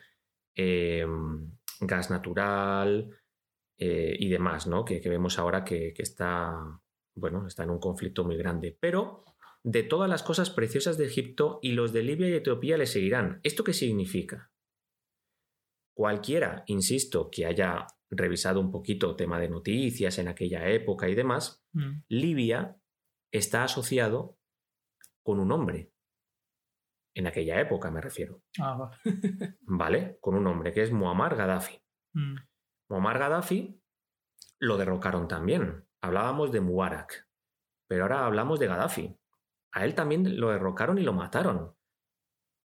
em, 0.55 1.51
gas 1.81 2.09
natural, 2.09 3.09
eh, 3.81 4.13
y 4.19 4.27
demás, 4.27 4.67
¿no? 4.67 4.83
Que, 4.83 4.99
vemos 4.99 5.39
ahora 5.39 5.63
que, 5.63 5.93
está, 5.97 6.53
bueno, 7.15 7.47
está 7.47 7.63
en 7.63 7.69
un 7.69 7.79
conflicto 7.79 8.25
muy 8.25 8.35
grande. 8.35 8.77
Pero 8.77 9.23
de 9.63 9.83
todas 9.83 10.09
las 10.09 10.23
cosas 10.23 10.49
preciosas 10.49 10.97
de 10.97 11.05
Egipto 11.05 11.59
y 11.61 11.73
los 11.73 11.93
de 11.93 12.03
Libia 12.03 12.29
y 12.29 12.33
Etiopía 12.33 12.77
le 12.77 12.85
seguirán. 12.85 13.39
¿Esto 13.43 13.63
qué 13.63 13.73
significa? 13.73 14.51
Cualquiera, 15.93 16.63
insisto, 16.67 17.29
que 17.29 17.45
haya 17.45 17.85
revisado 18.09 18.59
un 18.59 18.71
poquito 18.71 19.15
tema 19.15 19.39
de 19.39 19.49
noticias 19.49 20.17
en 20.17 20.27
aquella 20.27 20.67
época 20.69 21.09
y 21.09 21.15
demás, 21.15 21.63
mm. 21.73 22.03
Libia 22.07 22.77
está 23.31 23.63
asociado 23.63 24.37
con 25.23 25.39
un 25.39 25.51
hombre. 25.51 25.91
En 27.15 27.27
aquella 27.27 27.59
época 27.59 27.91
me 27.91 28.01
refiero. 28.01 28.41
Ah, 28.59 28.91
vale, 29.61 30.17
con 30.21 30.35
un 30.35 30.47
hombre 30.47 30.71
que 30.71 30.81
es 30.81 30.91
Muammar 30.91 31.35
Gaddafi. 31.35 31.81
Mm. 32.13 32.35
Muammar 32.89 33.19
Gaddafi 33.19 33.79
lo 34.59 34.77
derrocaron 34.77 35.27
también. 35.27 35.85
Hablábamos 36.01 36.51
de 36.51 36.61
Mubarak, 36.61 37.27
pero 37.87 38.03
ahora 38.03 38.25
hablamos 38.25 38.59
de 38.59 38.67
Gaddafi. 38.67 39.19
A 39.71 39.85
él 39.85 39.95
también 39.95 40.39
lo 40.39 40.49
derrocaron 40.49 40.97
y 40.97 41.03
lo 41.03 41.13
mataron. 41.13 41.75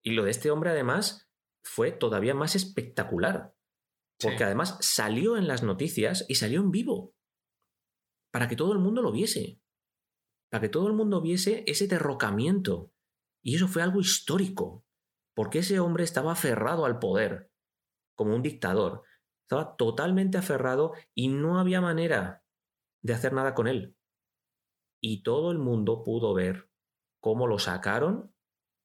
Y 0.03 0.12
lo 0.12 0.24
de 0.24 0.30
este 0.30 0.51
hombre 0.51 0.70
además 0.70 1.30
fue 1.62 1.92
todavía 1.92 2.34
más 2.34 2.57
espectacular, 2.57 3.55
porque 4.18 4.44
además 4.44 4.78
salió 4.80 5.36
en 5.36 5.48
las 5.48 5.62
noticias 5.62 6.24
y 6.28 6.36
salió 6.36 6.61
en 6.61 6.70
vivo, 6.70 7.14
para 8.32 8.48
que 8.48 8.57
todo 8.57 8.72
el 8.72 8.78
mundo 8.78 9.03
lo 9.03 9.12
viese, 9.12 9.61
para 10.51 10.62
que 10.62 10.68
todo 10.68 10.88
el 10.88 10.94
mundo 10.94 11.20
viese 11.20 11.64
ese 11.66 11.86
derrocamiento. 11.86 12.92
Y 13.42 13.57
eso 13.57 13.68
fue 13.68 13.82
algo 13.82 14.01
histórico, 14.01 14.84
porque 15.34 15.61
ese 15.61 15.80
hombre 15.80 16.05
estaba 16.05 16.32
aferrado 16.32 16.84
al 16.84 16.98
poder, 16.98 17.51
como 18.14 18.34
un 18.34 18.42
dictador, 18.42 19.05
estaba 19.42 19.76
totalmente 19.76 20.38
aferrado 20.38 20.92
y 21.14 21.28
no 21.28 21.59
había 21.59 21.80
manera 21.80 22.44
de 23.03 23.14
hacer 23.14 23.32
nada 23.32 23.55
con 23.55 23.66
él. 23.66 23.96
Y 25.03 25.22
todo 25.22 25.51
el 25.51 25.59
mundo 25.59 26.05
pudo 26.05 26.34
ver 26.34 26.69
cómo 27.20 27.46
lo 27.46 27.58
sacaron 27.58 28.34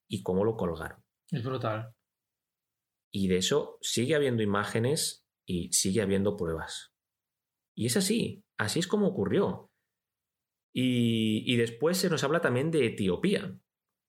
y 0.08 0.24
cómo 0.24 0.44
lo 0.44 0.56
colgaron. 0.56 1.04
Es 1.32 1.44
brutal. 1.44 1.94
Y 3.12 3.28
de 3.28 3.38
eso 3.38 3.78
sigue 3.82 4.16
habiendo 4.16 4.44
imágenes 4.44 5.26
y 5.48 5.72
sigue 5.72 6.02
habiendo 6.02 6.38
pruebas. 6.38 6.94
Y 7.76 7.88
es 7.88 7.98
así, 7.98 8.44
así 8.58 8.80
es 8.80 8.88
como 8.88 9.08
ocurrió. 9.08 9.72
Y, 10.74 11.44
y, 11.52 11.56
después 11.56 11.98
se 11.98 12.10
nos 12.10 12.26
habla 12.26 12.42
también 12.42 12.70
de 12.70 12.86
Etiopía. 12.86 13.58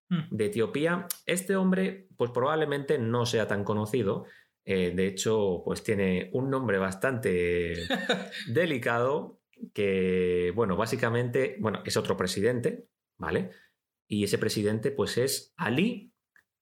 Mm. 0.08 0.36
de 0.36 0.46
Etiopía. 0.46 1.06
Este 1.26 1.56
hombre, 1.56 2.08
pues 2.16 2.30
probablemente 2.30 2.98
no 2.98 3.26
sea 3.26 3.46
tan 3.46 3.64
conocido. 3.64 4.24
Eh, 4.64 4.92
de 4.94 5.06
hecho, 5.06 5.62
pues 5.64 5.82
tiene 5.82 6.30
un 6.32 6.50
nombre 6.50 6.78
bastante 6.78 7.74
delicado 8.48 9.40
que, 9.72 10.52
bueno, 10.54 10.76
básicamente, 10.76 11.56
bueno, 11.60 11.82
es 11.84 11.96
otro 11.96 12.16
presidente, 12.16 12.88
¿vale? 13.16 13.50
Y 14.08 14.24
ese 14.24 14.38
presidente, 14.38 14.90
pues 14.90 15.18
es 15.18 15.52
Ali 15.56 16.12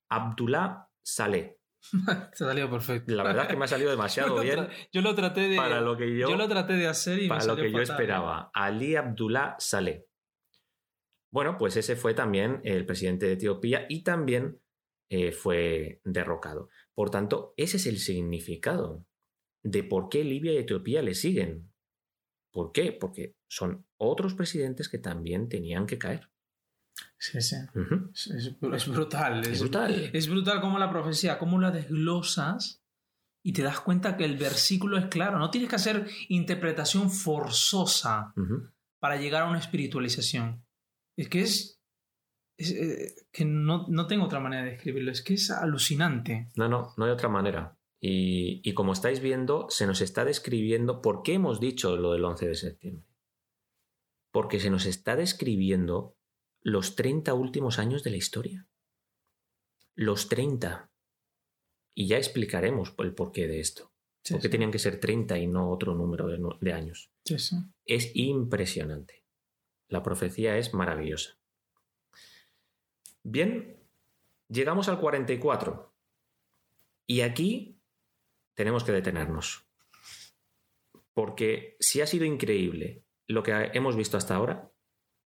Abdullah 0.08 0.88
Saleh. 1.02 1.58
Te 2.30 2.36
salió 2.36 2.70
perfecto. 2.70 3.14
La 3.14 3.24
verdad 3.24 3.44
es 3.44 3.50
que 3.50 3.56
me 3.56 3.64
ha 3.64 3.68
salido 3.68 3.90
demasiado 3.96 4.40
bien 4.40 4.68
yo 4.92 5.02
lo 5.02 5.14
traté 5.14 5.48
de. 5.48 5.56
para 5.56 5.80
lo 5.80 5.96
que 5.96 6.16
yo, 6.16 6.30
yo 6.30 6.36
lo 6.36 6.48
traté 6.48 6.74
de 6.74 6.86
hacer 6.86 7.18
y 7.18 7.22
me 7.22 7.28
para 7.28 7.44
lo 7.44 7.56
que 7.56 7.70
yo 7.70 7.80
esperaba. 7.80 8.50
Ali 8.54 8.96
Abdullah 8.96 9.56
Saleh. 9.58 10.06
Bueno, 11.30 11.58
pues 11.58 11.76
ese 11.76 11.96
fue 11.96 12.14
también 12.14 12.60
el 12.64 12.86
presidente 12.86 13.26
de 13.26 13.32
Etiopía 13.32 13.86
y 13.88 14.04
también 14.04 14.60
eh, 15.10 15.32
fue 15.32 16.00
derrocado. 16.04 16.68
Por 16.94 17.10
tanto, 17.10 17.54
ese 17.56 17.76
es 17.76 17.86
el 17.86 17.98
significado 17.98 19.04
de 19.64 19.82
por 19.82 20.08
qué 20.08 20.22
Libia 20.22 20.52
y 20.52 20.58
Etiopía 20.58 21.02
le 21.02 21.14
siguen. 21.14 21.72
¿Por 22.52 22.70
qué? 22.70 22.92
Porque 22.92 23.36
son 23.48 23.84
otros 23.96 24.34
presidentes 24.34 24.88
que 24.88 24.98
también 24.98 25.48
tenían 25.48 25.86
que 25.86 25.98
caer. 25.98 26.30
Sí, 27.18 27.40
sí. 27.40 27.56
Es, 28.12 28.26
es- 28.28 28.54
es 28.74 28.88
brutal. 28.88 29.46
Es 29.46 29.60
brutal. 29.60 30.10
Es 30.12 30.28
brutal 30.28 30.60
como 30.60 30.78
la 30.78 30.90
profecía, 30.90 31.38
cómo 31.38 31.58
la 31.58 31.70
desglosas 31.70 32.82
y 33.42 33.52
te 33.52 33.62
das 33.62 33.80
cuenta 33.80 34.16
que 34.16 34.24
el 34.24 34.36
versículo 34.36 34.96
es 34.98 35.06
claro. 35.06 35.38
No 35.38 35.50
tienes 35.50 35.68
que 35.70 35.76
hacer 35.76 36.06
interpretación 36.28 37.10
forzosa 37.10 38.32
para 39.00 39.16
llegar 39.16 39.42
a 39.42 39.48
una 39.50 39.58
espiritualización. 39.58 40.64
Es 41.16 41.28
que 41.28 41.40
es. 41.42 41.80
es, 42.58 42.70
eh, 42.72 43.14
que 43.32 43.44
no, 43.44 43.86
no 43.88 44.06
tengo 44.06 44.24
otra 44.26 44.40
manera 44.40 44.64
de 44.64 44.70
describirlo. 44.72 45.10
Es 45.10 45.22
que 45.22 45.34
es 45.34 45.50
alucinante. 45.50 46.48
No, 46.56 46.68
no, 46.68 46.94
no 46.96 47.04
hay 47.04 47.10
otra 47.10 47.28
manera. 47.28 47.76
Y, 48.00 48.60
y 48.68 48.74
como 48.74 48.92
estáis 48.92 49.20
viendo, 49.20 49.66
se 49.70 49.86
nos 49.86 50.00
está 50.02 50.24
describiendo 50.24 51.00
por 51.02 51.22
qué 51.22 51.34
hemos 51.34 51.58
dicho 51.58 51.96
lo 51.96 52.12
del 52.12 52.24
11 52.24 52.48
de 52.48 52.54
septiembre. 52.54 53.06
Porque 54.30 54.60
se 54.60 54.70
nos 54.70 54.84
está 54.86 55.16
describiendo 55.16 56.16
los 56.64 56.96
30 56.96 57.34
últimos 57.34 57.78
años 57.78 58.02
de 58.02 58.10
la 58.10 58.16
historia. 58.16 58.66
Los 59.94 60.28
30. 60.28 60.90
Y 61.94 62.08
ya 62.08 62.16
explicaremos 62.16 62.94
el 62.98 63.14
porqué 63.14 63.46
de 63.46 63.60
esto. 63.60 63.92
Sí, 64.22 64.32
por 64.32 64.40
qué 64.40 64.48
sí. 64.48 64.52
tenían 64.52 64.72
que 64.72 64.78
ser 64.78 64.98
30 64.98 65.38
y 65.38 65.46
no 65.46 65.70
otro 65.70 65.94
número 65.94 66.26
de, 66.26 66.72
años. 66.72 67.10
Sí. 67.24 67.36
Es 67.84 68.10
impresionante. 68.16 69.22
La 69.88 70.02
profecía 70.02 70.56
es 70.56 70.72
maravillosa. 70.72 71.38
Bien, 73.22 73.78
llegamos 74.48 74.88
al 74.88 74.98
44. 74.98 75.94
Y 77.06 77.20
aquí 77.20 77.78
tenemos 78.54 78.84
que 78.84 78.92
detenernos. 78.92 79.66
Porque 81.12 81.76
si 81.78 82.00
ha 82.00 82.06
sido 82.06 82.24
increíble 82.24 83.04
lo 83.26 83.42
que 83.42 83.52
hemos 83.74 83.96
visto 83.96 84.16
hasta 84.16 84.34
ahora, 84.34 84.73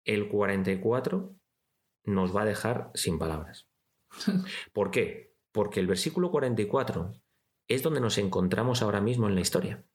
el 0.08 0.30
44 0.30 1.36
nos 2.05 2.36
va 2.36 2.41
a 2.41 2.45
dejar 2.45 2.89
sin 2.95 3.20
palabras. 3.20 3.68
¿Por 4.74 4.89
qué? 4.89 5.36
Porque 5.51 5.80
el 5.80 5.88
versículo 5.88 6.32
44 6.32 7.14
es 7.68 7.84
donde 7.84 7.99
nos 7.99 8.18
encontramos 8.18 8.82
ahora 8.82 9.01
mismo 9.01 9.28
en 9.28 9.36
la 9.36 9.41
historia. 9.41 9.86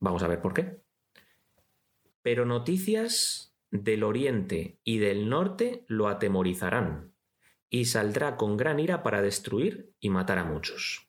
Vamos 0.00 0.22
a 0.22 0.28
ver 0.28 0.40
por 0.40 0.54
qué. 0.54 0.82
Pero 2.22 2.46
noticias 2.46 3.54
del 3.70 4.02
oriente 4.02 4.78
y 4.82 4.98
del 4.98 5.28
norte 5.28 5.84
lo 5.88 6.08
atemorizarán, 6.08 7.12
y 7.68 7.86
saldrá 7.86 8.36
con 8.36 8.56
gran 8.56 8.78
ira 8.78 9.02
para 9.02 9.20
destruir 9.20 9.92
y 10.00 10.08
matar 10.08 10.38
a 10.38 10.44
muchos. 10.44 11.08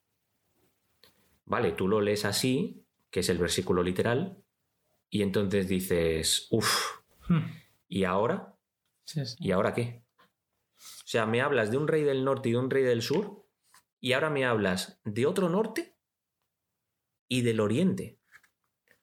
Vale, 1.46 1.72
tú 1.74 1.88
lo 1.88 2.02
lees 2.02 2.26
así, 2.26 2.84
que 3.12 3.20
es 3.20 3.30
el 3.30 3.38
versículo 3.38 3.84
literal, 3.84 4.44
y 5.10 5.22
entonces 5.22 5.68
dices, 5.68 6.48
uff, 6.50 7.05
Hmm. 7.28 7.46
¿y 7.88 8.04
ahora? 8.04 8.58
Sí, 9.04 9.26
sí. 9.26 9.36
¿Y 9.40 9.52
ahora 9.52 9.74
qué? 9.74 10.04
O 10.78 11.08
sea, 11.08 11.26
me 11.26 11.42
hablas 11.42 11.72
de 11.72 11.78
un 11.78 11.88
rey 11.88 12.04
del 12.04 12.24
norte 12.24 12.50
y 12.50 12.52
de 12.54 12.58
un 12.58 12.70
rey 12.70 12.84
del 12.84 13.02
sur, 13.02 13.46
y 14.00 14.14
ahora 14.14 14.30
me 14.30 14.46
hablas 14.46 15.00
de 15.04 15.26
otro 15.26 15.50
norte 15.50 15.98
y 17.28 17.42
del 17.42 17.60
oriente. 17.60 18.20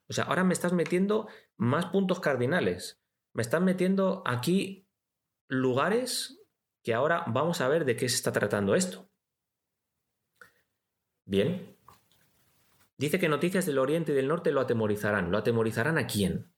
O 0.07 0.13
sea, 0.13 0.25
ahora 0.25 0.43
me 0.43 0.53
estás 0.53 0.73
metiendo 0.73 1.27
más 1.57 1.87
puntos 1.87 2.19
cardinales. 2.19 3.01
Me 3.33 3.41
estás 3.41 3.61
metiendo 3.61 4.23
aquí 4.25 4.87
lugares 5.47 6.39
que 6.83 6.93
ahora 6.93 7.23
vamos 7.27 7.61
a 7.61 7.67
ver 7.67 7.85
de 7.85 7.95
qué 7.95 8.07
se 8.07 8.15
está 8.15 8.31
tratando 8.31 8.75
esto. 8.75 9.09
Bien. 11.25 11.77
Dice 12.97 13.19
que 13.19 13.29
noticias 13.29 13.65
del 13.65 13.79
oriente 13.79 14.11
y 14.11 14.15
del 14.15 14.27
norte 14.27 14.51
lo 14.51 14.61
atemorizarán. 14.61 15.31
¿Lo 15.31 15.37
atemorizarán 15.37 15.97
a 15.97 16.05
quién? 16.05 16.52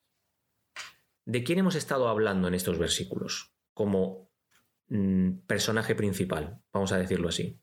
¿De 1.25 1.43
quién 1.43 1.59
hemos 1.59 1.75
estado 1.75 2.07
hablando 2.07 2.47
en 2.47 2.53
estos 2.53 2.77
versículos? 2.77 3.55
Como 3.73 4.31
mm, 4.87 5.39
personaje 5.47 5.95
principal, 5.95 6.61
vamos 6.71 6.91
a 6.91 6.97
decirlo 6.97 7.29
así. 7.29 7.59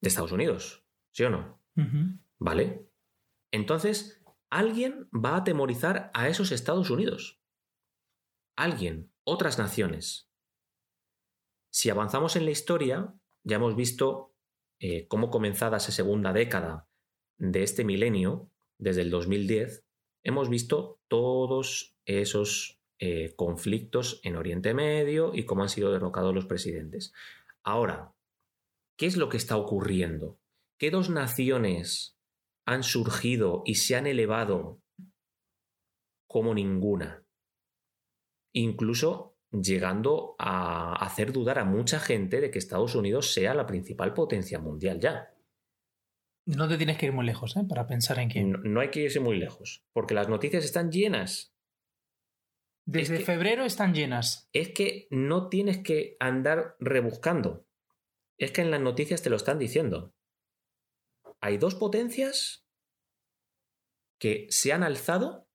De 0.00 0.08
Estados 0.08 0.32
Unidos, 0.32 0.84
¿sí 1.12 1.24
o 1.24 1.30
no? 1.30 1.60
¿Vale? 2.38 2.88
Entonces, 3.50 4.22
alguien 4.50 5.08
va 5.12 5.30
a 5.30 5.38
atemorizar 5.38 6.10
a 6.14 6.28
esos 6.28 6.52
Estados 6.52 6.90
Unidos. 6.90 7.42
Alguien, 8.56 9.12
otras 9.24 9.58
naciones. 9.58 10.30
Si 11.72 11.90
avanzamos 11.90 12.36
en 12.36 12.44
la 12.44 12.50
historia, 12.50 13.14
ya 13.42 13.56
hemos 13.56 13.74
visto 13.74 14.34
eh, 14.78 15.06
cómo 15.08 15.30
comenzada 15.30 15.78
esa 15.78 15.92
segunda 15.92 16.32
década 16.32 16.88
de 17.38 17.62
este 17.62 17.84
milenio, 17.84 18.50
desde 18.78 19.02
el 19.02 19.10
2010, 19.10 19.84
hemos 20.22 20.48
visto 20.48 21.00
todos 21.08 21.96
esos 22.04 22.80
eh, 22.98 23.34
conflictos 23.36 24.20
en 24.24 24.36
Oriente 24.36 24.74
Medio 24.74 25.32
y 25.34 25.44
cómo 25.44 25.62
han 25.62 25.68
sido 25.68 25.92
derrocados 25.92 26.34
los 26.34 26.46
presidentes. 26.46 27.12
Ahora, 27.62 28.14
¿qué 28.96 29.06
es 29.06 29.16
lo 29.16 29.28
que 29.28 29.36
está 29.36 29.56
ocurriendo? 29.56 30.38
¿Qué 30.78 30.90
dos 30.90 31.10
naciones 31.10 32.18
han 32.66 32.82
surgido 32.82 33.62
y 33.64 33.76
se 33.76 33.96
han 33.96 34.06
elevado 34.06 34.82
como 36.26 36.54
ninguna? 36.54 37.24
Incluso 38.52 39.36
llegando 39.50 40.36
a 40.38 40.94
hacer 41.04 41.32
dudar 41.32 41.58
a 41.58 41.64
mucha 41.64 41.98
gente 42.00 42.40
de 42.40 42.50
que 42.50 42.58
Estados 42.58 42.94
Unidos 42.94 43.32
sea 43.32 43.54
la 43.54 43.66
principal 43.66 44.14
potencia 44.14 44.58
mundial 44.58 45.00
ya. 45.00 45.34
No 46.56 46.68
te 46.68 46.76
tienes 46.76 46.98
que 46.98 47.06
ir 47.06 47.12
muy 47.12 47.24
lejos 47.24 47.56
¿eh? 47.56 47.64
para 47.68 47.86
pensar 47.86 48.18
en 48.18 48.28
quién. 48.28 48.50
No, 48.50 48.58
no 48.58 48.80
hay 48.80 48.90
que 48.90 49.02
irse 49.02 49.20
muy 49.20 49.38
lejos, 49.38 49.84
porque 49.92 50.14
las 50.14 50.28
noticias 50.28 50.64
están 50.64 50.90
llenas. 50.90 51.54
Desde 52.86 53.18
que- 53.18 53.24
febrero 53.24 53.64
están 53.64 53.94
llenas. 53.94 54.48
Es 54.52 54.70
que 54.70 55.06
no 55.10 55.48
tienes 55.48 55.78
que 55.78 56.16
andar 56.18 56.76
rebuscando. 56.80 57.66
Es 58.36 58.50
que 58.52 58.62
en 58.62 58.70
las 58.70 58.80
noticias 58.80 59.22
te 59.22 59.30
lo 59.30 59.36
están 59.36 59.58
diciendo. 59.58 60.14
Hay 61.40 61.56
dos 61.58 61.74
potencias 61.74 62.66
que 64.18 64.46
se 64.50 64.72
han 64.72 64.82
alzado, 64.82 65.48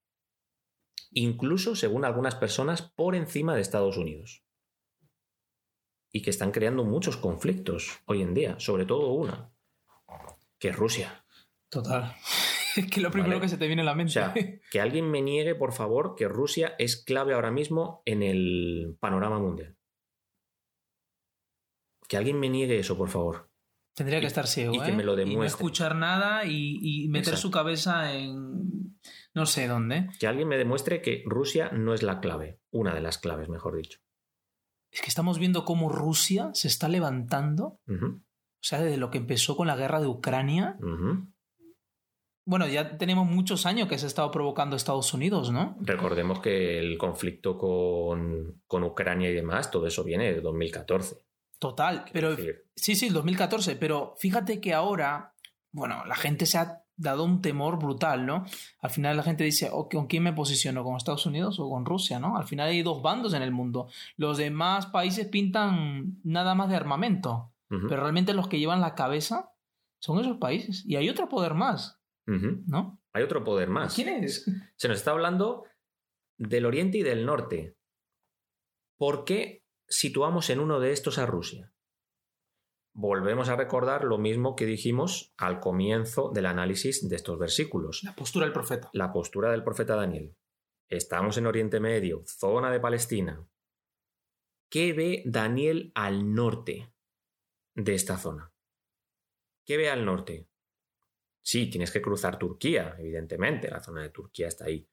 incluso, 1.10 1.76
según 1.76 2.04
algunas 2.04 2.36
personas, 2.36 2.82
por 2.82 3.14
encima 3.14 3.54
de 3.54 3.60
Estados 3.60 3.96
Unidos. 3.96 4.44
Y 6.10 6.22
que 6.22 6.30
están 6.30 6.52
creando 6.52 6.84
muchos 6.84 7.16
conflictos 7.16 8.00
hoy 8.06 8.22
en 8.22 8.32
día, 8.34 8.58
sobre 8.58 8.86
todo 8.86 9.12
una, 9.12 9.52
que 10.58 10.68
es 10.68 10.76
Rusia. 10.76 11.24
Total. 11.70 12.14
Es 12.76 12.90
que 12.90 13.00
lo 13.00 13.10
primero 13.10 13.36
Vale. 13.36 13.40
que 13.40 13.48
se 13.48 13.56
te 13.56 13.68
viene 13.68 13.80
a 13.80 13.86
la 13.86 13.92
O 13.92 13.96
mente. 13.96 14.12
sea, 14.12 14.34
que 14.70 14.80
alguien 14.82 15.10
me 15.10 15.22
niegue, 15.22 15.54
por 15.54 15.72
favor, 15.72 16.14
que 16.14 16.28
Rusia 16.28 16.74
es 16.78 17.02
clave 17.02 17.32
ahora 17.32 17.50
mismo 17.50 18.02
en 18.04 18.22
el 18.22 18.98
panorama 19.00 19.38
mundial. 19.38 19.78
Que 22.06 22.18
alguien 22.18 22.38
me 22.38 22.50
niegue 22.50 22.78
eso, 22.78 22.96
por 22.98 23.08
favor. 23.08 23.50
Tendría 23.94 24.20
que 24.20 24.26
estar 24.26 24.46
ciego, 24.46 24.74
y 24.74 24.80
que 24.80 24.90
¿eh? 24.90 24.94
me 24.94 25.04
lo 25.04 25.14
Y 25.14 25.16
no 25.16 25.20
demuestre. 25.30 25.46
escuchar 25.46 25.96
nada 25.96 26.44
y, 26.44 26.78
y 26.82 27.08
meter 27.08 27.32
Exacto. 27.34 27.40
su 27.40 27.50
cabeza 27.50 28.12
en 28.12 28.98
no 29.32 29.46
sé 29.46 29.68
dónde. 29.68 30.10
Que 30.20 30.26
alguien 30.26 30.46
me 30.48 30.58
demuestre 30.58 31.00
que 31.00 31.22
Rusia 31.24 31.70
no 31.72 31.94
es 31.94 32.02
la 32.02 32.20
clave, 32.20 32.60
una 32.70 32.94
de 32.94 33.00
las 33.00 33.16
claves, 33.16 33.48
mejor 33.48 33.74
dicho. 33.76 34.00
Es 34.92 35.00
que 35.00 35.08
estamos 35.08 35.38
viendo 35.38 35.64
cómo 35.64 35.88
Rusia 35.88 36.50
se 36.52 36.68
está 36.68 36.88
levantando. 36.88 37.80
O 38.56 38.68
sea, 38.68 38.80
desde 38.80 38.96
lo 38.96 39.10
que 39.10 39.18
empezó 39.18 39.56
con 39.56 39.66
la 39.66 39.76
guerra 39.76 40.00
de 40.00 40.06
Ucrania. 40.06 40.76
Bueno, 42.48 42.68
ya 42.68 42.96
tenemos 42.96 43.26
muchos 43.26 43.66
años 43.66 43.88
que 43.88 43.98
se 43.98 44.06
ha 44.06 44.08
estado 44.08 44.30
provocando 44.30 44.76
Estados 44.76 45.12
Unidos, 45.12 45.50
¿no? 45.50 45.76
Recordemos 45.80 46.40
que 46.40 46.78
el 46.78 46.96
conflicto 46.96 47.58
con, 47.58 48.62
con 48.66 48.84
Ucrania 48.84 49.30
y 49.30 49.34
demás, 49.34 49.70
todo 49.70 49.86
eso 49.86 50.04
viene 50.04 50.32
de 50.32 50.40
2014. 50.40 51.16
Total. 51.58 52.04
Pero 52.12 52.36
decir, 52.36 52.66
sí, 52.74 52.94
sí, 52.94 53.06
el 53.06 53.14
2014. 53.14 53.76
Pero 53.76 54.14
fíjate 54.18 54.60
que 54.60 54.74
ahora, 54.74 55.34
bueno, 55.72 56.04
la 56.06 56.14
gente 56.14 56.46
se 56.46 56.58
ha 56.58 56.82
dado 56.96 57.24
un 57.24 57.42
temor 57.42 57.78
brutal, 57.78 58.26
¿no? 58.26 58.44
Al 58.80 58.90
final 58.90 59.16
la 59.16 59.22
gente 59.22 59.44
dice, 59.44 59.70
¿con 59.70 60.06
quién 60.06 60.22
me 60.22 60.32
posiciono? 60.32 60.82
¿Con 60.84 60.96
Estados 60.96 61.26
Unidos 61.26 61.58
o 61.58 61.68
con 61.68 61.84
Rusia, 61.84 62.18
¿no? 62.18 62.36
Al 62.36 62.44
final 62.44 62.68
hay 62.68 62.82
dos 62.82 63.02
bandos 63.02 63.34
en 63.34 63.42
el 63.42 63.52
mundo. 63.52 63.88
Los 64.16 64.38
demás 64.38 64.86
países 64.86 65.26
pintan 65.26 66.20
nada 66.24 66.54
más 66.54 66.68
de 66.68 66.76
armamento, 66.76 67.52
pero 67.68 68.00
realmente 68.00 68.34
los 68.34 68.48
que 68.48 68.58
llevan 68.58 68.80
la 68.80 68.94
cabeza 68.94 69.52
son 70.00 70.20
esos 70.20 70.38
países. 70.38 70.84
Y 70.86 70.96
hay 70.96 71.08
otro 71.08 71.28
poder 71.28 71.54
más, 71.54 72.00
¿no? 72.26 73.00
Hay 73.12 73.22
otro 73.22 73.44
poder 73.44 73.68
más. 73.68 73.94
¿Quién 73.94 74.24
es? 74.24 74.50
Se 74.76 74.88
nos 74.88 74.98
está 74.98 75.12
hablando 75.12 75.64
del 76.38 76.66
oriente 76.66 76.98
y 76.98 77.02
del 77.02 77.26
norte. 77.26 77.76
¿Por 78.98 79.24
qué 79.24 79.64
situamos 79.88 80.50
en 80.50 80.60
uno 80.60 80.80
de 80.80 80.92
estos 80.92 81.18
a 81.18 81.26
Rusia? 81.26 81.72
volvemos 82.96 83.50
a 83.50 83.56
recordar 83.56 84.04
lo 84.04 84.16
mismo 84.16 84.56
que 84.56 84.64
dijimos 84.64 85.34
al 85.36 85.60
comienzo 85.60 86.30
del 86.32 86.46
análisis 86.46 87.06
de 87.06 87.16
estos 87.16 87.38
versículos. 87.38 88.02
La 88.02 88.14
postura 88.14 88.46
del 88.46 88.54
profeta. 88.54 88.88
La 88.94 89.12
postura 89.12 89.50
del 89.50 89.62
profeta 89.62 89.96
Daniel. 89.96 90.34
Estamos 90.88 91.36
en 91.36 91.46
Oriente 91.46 91.78
Medio, 91.78 92.22
zona 92.24 92.70
de 92.70 92.80
Palestina. 92.80 93.46
¿Qué 94.70 94.94
ve 94.94 95.22
Daniel 95.26 95.92
al 95.94 96.32
norte 96.32 96.90
de 97.76 97.94
esta 97.94 98.16
zona? 98.16 98.52
¿Qué 99.64 99.76
ve 99.76 99.90
al 99.90 100.04
norte? 100.04 100.48
Sí, 101.42 101.70
tienes 101.70 101.92
que 101.92 102.02
cruzar 102.02 102.38
Turquía, 102.38 102.96
evidentemente, 102.98 103.70
la 103.70 103.80
zona 103.80 104.02
de 104.02 104.10
Turquía 104.10 104.48
está 104.48 104.64
ahí. 104.64 104.88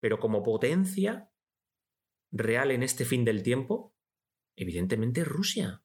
Pero 0.00 0.18
como 0.18 0.42
potencia 0.42 1.30
real 2.30 2.70
en 2.70 2.82
este 2.82 3.04
fin 3.04 3.24
del 3.24 3.42
tiempo, 3.42 3.94
evidentemente 4.56 5.24
Rusia. 5.24 5.82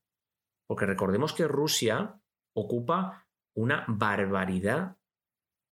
Porque 0.68 0.86
recordemos 0.86 1.34
que 1.34 1.48
Rusia 1.48 2.22
ocupa 2.54 3.28
una 3.54 3.86
barbaridad 3.88 4.98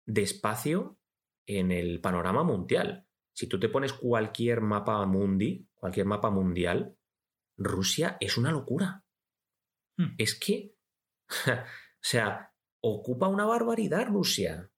de 0.06 0.22
espacio 0.22 1.00
en 1.46 1.72
el 1.72 2.00
panorama 2.00 2.44
mundial. 2.44 3.08
Si 3.32 3.46
tú 3.46 3.58
te 3.58 3.68
pones 3.68 3.92
cualquier 3.92 4.60
mapa 4.60 5.04
mundi, 5.06 5.68
cualquier 5.74 6.06
mapa 6.06 6.30
mundial, 6.30 6.96
Rusia 7.56 8.16
es 8.20 8.36
una 8.36 8.52
locura. 8.52 9.04
Hmm. 9.98 10.14
Es 10.16 10.38
que, 10.38 10.74
o 11.48 12.02
sea, 12.02 12.54
ocupa 12.82 13.28
una 13.28 13.44
barbaridad 13.44 14.06
Rusia. 14.06 14.70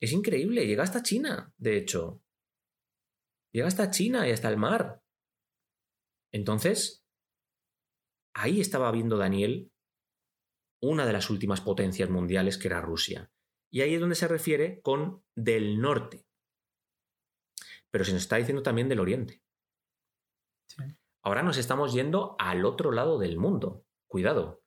Es 0.00 0.12
increíble, 0.12 0.66
llega 0.66 0.82
hasta 0.82 1.02
China, 1.02 1.52
de 1.56 1.76
hecho. 1.76 2.22
Llega 3.52 3.68
hasta 3.68 3.90
China 3.90 4.28
y 4.28 4.32
hasta 4.32 4.48
el 4.48 4.56
mar. 4.56 5.02
Entonces, 6.32 7.04
ahí 8.34 8.60
estaba 8.60 8.90
viendo 8.90 9.16
Daniel 9.16 9.70
una 10.82 11.06
de 11.06 11.12
las 11.12 11.30
últimas 11.30 11.60
potencias 11.60 12.10
mundiales 12.10 12.58
que 12.58 12.68
era 12.68 12.80
Rusia. 12.80 13.30
Y 13.72 13.80
ahí 13.80 13.94
es 13.94 14.00
donde 14.00 14.16
se 14.16 14.28
refiere 14.28 14.80
con 14.82 15.24
del 15.34 15.80
norte. 15.80 16.26
Pero 17.90 18.04
se 18.04 18.12
nos 18.12 18.22
está 18.22 18.36
diciendo 18.36 18.62
también 18.62 18.88
del 18.88 19.00
oriente. 19.00 19.42
Ahora 21.22 21.42
nos 21.42 21.56
estamos 21.56 21.92
yendo 21.94 22.36
al 22.38 22.64
otro 22.64 22.92
lado 22.92 23.18
del 23.18 23.38
mundo. 23.38 23.86
Cuidado. 24.14 24.62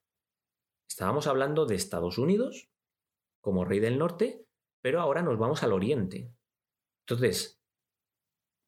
Estábamos 0.89 1.25
hablando 1.25 1.65
de 1.65 1.75
Estados 1.75 2.17
Unidos 2.17 2.69
como 3.39 3.63
rey 3.63 3.79
del 3.79 3.97
norte, 3.97 4.45
pero 4.81 4.99
ahora 4.99 5.21
nos 5.21 5.39
vamos 5.39 5.63
al 5.63 5.71
oriente. 5.71 6.35
Entonces, 7.05 7.57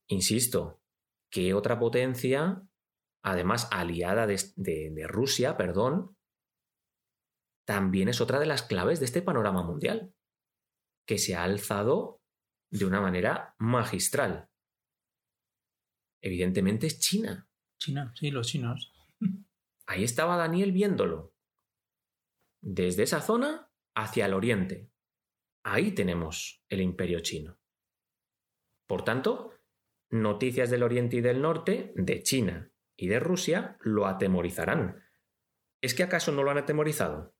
insisto, 0.07 0.81
¿qué 1.29 1.53
otra 1.53 1.77
potencia 1.79 2.65
además 3.21 3.67
aliada 3.73 4.25
de, 4.25 5.05
Rusia, 5.05 5.57
perdón, 5.57 6.15
también 7.67 8.07
es 8.07 8.21
otra 8.21 8.39
de 8.39 8.45
las 8.45 8.63
claves 8.63 8.99
de 9.01 9.05
este 9.07 9.21
panorama 9.21 9.63
mundial, 9.63 10.13
que 11.05 11.17
se 11.17 11.35
ha 11.35 11.43
alzado 11.43 12.21
de 12.71 12.85
una 12.85 13.01
manera 13.01 13.53
magistral. 13.57 14.49
Evidentemente 16.21 16.87
es 16.87 17.01
China. 17.01 17.49
China, 17.77 18.13
sí, 18.15 18.31
los 18.31 18.47
chinos. 18.47 18.93
Ahí 19.89 20.03
estaba 20.03 20.37
Daniel 20.37 20.71
viéndolo. 20.71 21.33
Desde 22.61 23.01
esa 23.01 23.21
zona 23.21 23.71
hacia 23.95 24.27
el 24.27 24.35
oriente. 24.35 24.91
Ahí 25.63 25.93
tenemos 25.93 26.63
el 26.69 26.81
imperio 26.81 27.21
chino. 27.21 27.57
Por 28.85 29.03
tanto, 29.03 29.51
noticias 30.11 30.69
del 30.69 30.83
oriente 30.83 31.17
y 31.17 31.21
del 31.21 31.41
norte 31.41 31.91
de 31.95 32.21
China 32.21 32.71
y 32.95 33.07
de 33.07 33.19
Rusia 33.19 33.77
lo 33.81 34.05
atemorizarán. 34.05 35.03
¿Es 35.81 35.95
que 35.95 36.03
acaso 36.03 36.31
no 36.31 36.43
lo 36.43 36.51
han 36.51 36.59
atemorizado? 36.59 37.33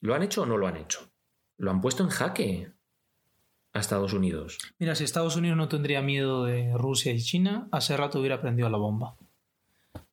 ¿Lo 0.00 0.14
han 0.14 0.22
hecho 0.22 0.44
o 0.44 0.46
no 0.46 0.56
lo 0.56 0.66
han 0.66 0.78
hecho? 0.78 1.12
Lo 1.58 1.70
han 1.70 1.82
puesto 1.82 2.02
en 2.04 2.08
jaque 2.08 2.72
a 3.74 3.80
Estados 3.80 4.14
Unidos. 4.14 4.56
Mira, 4.78 4.94
si 4.94 5.04
Estados 5.04 5.36
Unidos 5.36 5.58
no 5.58 5.68
tendría 5.68 6.00
miedo 6.00 6.46
de 6.46 6.72
Rusia 6.74 7.12
y 7.12 7.20
China, 7.20 7.68
hace 7.70 7.98
rato 7.98 8.18
hubiera 8.18 8.40
prendido 8.40 8.70
la 8.70 8.78
bomba. 8.78 9.18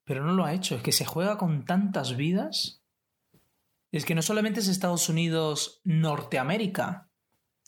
Pero 0.06 0.24
no 0.24 0.34
lo 0.34 0.46
ha 0.46 0.54
hecho, 0.54 0.76
es 0.76 0.84
que 0.84 0.92
se 0.92 1.06
juega 1.06 1.38
con 1.38 1.66
tantas 1.66 2.16
vidas. 2.16 2.82
Es 3.92 4.06
que 4.06 4.16
no 4.16 4.22
solamente 4.22 4.60
es 4.60 4.68
Estados 4.68 5.10
Unidos, 5.10 5.82
Norteamérica. 5.84 7.10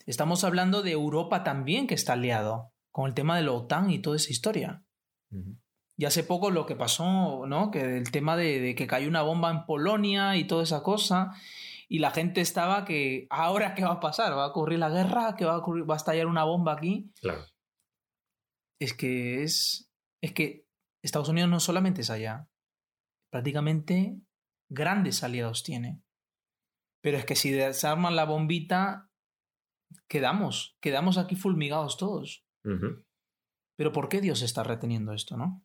Estamos 0.05 0.43
hablando 0.43 0.83
de 0.83 0.91
Europa 0.91 1.43
también 1.43 1.87
que 1.87 1.95
está 1.95 2.13
aliado 2.13 2.71
con 2.91 3.07
el 3.07 3.13
tema 3.13 3.35
de 3.37 3.43
la 3.43 3.51
OTAN 3.51 3.89
y 3.89 3.99
toda 3.99 4.15
esa 4.15 4.31
historia. 4.31 4.83
Y 5.97 6.05
hace 6.05 6.23
poco 6.23 6.51
lo 6.51 6.65
que 6.65 6.75
pasó, 6.75 7.45
¿no? 7.47 7.71
Que 7.71 7.97
el 7.97 8.11
tema 8.11 8.37
de, 8.37 8.75
que 8.75 8.87
cayó 8.87 9.07
una 9.07 9.23
bomba 9.23 9.49
en 9.49 9.65
Polonia 9.65 10.35
y 10.35 10.45
toda 10.45 10.63
esa 10.63 10.83
cosa. 10.83 11.33
Y 11.89 11.99
la 11.99 12.11
gente 12.11 12.41
estaba 12.41 12.85
que, 12.85 13.25
¿ahora 13.31 13.73
qué 13.73 13.83
va 13.83 13.93
a 13.93 13.99
pasar? 13.99 14.37
¿Va 14.37 14.43
a 14.43 14.49
ocurrir 14.49 14.77
la 14.77 14.89
guerra? 14.89 15.35
¿Que 15.35 15.45
va 15.45 15.53
a, 15.53 15.57
ocurrir, 15.57 15.89
va 15.89 15.95
a 15.95 15.97
estallar 15.97 16.27
una 16.27 16.43
bomba 16.43 16.73
aquí? 16.73 17.11
Claro. 17.19 17.45
Es 18.79 18.93
que 18.93 19.43
es. 19.43 19.89
Es 20.21 20.33
que 20.33 20.66
Estados 21.01 21.29
Unidos 21.29 21.49
no 21.49 21.59
solamente 21.59 22.01
es 22.01 22.09
allá. 22.09 22.49
Prácticamente 23.31 24.19
grandes 24.69 25.23
aliados 25.23 25.63
tiene. 25.63 26.01
Pero 27.01 27.17
es 27.17 27.25
que 27.25 27.35
si 27.35 27.51
desarman 27.51 28.15
la 28.15 28.25
bombita, 28.25 29.09
quedamos. 30.07 30.77
Quedamos 30.81 31.17
aquí 31.17 31.35
fulmigados 31.35 31.97
todos. 31.97 32.45
Pero 33.77 33.91
¿por 33.93 34.09
qué 34.09 34.19
Dios 34.19 34.41
está 34.41 34.63
reteniendo 34.63 35.13
esto, 35.13 35.37
no? 35.37 35.63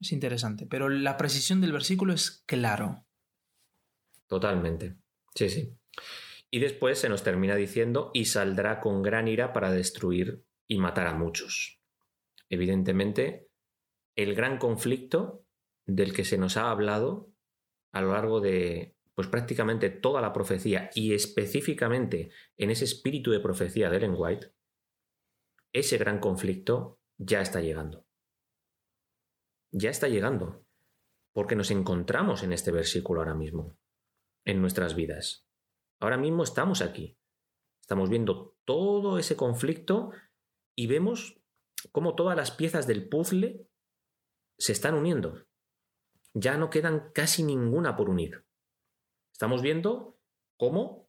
Es 0.00 0.12
interesante, 0.12 0.66
pero 0.66 0.88
la 0.88 1.16
precisión 1.16 1.60
del 1.60 1.72
versículo 1.72 2.12
es 2.12 2.44
claro. 2.46 3.04
Totalmente. 4.28 4.96
Sí, 5.34 5.48
sí. 5.48 5.76
Y 6.50 6.60
después 6.60 7.00
se 7.00 7.08
nos 7.08 7.24
termina 7.24 7.56
diciendo, 7.56 8.10
y 8.14 8.26
saldrá 8.26 8.80
con 8.80 9.02
gran 9.02 9.26
ira 9.26 9.52
para 9.52 9.72
destruir 9.72 10.44
y 10.68 10.78
matar 10.78 11.08
a 11.08 11.14
muchos. 11.14 11.80
Evidentemente, 12.48 13.47
el 14.18 14.34
gran 14.34 14.58
conflicto 14.58 15.46
del 15.86 16.12
que 16.12 16.24
se 16.24 16.38
nos 16.38 16.56
ha 16.56 16.72
hablado 16.72 17.32
a 17.92 18.00
lo 18.00 18.12
largo 18.12 18.40
de 18.40 18.96
pues 19.14 19.28
prácticamente 19.28 19.90
toda 19.90 20.20
la 20.20 20.32
profecía 20.32 20.90
y 20.92 21.14
específicamente 21.14 22.30
en 22.56 22.70
ese 22.70 22.84
espíritu 22.84 23.30
de 23.30 23.38
profecía 23.38 23.88
de 23.88 23.96
Ellen 23.96 24.14
White, 24.16 24.52
ese 25.72 25.98
gran 25.98 26.18
conflicto 26.18 27.00
ya 27.16 27.40
está 27.40 27.60
llegando. 27.60 28.06
Ya 29.70 29.90
está 29.90 30.08
llegando. 30.08 30.66
Porque 31.32 31.54
nos 31.54 31.70
encontramos 31.70 32.42
en 32.42 32.52
este 32.52 32.72
versículo 32.72 33.20
ahora 33.20 33.34
mismo, 33.34 33.78
en 34.44 34.60
nuestras 34.60 34.96
vidas. 34.96 35.46
Ahora 36.00 36.16
mismo 36.16 36.42
estamos 36.42 36.82
aquí. 36.82 37.18
Estamos 37.80 38.10
viendo 38.10 38.56
todo 38.64 39.18
ese 39.18 39.36
conflicto 39.36 40.10
y 40.76 40.88
vemos 40.88 41.40
cómo 41.92 42.16
todas 42.16 42.36
las 42.36 42.50
piezas 42.50 42.88
del 42.88 43.08
puzzle 43.08 43.67
se 44.58 44.72
están 44.72 44.94
uniendo. 44.94 45.46
Ya 46.34 46.56
no 46.56 46.70
quedan 46.70 47.10
casi 47.14 47.42
ninguna 47.42 47.96
por 47.96 48.10
unir. 48.10 48.44
Estamos 49.32 49.62
viendo 49.62 50.18
cómo, 50.56 51.08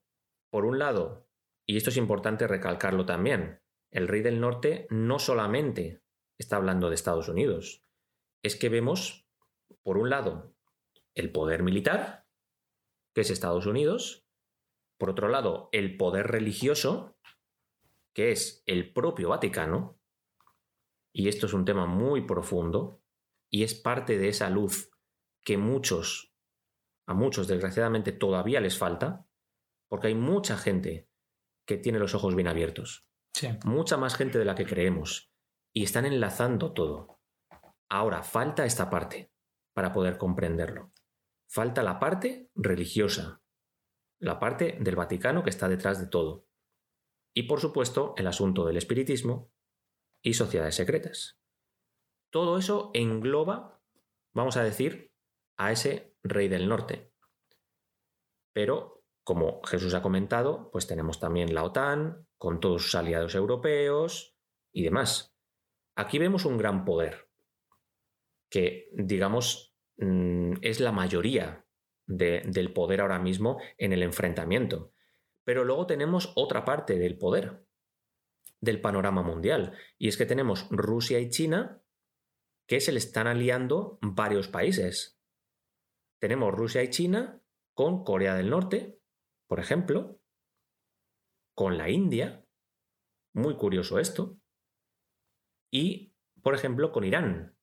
por 0.52 0.66
un 0.66 0.80
lado, 0.80 1.28
y 1.66 1.78
esto 1.78 1.90
es 1.90 1.98
importante 1.98 2.48
recalcarlo 2.48 3.06
también, 3.06 3.62
el 3.92 4.08
rey 4.08 4.22
del 4.22 4.40
norte 4.40 4.88
no 4.90 5.20
solamente 5.20 6.04
está 6.38 6.58
hablando 6.58 6.90
de 6.90 6.96
Estados 6.96 7.28
Unidos, 7.28 7.84
es 8.44 8.56
que 8.56 8.70
vemos, 8.70 9.28
por 9.84 9.98
un 9.98 10.10
lado, 10.10 10.56
el 11.16 11.32
poder 11.32 11.64
militar, 11.64 12.28
que 13.14 13.22
es 13.22 13.32
Estados 13.32 13.66
Unidos, 13.66 14.26
por 14.98 15.10
otro 15.10 15.28
lado, 15.28 15.70
el 15.72 15.98
poder 15.98 16.28
religioso, 16.28 17.18
que 18.14 18.32
es 18.32 18.64
el 18.66 18.94
propio 18.94 19.30
Vaticano, 19.30 20.00
y 21.12 21.28
esto 21.28 21.48
es 21.48 21.54
un 21.54 21.66
tema 21.66 21.86
muy 21.88 22.26
profundo, 22.26 23.02
y 23.52 23.64
es 23.64 23.74
parte 23.74 24.18
de 24.18 24.30
esa 24.30 24.50
luz 24.50 24.92
que 25.44 25.58
muchos, 25.58 26.34
a 27.08 27.14
muchos 27.14 27.48
desgraciadamente 27.48 28.12
todavía 28.12 28.62
les 28.62 28.78
falta, 28.78 29.28
porque 29.90 30.08
hay 30.08 30.16
mucha 30.16 30.58
gente 30.58 31.10
que 31.66 31.78
tiene 31.78 32.00
los 32.00 32.14
ojos 32.16 32.36
bien 32.36 32.48
abiertos. 32.48 33.08
Mucha 33.64 33.98
más 33.98 34.16
gente 34.16 34.38
de 34.38 34.46
la 34.46 34.56
que 34.56 34.66
creemos. 34.66 35.32
Y 35.74 35.84
están 35.84 36.06
enlazando 36.06 36.74
todo. 36.74 37.20
Ahora, 37.90 38.24
falta 38.24 38.66
esta 38.66 38.90
parte 38.90 39.32
para 39.74 39.94
poder 39.94 40.18
comprenderlo. 40.18 40.92
Falta 41.48 41.84
la 41.84 42.00
parte 42.00 42.52
religiosa. 42.56 43.42
la 44.22 44.38
parte 44.38 44.78
del 44.82 44.98
Vaticano 44.98 45.44
que 45.44 45.50
está 45.50 45.70
detrás 45.70 46.00
de 46.00 46.08
todo. 46.08 46.46
Y 47.34 47.44
por 47.44 47.62
supuesto, 47.62 48.14
el 48.18 48.28
asunto 48.28 48.66
del 48.66 48.76
espiritismo 48.76 49.50
y 50.22 50.34
sociedades 50.34 50.76
secretas. 50.76 51.39
Todo 52.30 52.58
eso 52.58 52.92
engloba, 52.94 53.82
vamos 54.34 54.58
a 54.58 54.64
decir, 54.64 55.14
a 55.58 55.72
ese 55.72 56.16
rey 56.24 56.48
del 56.48 56.68
norte. 56.68 57.12
Pero, 58.54 59.04
como 59.24 59.62
Jesús 59.64 59.94
ha 59.94 60.02
comentado, 60.02 60.70
pues 60.72 60.88
tenemos 60.88 61.20
también 61.20 61.54
la 61.54 61.64
OTAN, 61.64 62.28
con 62.38 62.60
todos 62.60 62.84
sus 62.84 62.96
aliados 62.96 63.36
europeos 63.36 64.36
y 64.72 64.84
demás. 64.84 65.36
Aquí 65.96 66.18
vemos 66.18 66.46
un 66.46 66.58
gran 66.58 66.86
poder, 66.86 67.30
que, 68.50 68.90
digamos, 68.94 69.76
mm, 69.98 70.54
es 70.62 70.80
la 70.80 70.92
mayoría 70.92 71.66
del 72.08 72.74
poder 72.74 73.02
ahora 73.02 73.20
mismo 73.20 73.60
en 73.78 73.94
el 73.94 74.02
enfrentamiento. 74.02 74.94
Pero 75.44 75.64
luego 75.64 75.86
tenemos 75.86 76.32
otra 76.36 76.66
parte 76.66 76.98
del 76.98 77.18
poder, 77.18 77.66
del 78.62 78.82
panorama 78.82 79.22
mundial, 79.22 79.78
y 79.98 80.08
es 80.08 80.18
que 80.18 80.26
tenemos 80.26 80.68
Rusia 80.72 81.20
y 81.20 81.30
China, 81.30 81.84
que 82.70 82.80
se 82.80 82.92
le 82.92 83.00
están 83.00 83.26
aliando 83.26 83.98
varios 84.00 84.48
países. 84.48 85.20
Tenemos 86.20 86.54
Rusia 86.54 86.84
y 86.84 86.92
China 86.92 87.42
con 87.74 88.04
Corea 88.04 88.36
del 88.36 88.52
Norte, 88.52 89.02
por 89.48 89.60
ejemplo, 89.60 90.22
con 91.56 91.80
la 91.80 91.90
India, 91.90 92.46
muy 93.34 93.58
curioso 93.58 93.98
esto, 93.98 94.40
y, 95.72 96.14
por 96.44 96.54
ejemplo, 96.54 96.92
con 96.92 97.06
Irán. 97.06 97.58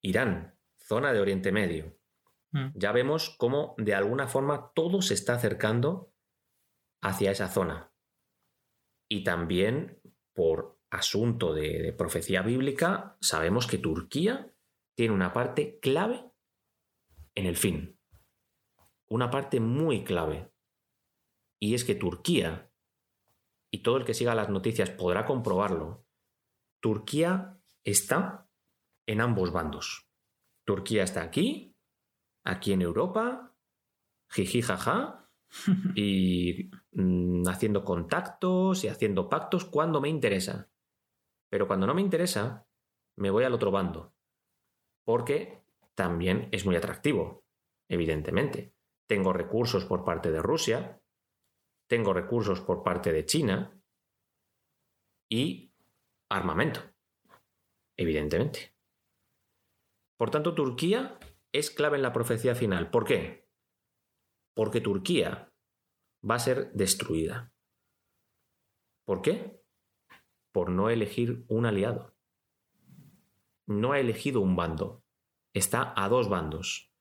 Irán, 0.00 0.56
zona 0.76 1.12
de 1.12 1.20
Oriente 1.20 1.50
Medio. 1.50 1.98
Mm. 2.52 2.68
Ya 2.74 2.92
vemos 2.92 3.34
cómo 3.36 3.74
de 3.78 3.96
alguna 3.96 4.28
forma 4.28 4.70
todo 4.76 5.02
se 5.02 5.14
está 5.14 5.34
acercando 5.34 6.14
hacia 7.02 7.32
esa 7.32 7.48
zona. 7.48 7.92
Y 9.08 9.24
también 9.24 10.00
por 10.34 10.73
asunto 10.94 11.52
de, 11.52 11.92
profecía 11.92 12.42
bíblica, 12.42 13.16
sabemos 13.20 13.66
que 13.66 13.78
Turquía 13.78 14.54
tiene 14.96 15.14
una 15.14 15.32
parte 15.32 15.78
clave 15.80 16.24
en 17.34 17.46
el 17.46 17.56
fin. 17.56 17.98
Una 19.08 19.30
parte 19.30 19.60
muy 19.60 20.04
clave. 20.04 20.52
Y 21.60 21.74
es 21.74 21.84
que 21.84 21.94
Turquía, 21.94 22.70
y 23.72 23.82
todo 23.82 23.96
el 23.96 24.04
que 24.04 24.14
siga 24.14 24.34
las 24.34 24.50
noticias 24.50 24.90
podrá 24.90 25.24
comprobarlo, 25.24 26.06
Turquía 26.80 27.60
está 27.84 28.48
en 29.06 29.20
ambos 29.20 29.52
bandos. 29.52 30.08
Turquía 30.64 31.02
está 31.02 31.22
aquí, 31.22 31.76
aquí 32.44 32.72
en 32.72 32.82
Europa, 32.82 33.56
jiji 34.30 34.62
jaja, 34.62 35.30
y 35.94 36.70
mm, 36.92 37.46
haciendo 37.48 37.84
contactos 37.84 38.84
y 38.84 38.88
haciendo 38.88 39.28
pactos 39.28 39.64
cuando 39.64 40.00
me 40.00 40.08
interesa. 40.08 40.70
Pero 41.54 41.68
cuando 41.68 41.86
no 41.86 41.94
me 41.94 42.00
interesa, 42.00 42.66
me 43.16 43.30
voy 43.30 43.44
al 43.44 43.54
otro 43.54 43.70
bando. 43.70 44.12
Porque 45.06 45.62
también 45.94 46.48
es 46.50 46.66
muy 46.66 46.74
atractivo, 46.74 47.46
evidentemente. 47.88 48.74
Tengo 49.08 49.32
recursos 49.32 49.84
por 49.84 50.04
parte 50.04 50.32
de 50.32 50.42
Rusia, 50.42 51.00
tengo 51.88 52.12
recursos 52.12 52.60
por 52.60 52.82
parte 52.82 53.12
de 53.12 53.24
China 53.24 53.80
y 55.30 55.72
armamento, 56.28 56.80
evidentemente. 57.96 58.76
Por 60.18 60.32
tanto, 60.32 60.56
Turquía 60.56 61.20
es 61.52 61.70
clave 61.70 61.98
en 61.98 62.02
la 62.02 62.12
profecía 62.12 62.56
final. 62.56 62.90
¿Por 62.90 63.04
qué? 63.04 63.48
Porque 64.56 64.80
Turquía 64.80 65.54
va 66.28 66.34
a 66.34 66.40
ser 66.40 66.72
destruida. 66.72 67.54
¿Por 69.06 69.22
qué? 69.22 69.63
Por 70.54 70.70
no 70.70 70.88
elegir 70.88 71.44
un 71.48 71.66
aliado. 71.66 72.14
No 73.66 73.90
ha 73.90 73.98
elegido 73.98 74.40
un 74.40 74.54
bando. 74.54 75.02
Está 75.52 75.92
a 75.96 76.08
dos 76.08 76.28
bandos. 76.28 76.92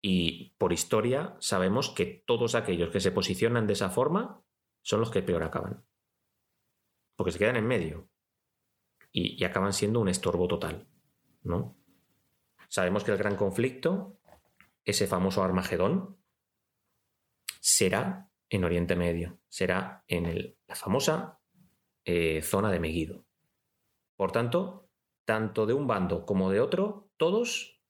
Y 0.00 0.50
por 0.56 0.72
historia 0.72 1.36
sabemos 1.40 1.90
que 1.90 2.06
todos 2.06 2.54
aquellos 2.54 2.90
que 2.90 3.00
se 3.00 3.10
posicionan 3.10 3.66
de 3.66 3.72
esa 3.72 3.90
forma 3.90 4.44
son 4.82 5.00
los 5.00 5.10
que 5.10 5.20
peor 5.20 5.42
acaban. 5.42 5.84
Porque 7.16 7.32
se 7.32 7.40
quedan 7.40 7.56
en 7.56 7.66
medio. 7.66 8.08
Y, 9.10 9.42
acaban 9.42 9.72
siendo 9.72 9.98
un 9.98 10.08
estorbo 10.08 10.46
total. 10.46 10.86
¿No? 11.42 11.76
Sabemos 12.68 13.02
que 13.02 13.10
el 13.10 13.18
gran 13.18 13.34
conflicto, 13.34 14.20
ese 14.84 15.08
famoso 15.08 15.42
Armagedón, 15.42 16.18
será 17.58 18.30
en 18.48 18.62
Oriente 18.62 18.94
Medio, 18.94 19.40
será 19.48 20.04
en 20.06 20.56
la 20.68 20.76
famosa 20.76 21.39
eh, 22.04 22.42
zona 22.42 22.70
de 22.70 22.80
Megiddo. 22.80 23.26
Por 24.16 24.32
tanto, 24.32 24.88
tanto 25.24 25.66
de 25.66 25.74
un 25.74 25.86
bando 25.86 26.26
como 26.26 26.50
de 26.50 26.60
otro, 26.60 27.10
todos 27.16 27.80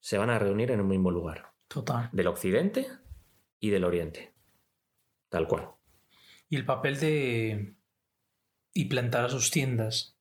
se 0.00 0.18
van 0.18 0.30
a 0.30 0.38
reunir 0.38 0.70
en 0.70 0.80
un 0.80 0.88
mismo 0.88 1.10
lugar. 1.10 1.52
Total. 1.68 2.10
Del 2.12 2.26
occidente 2.26 2.86
y 3.58 3.70
del 3.70 3.84
oriente. 3.84 4.34
Tal 5.30 5.48
cual. 5.48 5.70
Y 6.48 6.56
el 6.56 6.66
papel 6.66 7.00
de... 7.00 7.74
y 8.72 8.84
plantar 8.84 9.24
a 9.24 9.28
sus 9.30 9.50
tiendas. 9.50 10.18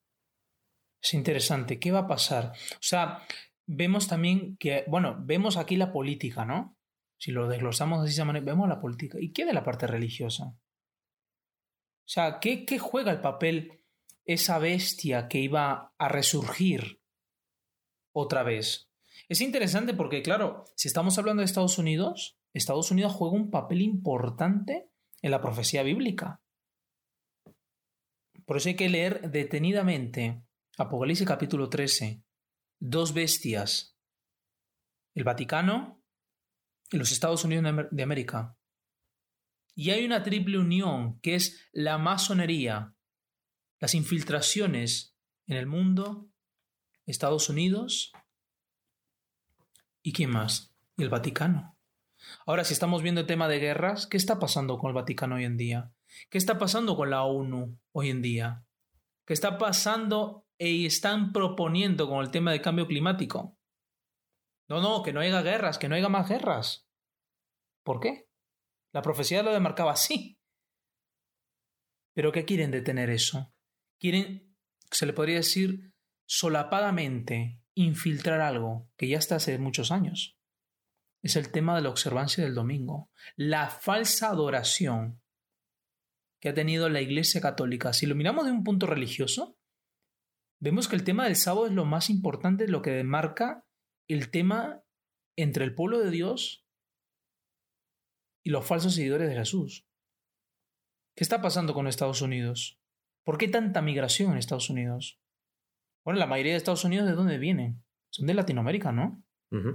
Es 1.02 1.14
interesante. 1.14 1.80
¿Qué 1.80 1.92
va 1.92 2.00
a 2.00 2.08
pasar? 2.08 2.54
O 2.74 2.82
sea, 2.82 3.20
vemos 3.66 4.08
también 4.08 4.56
que, 4.58 4.86
bueno, 4.88 5.18
vemos 5.20 5.58
aquí 5.58 5.76
la 5.76 5.92
política, 5.92 6.46
¿no? 6.46 6.78
Si 7.18 7.32
lo 7.32 7.48
desglosamos 7.48 8.04
así, 8.04 8.22
vemos 8.42 8.70
la 8.70 8.80
política. 8.80 9.18
¿Y 9.20 9.34
qué 9.34 9.46
de 9.46 9.54
la 9.54 9.64
parte 9.64 9.86
religiosa? 9.86 10.56
O 12.06 12.10
sea, 12.10 12.40
¿qué, 12.40 12.66
¿qué 12.66 12.80
juega 12.80 13.12
el 13.12 13.22
papel 13.22 13.82
esa 14.26 14.60
bestia 14.60 15.28
que 15.28 15.40
iba 15.40 15.94
a 15.98 16.08
resurgir 16.10 17.02
otra 18.12 18.44
vez? 18.44 18.90
Es 19.30 19.42
interesante 19.42 19.94
porque, 19.94 20.22
claro, 20.22 20.66
si 20.76 20.88
estamos 20.88 21.18
hablando 21.18 21.42
de 21.42 21.46
Estados 21.46 21.78
Unidos, 21.78 22.38
Estados 22.54 22.92
Unidos 22.92 23.14
juega 23.14 23.36
un 23.36 23.50
papel 23.50 23.82
importante 23.82 24.90
en 25.22 25.32
la 25.32 25.42
profecía 25.42 25.82
bíblica. 25.84 26.42
Por 28.46 28.58
eso 28.58 28.70
hay 28.70 28.76
que 28.76 28.90
leer 28.90 29.32
detenidamente 29.32 30.44
Apocalipsis 30.78 31.28
capítulo 31.28 31.70
13, 31.70 32.24
dos 32.80 33.14
bestias, 33.14 33.96
el 35.16 35.24
Vaticano 35.24 36.04
y 36.92 36.98
los 36.98 37.12
Estados 37.12 37.46
Unidos 37.46 37.88
de 37.92 38.04
América. 38.04 38.58
Y 39.76 39.90
hay 39.92 40.06
una 40.06 40.24
triple 40.24 40.58
unión 40.58 41.20
que 41.22 41.36
es 41.36 41.70
la 41.72 41.98
masonería, 41.98 42.94
las 43.80 43.96
infiltraciones 43.96 45.16
en 45.48 45.58
el 45.58 45.68
mundo, 45.68 46.30
Estados 47.06 47.50
Unidos 47.50 48.12
y 50.02 50.14
quién 50.14 50.30
más, 50.30 50.74
y 50.98 51.04
el 51.04 51.10
Vaticano. 51.10 51.78
Ahora, 52.46 52.64
si 52.64 52.74
estamos 52.74 53.02
viendo 53.02 53.22
el 53.22 53.28
tema 53.28 53.48
de 53.48 53.60
guerras, 53.60 54.08
¿qué 54.08 54.18
está 54.18 54.40
pasando 54.40 54.78
con 54.78 54.90
el 54.90 54.96
Vaticano 54.96 55.36
hoy 55.36 55.46
en 55.46 55.58
día? 55.58 55.92
¿Qué 56.30 56.38
está 56.38 56.58
pasando 56.58 56.96
con 56.96 57.10
la 57.10 57.24
ONU 57.24 57.78
hoy 57.92 58.10
en 58.10 58.22
día? 58.22 58.66
¿Qué 59.26 59.34
está 59.34 59.58
pasando 59.58 60.44
y 60.58 60.86
están 60.86 61.34
proponiendo 61.34 62.08
con 62.08 62.24
el 62.24 62.32
tema 62.32 62.52
del 62.52 62.62
cambio 62.62 62.88
climático. 62.88 63.58
No, 64.70 64.82
no, 64.82 65.04
que 65.04 65.14
no 65.14 65.20
haya 65.20 65.42
guerras, 65.42 65.78
que 65.78 65.90
no 65.90 65.96
haya 65.96 66.10
más 66.10 66.30
guerras. 66.30 66.88
¿Por 67.84 68.00
qué? 68.00 68.30
La 68.94 69.02
profecía 69.02 69.44
lo 69.44 69.52
demarcaba 69.52 69.94
así. 69.94 70.40
¿Pero 72.14 72.32
qué 72.32 72.46
quieren 72.46 72.72
detener 72.72 73.10
eso? 73.10 73.54
Quieren, 74.00 74.56
se 74.92 75.06
le 75.06 75.14
podría 75.14 75.38
decir, 75.38 75.92
solapadamente 76.26 77.60
infiltrar 77.74 78.40
algo 78.40 78.92
que 78.98 79.08
ya 79.08 79.18
está 79.18 79.38
hace 79.38 79.58
muchos 79.58 79.92
años. 79.92 80.38
Es 81.24 81.36
el 81.36 81.52
tema 81.52 81.76
de 81.76 81.82
la 81.82 81.90
observancia 81.90 82.44
del 82.44 82.54
domingo. 82.54 83.10
La 83.36 83.70
falsa 83.70 84.30
adoración 84.30 85.22
que 86.40 86.50
ha 86.50 86.54
tenido 86.54 86.90
la 86.90 87.02
Iglesia 87.02 87.42
Católica. 87.42 87.94
Si 87.94 88.06
lo 88.06 88.16
miramos 88.16 88.46
de 88.46 88.52
un 88.52 88.64
punto 88.64 88.86
religioso, 88.86 89.58
vemos 90.60 90.88
que 90.88 90.98
el 90.98 91.06
tema 91.06 91.24
del 91.24 91.38
sábado 91.38 91.68
es 91.68 91.72
lo 91.72 91.86
más 91.86 92.10
importante, 92.10 92.68
lo 92.68 92.82
que 92.82 92.92
demarca 92.92 93.66
el 94.08 94.30
tema 94.30 94.84
entre 95.38 95.64
el 95.64 95.74
pueblo 95.74 96.00
de 96.00 96.12
Dios 96.12 96.63
y 98.44 98.50
los 98.50 98.66
falsos 98.66 98.96
seguidores 98.96 99.30
de 99.30 99.36
Jesús. 99.36 99.88
¿Qué 101.16 101.24
está 101.24 101.42
pasando 101.42 101.74
con 101.74 101.88
Estados 101.88 102.22
Unidos? 102.22 102.80
¿Por 103.24 103.38
qué 103.38 103.48
tanta 103.48 103.82
migración 103.82 104.32
en 104.32 104.38
Estados 104.38 104.70
Unidos? 104.70 105.20
Bueno, 106.04 106.20
la 106.20 106.28
mayoría 106.28 106.54
de 106.54 106.58
Estados 106.58 106.84
Unidos 106.84 107.08
¿de 107.08 107.14
dónde 107.14 107.38
vienen? 107.38 107.84
Son 108.10 108.28
de 108.28 108.34
Latinoamérica, 108.34 108.92
¿no? 108.92 109.24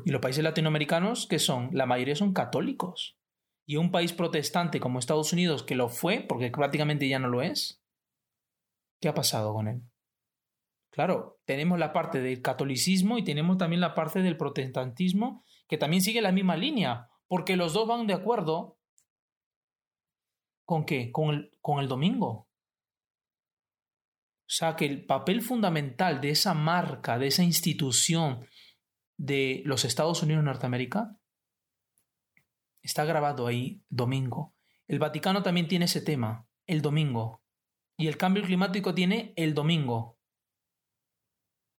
Y 0.05 0.11
los 0.11 0.21
países 0.21 0.43
latinoamericanos, 0.43 1.29
¿qué 1.29 1.39
son? 1.39 1.71
La 1.73 1.87
mayoría 1.87 2.16
son 2.16 2.33
católicos. 2.33 3.16
Y 3.64 3.77
un 3.77 3.93
país 3.93 4.12
protestante 4.12 4.81
como 4.81 4.99
Estados 4.99 5.33
Unidos, 5.33 5.62
que 5.62 5.77
lo 5.77 5.89
fue, 5.89 6.27
porque 6.29 6.51
prácticamente 6.51 7.09
ya 7.09 7.21
no 7.21 7.29
lo 7.29 7.43
es, 7.43 7.81
¿qué 9.01 9.07
ha 9.07 9.14
pasado 9.14 9.55
con 9.55 9.69
él? 9.69 9.83
Claro, 10.91 11.39
tenemos 11.45 11.79
la 11.79 11.93
parte 11.93 12.21
del 12.21 12.43
catolicismo 12.43 13.19
y 13.19 13.25
tenemos 13.25 13.57
también 13.57 13.81
la 13.81 13.95
parte 13.95 14.21
del 14.21 14.37
protestantismo 14.37 15.45
que 15.69 15.79
también 15.79 16.03
sigue 16.03 16.23
la 16.23 16.33
misma 16.33 16.57
línea, 16.57 17.09
Porque 17.29 17.57
los 17.57 17.74
dos 17.74 17.87
van 17.87 18.07
de 18.07 18.14
acuerdo 18.14 18.79
con 20.64 20.85
qué? 20.85 21.12
Con 21.12 21.35
el, 21.35 21.59
con 21.61 21.79
el 21.79 21.89
domingo. 21.89 22.49
O 24.49 24.51
sea, 24.51 24.76
que 24.76 24.87
el 24.87 25.05
papel 25.05 25.43
fundamental 25.43 26.22
de 26.22 26.31
esa 26.31 26.55
marca, 26.55 27.18
de 27.18 27.26
esa 27.26 27.43
institución 27.43 28.47
de 29.18 29.62
los 29.66 29.85
Estados 29.85 30.22
Unidos 30.22 30.43
de 30.43 30.47
Norteamérica, 30.47 31.18
está 32.83 33.05
grabado 33.05 33.47
ahí 33.47 33.83
domingo. 33.91 34.55
El 34.87 34.99
Vaticano 34.99 35.43
también 35.43 35.68
tiene 35.68 35.85
ese 35.85 36.01
tema, 36.01 36.49
el 36.66 36.81
domingo. 36.81 37.43
Y 37.99 38.07
el 38.07 38.16
cambio 38.16 38.43
climático 38.43 38.95
tiene 38.95 39.35
el 39.37 39.53
domingo. 39.53 40.18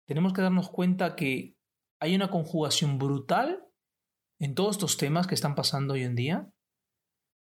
Tenemos 0.05 0.33
que 0.33 0.41
darnos 0.41 0.69
cuenta 0.69 1.15
que 1.15 1.55
hay 1.99 2.15
una 2.15 2.29
conjugación 2.29 2.99
brutal 2.99 3.68
en 4.39 4.55
todos 4.55 4.77
estos 4.77 4.97
temas 4.97 5.27
que 5.27 5.35
están 5.35 5.55
pasando 5.55 5.93
hoy 5.93 6.03
en 6.03 6.15
día. 6.15 6.49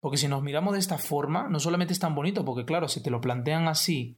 Porque 0.01 0.17
si 0.17 0.27
nos 0.27 0.43
miramos 0.43 0.73
de 0.73 0.79
esta 0.79 0.97
forma, 0.97 1.49
no 1.49 1.59
solamente 1.59 1.93
es 1.93 1.99
tan 1.99 2.15
bonito, 2.15 2.45
porque 2.45 2.65
claro, 2.65 2.87
si 2.87 3.01
te 3.03 3.09
lo 3.09 3.19
plantean 3.19 3.67
así, 3.67 4.17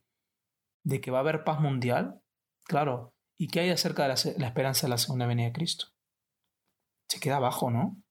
de 0.84 1.02
que 1.02 1.12
va 1.12 1.20
a 1.20 1.22
haber 1.22 1.44
paz 1.44 1.60
mundial, 1.60 2.22
claro, 2.66 3.14
¿y 3.40 3.48
qué 3.48 3.62
hay 3.62 3.70
acerca 3.70 4.04
de 4.04 4.10
la, 4.38 4.48
esperanza 4.48 4.88
de 4.88 4.92
la 4.92 4.98
segunda 4.98 5.26
venida 5.26 5.48
de 5.48 5.54
Cristo? 5.54 5.88
Se 7.10 7.20
queda 7.20 7.38
abajo, 7.38 7.72
¿no? 7.72 8.02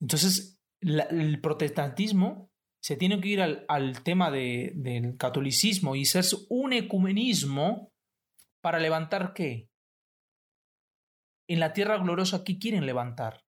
Entonces, 0.00 0.58
el 0.80 1.40
protestantismo 1.40 2.50
se 2.82 2.96
tiene 2.96 3.20
que 3.20 3.28
ir 3.28 3.40
al, 3.40 4.02
tema 4.02 4.30
del 4.30 5.16
catolicismo 5.18 5.96
y 5.96 6.04
ser 6.04 6.24
un 6.50 6.74
ecumenismo 6.74 7.92
para 8.62 8.78
levantar 8.78 9.32
qué? 9.32 9.70
En 11.48 11.60
la 11.60 11.72
tierra 11.72 11.98
gloriosa, 11.98 12.44
¿qué 12.44 12.58
quieren 12.58 12.86
levantar? 12.86 13.43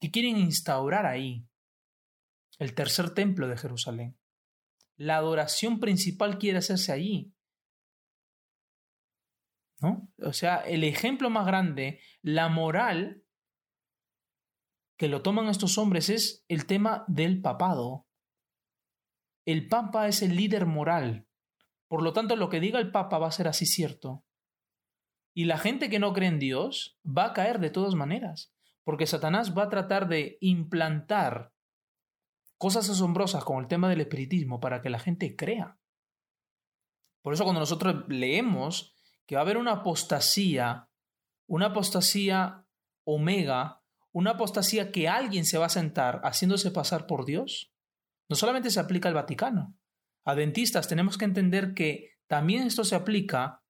¿Qué 0.00 0.10
quieren 0.10 0.38
instaurar 0.38 1.06
ahí? 1.06 1.46
El 2.58 2.74
tercer 2.74 3.14
templo 3.14 3.48
de 3.48 3.56
Jerusalén. 3.56 4.18
La 4.96 5.16
adoración 5.16 5.80
principal 5.80 6.38
quiere 6.38 6.58
hacerse 6.58 6.92
allí. 6.92 7.34
¿No? 9.80 10.10
O 10.18 10.32
sea, 10.32 10.56
el 10.56 10.84
ejemplo 10.84 11.30
más 11.30 11.46
grande, 11.46 12.00
la 12.22 12.48
moral 12.48 13.24
que 14.98 15.08
lo 15.08 15.22
toman 15.22 15.46
estos 15.46 15.78
hombres 15.78 16.10
es 16.10 16.44
el 16.48 16.66
tema 16.66 17.04
del 17.08 17.40
papado. 17.40 18.06
El 19.46 19.68
papa 19.68 20.08
es 20.08 20.20
el 20.20 20.36
líder 20.36 20.66
moral. 20.66 21.26
Por 21.88 22.02
lo 22.02 22.12
tanto, 22.12 22.36
lo 22.36 22.50
que 22.50 22.60
diga 22.60 22.78
el 22.78 22.90
papa 22.90 23.18
va 23.18 23.28
a 23.28 23.32
ser 23.32 23.48
así 23.48 23.64
cierto. 23.64 24.24
Y 25.34 25.46
la 25.46 25.56
gente 25.56 25.88
que 25.88 25.98
no 25.98 26.12
cree 26.12 26.28
en 26.28 26.38
Dios 26.38 26.98
va 27.02 27.24
a 27.24 27.32
caer 27.32 27.60
de 27.60 27.70
todas 27.70 27.94
maneras, 27.94 28.52
porque 28.84 29.06
Satanás 29.06 29.56
va 29.56 29.64
a 29.64 29.68
tratar 29.68 30.08
de 30.08 30.38
implantar 30.40 31.52
cosas 32.58 32.90
asombrosas 32.90 33.44
con 33.44 33.58
el 33.62 33.68
tema 33.68 33.88
del 33.88 34.00
espiritismo 34.00 34.60
para 34.60 34.82
que 34.82 34.90
la 34.90 34.98
gente 34.98 35.36
crea. 35.36 35.78
Por 37.22 37.34
eso 37.34 37.44
cuando 37.44 37.60
nosotros 37.60 38.04
leemos 38.08 38.94
que 39.26 39.34
va 39.34 39.42
a 39.42 39.44
haber 39.44 39.56
una 39.56 39.72
apostasía, 39.72 40.88
una 41.48 41.66
apostasía 41.66 42.66
omega, 43.04 43.82
una 44.12 44.32
apostasía 44.32 44.90
que 44.92 45.08
alguien 45.08 45.44
se 45.44 45.58
va 45.58 45.66
a 45.66 45.70
sentar 45.70 46.20
haciéndose 46.24 46.70
pasar 46.70 47.06
por 47.06 47.24
Dios, 47.24 47.72
no 48.28 48.36
solamente 48.36 48.70
se 48.70 48.80
aplica 48.80 49.08
al 49.08 49.14
Vaticano. 49.14 49.76
Adventistas 50.24 50.88
tenemos 50.88 51.16
que 51.16 51.24
entender 51.24 51.74
que 51.74 52.18
también 52.26 52.62
esto 52.62 52.84
se 52.84 52.94
aplica 52.94 53.62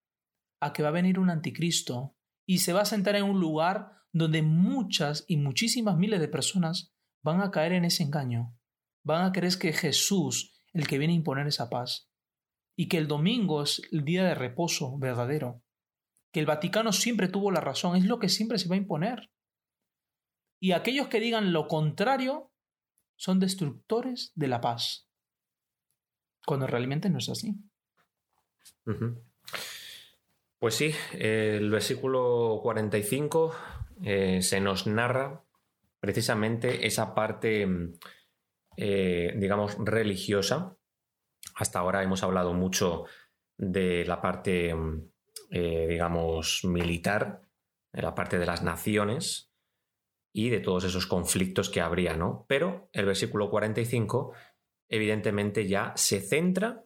a 0.60 0.72
que 0.72 0.82
va 0.82 0.88
a 0.88 0.92
venir 0.92 1.18
un 1.18 1.30
anticristo 1.30 2.16
y 2.46 2.58
se 2.58 2.72
va 2.72 2.82
a 2.82 2.86
sentar 2.86 3.16
en 3.16 3.24
un 3.24 3.40
lugar 3.40 3.99
donde 4.12 4.42
muchas 4.42 5.24
y 5.28 5.36
muchísimas 5.36 5.96
miles 5.96 6.20
de 6.20 6.28
personas 6.28 6.92
van 7.22 7.40
a 7.40 7.50
caer 7.50 7.72
en 7.72 7.84
ese 7.84 8.02
engaño. 8.02 8.56
Van 9.02 9.24
a 9.24 9.32
creer 9.32 9.56
que 9.58 9.72
Jesús 9.72 10.60
el 10.72 10.86
que 10.86 10.98
viene 10.98 11.12
a 11.12 11.16
imponer 11.16 11.46
esa 11.46 11.68
paz. 11.68 12.08
Y 12.76 12.88
que 12.88 12.98
el 12.98 13.08
domingo 13.08 13.62
es 13.62 13.82
el 13.90 14.04
día 14.04 14.24
de 14.24 14.34
reposo 14.34 14.96
verdadero, 14.98 15.62
que 16.32 16.40
el 16.40 16.46
Vaticano 16.46 16.92
siempre 16.92 17.28
tuvo 17.28 17.50
la 17.50 17.60
razón, 17.60 17.96
es 17.96 18.04
lo 18.04 18.18
que 18.18 18.28
siempre 18.28 18.58
se 18.58 18.68
va 18.68 18.76
a 18.76 18.78
imponer. 18.78 19.30
Y 20.60 20.72
aquellos 20.72 21.08
que 21.08 21.20
digan 21.20 21.52
lo 21.52 21.66
contrario 21.66 22.52
son 23.16 23.38
destructores 23.38 24.32
de 24.34 24.48
la 24.48 24.60
paz, 24.60 25.08
cuando 26.46 26.66
realmente 26.66 27.10
no 27.10 27.18
es 27.18 27.28
así. 27.28 27.56
Pues 30.58 30.74
sí, 30.74 30.92
el 31.12 31.70
versículo 31.70 32.60
45 32.62 33.54
eh, 34.04 34.42
se 34.42 34.60
nos 34.60 34.86
narra 34.86 35.44
precisamente 36.00 36.86
esa 36.86 37.14
parte 37.14 37.66
mm, 37.66 37.92
eh, 38.76 39.34
digamos, 39.36 39.76
religiosa. 39.78 40.76
Hasta 41.54 41.80
ahora 41.80 42.02
hemos 42.02 42.22
hablado 42.22 42.54
mucho 42.54 43.04
de 43.58 44.06
la 44.06 44.22
parte, 44.22 44.74
mm, 44.74 45.10
eh, 45.50 45.86
digamos, 45.88 46.64
militar, 46.64 47.42
de 47.92 48.02
la 48.02 48.14
parte 48.14 48.38
de 48.38 48.46
las 48.46 48.62
naciones 48.62 49.52
y 50.32 50.48
de 50.48 50.60
todos 50.60 50.84
esos 50.84 51.06
conflictos 51.06 51.68
que 51.68 51.82
habría, 51.82 52.16
¿no? 52.16 52.46
Pero 52.48 52.88
el 52.92 53.04
versículo 53.04 53.50
45 53.50 54.32
evidentemente 54.88 55.68
ya 55.68 55.92
se 55.96 56.20
centra 56.20 56.84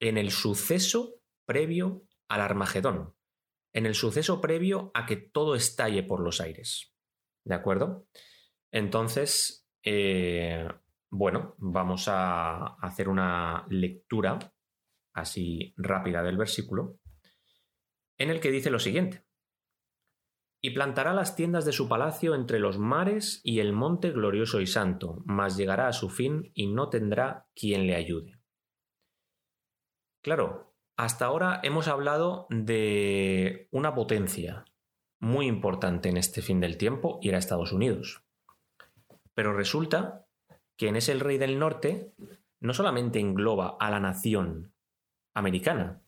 en 0.00 0.18
el 0.18 0.30
suceso 0.30 1.20
previo 1.44 2.02
al 2.28 2.40
Armagedón, 2.40 3.14
en 3.72 3.86
el 3.86 3.94
suceso 3.94 4.40
previo 4.40 4.90
a 4.94 5.06
que 5.06 5.16
todo 5.16 5.54
estalle 5.54 6.02
por 6.02 6.20
los 6.20 6.40
aires. 6.40 6.94
¿De 7.44 7.54
acuerdo? 7.54 8.06
Entonces, 8.70 9.66
eh, 9.82 10.68
bueno, 11.10 11.54
vamos 11.58 12.06
a 12.08 12.76
hacer 12.80 13.08
una 13.08 13.66
lectura 13.68 14.38
así 15.12 15.74
rápida 15.76 16.22
del 16.22 16.36
versículo, 16.36 16.98
en 18.16 18.30
el 18.30 18.40
que 18.40 18.50
dice 18.50 18.70
lo 18.70 18.78
siguiente. 18.78 19.24
Y 20.62 20.70
plantará 20.70 21.14
las 21.14 21.36
tiendas 21.36 21.64
de 21.64 21.72
su 21.72 21.88
palacio 21.88 22.34
entre 22.34 22.58
los 22.58 22.78
mares 22.78 23.40
y 23.42 23.60
el 23.60 23.72
monte 23.72 24.10
glorioso 24.10 24.60
y 24.60 24.66
santo, 24.66 25.22
mas 25.24 25.56
llegará 25.56 25.88
a 25.88 25.92
su 25.94 26.10
fin 26.10 26.50
y 26.54 26.66
no 26.66 26.90
tendrá 26.90 27.48
quien 27.54 27.86
le 27.86 27.96
ayude. 27.96 28.38
Claro, 30.22 30.69
hasta 31.00 31.24
ahora 31.24 31.60
hemos 31.62 31.88
hablado 31.88 32.46
de 32.50 33.68
una 33.70 33.94
potencia 33.94 34.66
muy 35.18 35.46
importante 35.46 36.10
en 36.10 36.18
este 36.18 36.42
fin 36.42 36.60
del 36.60 36.76
tiempo 36.76 37.18
y 37.22 37.30
era 37.30 37.38
Estados 37.38 37.72
Unidos. 37.72 38.22
Pero 39.32 39.54
resulta 39.54 40.26
quien 40.76 40.96
es 40.96 41.08
el 41.08 41.20
rey 41.20 41.38
del 41.38 41.58
norte, 41.58 42.12
no 42.60 42.74
solamente 42.74 43.18
engloba 43.18 43.78
a 43.80 43.90
la 43.90 43.98
nación 43.98 44.74
americana, 45.32 46.02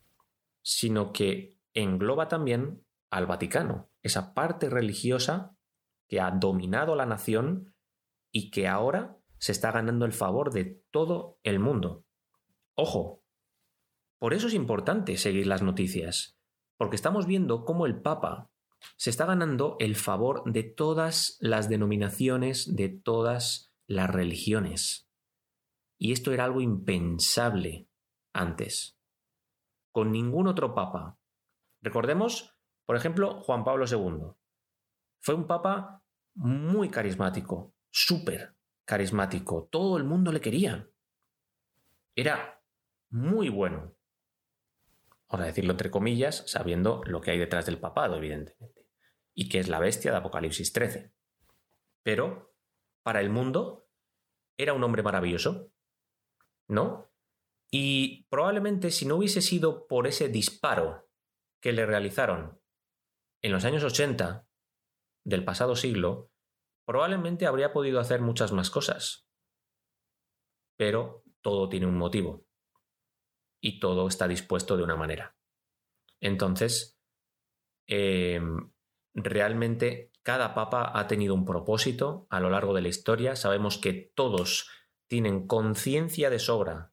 sino 0.61 1.11
que 1.15 1.57
engloba 1.73 2.29
también 2.29 2.85
al 3.11 3.25
Vaticano, 3.25 3.89
esa 4.03 4.35
parte 4.35 4.69
religiosa 4.69 5.57
que 6.07 6.21
ha 6.21 6.31
dominado 6.33 6.97
la 6.97 7.07
nación 7.07 7.75
y 8.31 8.51
que 8.51 8.69
ahora 8.69 9.17
se 9.39 9.53
está 9.53 9.73
ganando 9.73 10.05
el 10.05 10.13
favor 10.13 10.53
de 10.53 10.83
todo 10.91 11.39
el 11.45 11.61
mundo. 11.61 12.05
Ojo, 12.75 13.22
por 14.23 14.35
eso 14.35 14.47
es 14.47 14.55
importante 14.55 15.17
seguir 15.17 15.49
las 15.49 15.63
noticias, 15.63 16.39
porque 16.79 16.95
estamos 16.95 17.27
viendo 17.27 17.65
cómo 17.65 17.87
el 17.87 18.01
Papa 18.01 18.53
se 18.97 19.11
está 19.11 19.27
ganando 19.27 19.75
el 19.81 19.97
favor 19.97 20.45
de 20.45 20.63
todas 20.63 21.39
las 21.41 21.69
denominaciones, 21.69 22.77
de 22.77 22.89
todas 22.89 23.73
las 23.89 24.09
religiones. 24.09 25.09
Y 25.99 26.13
esto 26.13 26.33
era 26.33 26.45
algo 26.45 26.61
impensable 26.61 27.89
antes. 28.33 28.97
Con 29.91 30.13
ningún 30.13 30.47
otro 30.47 30.73
papa. 30.73 31.19
Recordemos, 31.83 32.57
por 32.87 32.95
ejemplo, 32.95 33.41
Juan 33.41 33.65
Pablo 33.65 33.87
II. 33.91 34.37
Fue 35.21 35.35
un 35.35 35.49
papa 35.49 36.01
muy 36.37 36.91
carismático, 36.91 37.75
súper 37.91 38.55
carismático. 38.85 39.67
Todo 39.69 39.97
el 39.97 40.05
mundo 40.05 40.31
le 40.31 40.41
quería. 40.41 40.89
Era 42.15 42.63
muy 43.11 43.49
bueno. 43.49 43.97
Ahora 45.33 45.47
decirlo 45.47 45.71
entre 45.73 45.91
comillas, 45.91 46.45
sabiendo 46.47 47.01
lo 47.07 47.23
que 47.23 47.31
hay 47.31 47.39
detrás 47.39 47.65
del 47.65 47.79
papado, 47.79 48.19
evidentemente. 48.19 48.87
Y 49.35 49.49
que 49.49 49.61
es 49.61 49.69
la 49.69 49.81
bestia 49.81 50.11
de 50.11 50.19
Apocalipsis 50.19 50.75
13. 50.75 51.11
Pero, 52.03 52.55
para 53.03 53.23
el 53.23 53.31
mundo, 53.31 53.89
era 54.59 54.75
un 54.75 54.85
hombre 54.85 55.03
maravilloso, 55.03 55.73
¿no? 56.69 57.11
Y 57.71 58.25
probablemente 58.25 58.91
si 58.91 59.07
no 59.07 59.17
hubiese 59.17 59.41
sido 59.41 59.87
por 59.87 60.07
ese 60.07 60.29
disparo 60.29 61.09
que 61.63 61.73
le 61.73 61.87
realizaron 61.87 62.61
en 63.41 63.53
los 63.53 63.65
años 63.65 63.85
80 63.85 64.47
del 65.25 65.45
pasado 65.47 65.77
siglo, 65.77 66.31
probablemente 66.85 67.47
habría 67.47 67.73
podido 67.73 68.01
hacer 68.01 68.21
muchas 68.21 68.53
más 68.53 68.69
cosas. 68.69 69.27
Pero 70.77 71.25
todo 71.41 71.71
tiene 71.71 71.87
un 71.87 71.97
motivo. 71.97 72.45
Y 73.63 73.79
todo 73.79 74.09
está 74.09 74.27
dispuesto 74.29 74.77
de 74.77 74.83
una 74.83 74.97
manera. 74.97 75.37
Entonces, 76.21 76.99
em, 77.87 78.73
realmente 79.15 80.11
cada 80.23 80.55
papa 80.55 80.93
ha 80.95 81.07
tenido 81.07 81.35
un 81.35 81.45
propósito 81.45 82.27
a 82.29 82.41
lo 82.41 82.51
largo 82.51 82.75
de 82.75 82.83
la 82.83 82.89
historia. 82.89 83.37
Sabemos 83.37 83.79
que 83.79 83.93
todos 84.15 84.69
tienen 85.09 85.47
conciencia 85.47 86.29
de 86.29 86.39
sobra 86.39 86.93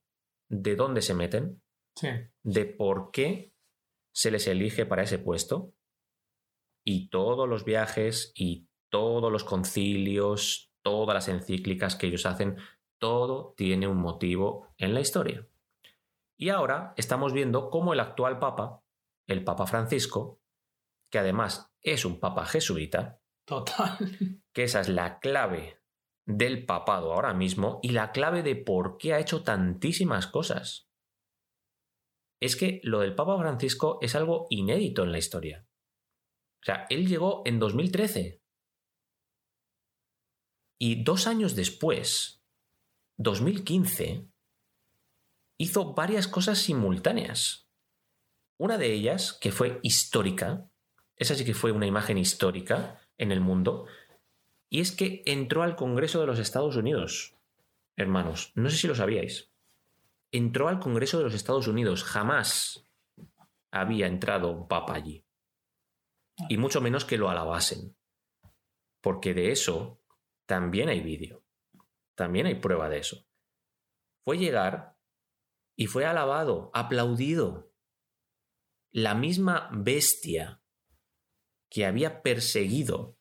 de 0.49 0.75
dónde 0.75 1.01
se 1.01 1.13
meten, 1.13 1.61
de 2.43 2.65
por 2.65 3.11
qué 3.11 3.53
se 4.13 4.31
les 4.31 4.47
elige 4.47 4.85
para 4.85 5.03
ese 5.03 5.19
puesto. 5.19 5.73
Y 6.83 7.09
todos 7.09 7.47
los 7.47 7.65
viajes 7.65 8.31
y 8.35 8.67
todos 8.89 9.31
los 9.31 9.43
concilios, 9.43 10.71
todas 10.81 11.13
las 11.13 11.27
encíclicas 11.27 11.95
que 11.95 12.07
ellos 12.07 12.25
hacen, 12.25 12.57
todo 12.99 13.53
tiene 13.55 13.87
un 13.87 13.97
motivo 13.97 14.73
en 14.77 14.93
la 14.93 15.01
historia. 15.01 15.47
Y 16.39 16.49
ahora 16.49 16.93
estamos 16.95 17.33
viendo 17.33 17.69
cómo 17.69 17.91
el 17.91 17.99
actual 17.99 18.39
Papa, 18.39 18.81
el 19.27 19.43
Papa 19.43 19.67
Francisco, 19.67 20.41
que 21.11 21.19
además 21.19 21.69
es 21.81 22.05
un 22.05 22.19
Papa 22.19 22.45
jesuita, 22.45 23.21
Total. 23.45 23.97
que 24.53 24.63
esa 24.63 24.79
es 24.79 24.87
la 24.87 25.19
clave 25.19 25.81
del 26.25 26.65
papado 26.65 27.11
ahora 27.11 27.33
mismo 27.33 27.79
y 27.83 27.89
la 27.89 28.13
clave 28.13 28.41
de 28.41 28.55
por 28.55 28.97
qué 28.97 29.13
ha 29.13 29.19
hecho 29.19 29.43
tantísimas 29.43 30.27
cosas. 30.27 30.89
Es 32.41 32.55
que 32.55 32.79
lo 32.83 32.99
del 32.99 33.15
Papa 33.15 33.37
Francisco 33.37 33.99
es 34.01 34.15
algo 34.15 34.47
inédito 34.49 35.03
en 35.03 35.11
la 35.11 35.17
historia. 35.17 35.67
O 36.61 36.65
sea, 36.65 36.85
él 36.89 37.05
llegó 37.05 37.41
en 37.45 37.59
2013. 37.59 38.41
Y 40.79 41.03
dos 41.03 41.27
años 41.27 41.55
después, 41.57 42.45
2015, 43.17 44.29
hizo 45.59 45.93
varias 45.93 46.27
cosas 46.27 46.57
simultáneas. 46.57 47.67
Una 48.57 48.77
de 48.77 48.91
ellas, 48.91 49.33
que 49.33 49.51
fue 49.51 49.79
histórica, 49.83 50.69
esa 51.17 51.35
sí 51.35 51.45
que 51.45 51.53
fue 51.53 51.71
una 51.71 51.85
imagen 51.85 52.17
histórica 52.17 53.01
en 53.17 53.31
el 53.31 53.41
mundo, 53.41 53.85
y 54.69 54.79
es 54.79 54.91
que 54.91 55.21
entró 55.25 55.63
al 55.63 55.75
Congreso 55.75 56.21
de 56.21 56.27
los 56.27 56.39
Estados 56.39 56.75
Unidos. 56.77 57.35
Hermanos, 57.97 58.53
no 58.55 58.69
sé 58.69 58.77
si 58.77 58.87
lo 58.87 58.95
sabíais. 58.95 59.51
Entró 60.31 60.69
al 60.69 60.79
Congreso 60.79 61.17
de 61.17 61.25
los 61.25 61.33
Estados 61.33 61.67
Unidos. 61.67 62.03
Jamás 62.03 62.85
había 63.71 64.07
entrado 64.07 64.49
un 64.51 64.67
papa 64.67 64.93
allí. 64.93 65.25
Y 66.47 66.57
mucho 66.57 66.79
menos 66.79 67.03
que 67.03 67.17
lo 67.17 67.29
alabasen. 67.29 67.95
Porque 69.01 69.33
de 69.33 69.51
eso 69.51 69.99
también 70.45 70.87
hay 70.87 71.01
vídeo. 71.01 71.43
También 72.15 72.45
hay 72.45 72.55
prueba 72.55 72.87
de 72.87 72.99
eso. 72.99 73.25
Fue 74.23 74.37
llegar 74.37 74.98
y 75.79 75.87
fue 75.87 76.05
alabado, 76.05 76.71
aplaudido. 76.73 77.71
La 78.91 79.15
misma 79.15 79.69
bestia 79.71 80.61
que 81.69 81.85
había 81.85 82.21
perseguido 82.21 83.17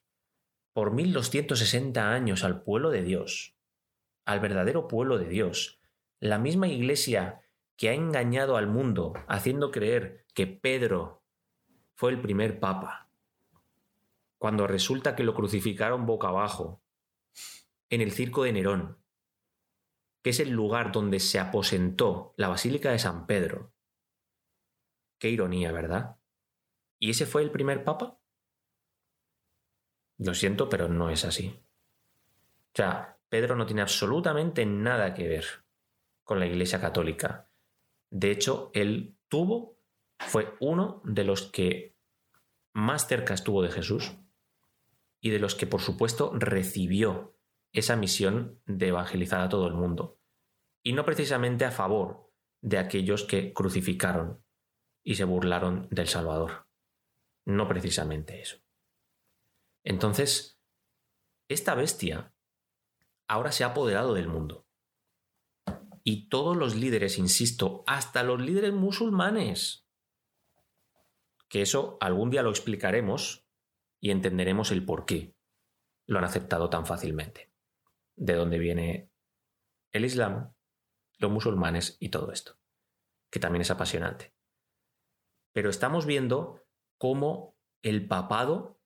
por 0.72 0.92
1260 0.92 2.10
años 2.12 2.42
al 2.42 2.64
pueblo 2.64 2.90
de 2.90 3.04
Dios, 3.04 3.56
al 4.24 4.40
verdadero 4.40 4.88
pueblo 4.88 5.18
de 5.18 5.28
Dios, 5.28 5.78
la 6.18 6.40
misma 6.40 6.66
iglesia 6.66 7.42
que 7.76 7.90
ha 7.90 7.94
engañado 7.94 8.56
al 8.56 8.66
mundo 8.66 9.12
haciendo 9.28 9.70
creer 9.70 10.26
que 10.34 10.48
Pedro 10.48 11.22
fue 11.94 12.10
el 12.10 12.20
primer 12.20 12.58
papa, 12.58 13.08
cuando 14.36 14.66
resulta 14.66 15.14
que 15.14 15.22
lo 15.22 15.32
crucificaron 15.32 16.06
boca 16.06 16.26
abajo, 16.26 16.82
en 17.88 18.00
el 18.00 18.10
circo 18.10 18.42
de 18.42 18.52
Nerón, 18.52 18.97
que 20.22 20.30
es 20.30 20.40
el 20.40 20.50
lugar 20.50 20.92
donde 20.92 21.20
se 21.20 21.38
aposentó 21.38 22.34
la 22.36 22.48
Basílica 22.48 22.90
de 22.90 22.98
San 22.98 23.26
Pedro. 23.26 23.72
Qué 25.18 25.30
ironía, 25.30 25.72
¿verdad? 25.72 26.16
¿Y 26.98 27.10
ese 27.10 27.26
fue 27.26 27.42
el 27.42 27.50
primer 27.50 27.84
papa? 27.84 28.18
Lo 30.18 30.34
siento, 30.34 30.68
pero 30.68 30.88
no 30.88 31.10
es 31.10 31.24
así. 31.24 31.62
O 32.72 32.76
sea, 32.76 33.18
Pedro 33.28 33.56
no 33.56 33.66
tiene 33.66 33.82
absolutamente 33.82 34.66
nada 34.66 35.14
que 35.14 35.28
ver 35.28 35.44
con 36.24 36.40
la 36.40 36.46
Iglesia 36.46 36.80
Católica. 36.80 37.50
De 38.10 38.30
hecho, 38.30 38.70
él 38.74 39.16
tuvo, 39.28 39.78
fue 40.18 40.54
uno 40.60 41.00
de 41.04 41.24
los 41.24 41.50
que 41.50 41.96
más 42.72 43.06
cerca 43.06 43.34
estuvo 43.34 43.62
de 43.62 43.70
Jesús 43.70 44.16
y 45.20 45.30
de 45.30 45.38
los 45.38 45.54
que, 45.54 45.66
por 45.66 45.80
supuesto, 45.80 46.32
recibió 46.34 47.37
esa 47.78 47.96
misión 47.96 48.60
de 48.66 48.88
evangelizar 48.88 49.40
a 49.40 49.48
todo 49.48 49.66
el 49.66 49.74
mundo. 49.74 50.20
Y 50.82 50.92
no 50.92 51.04
precisamente 51.04 51.64
a 51.64 51.70
favor 51.70 52.32
de 52.60 52.78
aquellos 52.78 53.24
que 53.24 53.52
crucificaron 53.52 54.44
y 55.04 55.14
se 55.14 55.24
burlaron 55.24 55.88
del 55.90 56.08
Salvador. 56.08 56.68
No 57.46 57.68
precisamente 57.68 58.40
eso. 58.40 58.58
Entonces, 59.84 60.60
esta 61.48 61.74
bestia 61.74 62.34
ahora 63.28 63.52
se 63.52 63.64
ha 63.64 63.68
apoderado 63.68 64.14
del 64.14 64.28
mundo. 64.28 64.66
Y 66.04 66.28
todos 66.28 66.56
los 66.56 66.74
líderes, 66.74 67.18
insisto, 67.18 67.84
hasta 67.86 68.22
los 68.22 68.40
líderes 68.40 68.72
musulmanes, 68.72 69.86
que 71.48 71.62
eso 71.62 71.98
algún 72.00 72.30
día 72.30 72.42
lo 72.42 72.50
explicaremos 72.50 73.46
y 74.00 74.10
entenderemos 74.10 74.70
el 74.70 74.84
por 74.84 75.04
qué 75.06 75.34
lo 76.06 76.18
han 76.18 76.24
aceptado 76.24 76.70
tan 76.70 76.86
fácilmente. 76.86 77.47
De 78.18 78.34
dónde 78.34 78.58
viene 78.58 79.10
el 79.92 80.04
Islam, 80.04 80.54
los 81.18 81.30
musulmanes 81.30 81.96
y 82.00 82.10
todo 82.10 82.32
esto, 82.32 82.58
que 83.30 83.40
también 83.40 83.62
es 83.62 83.70
apasionante. 83.70 84.34
Pero 85.52 85.70
estamos 85.70 86.04
viendo 86.04 86.66
cómo 86.98 87.56
el 87.82 88.06
papado 88.06 88.80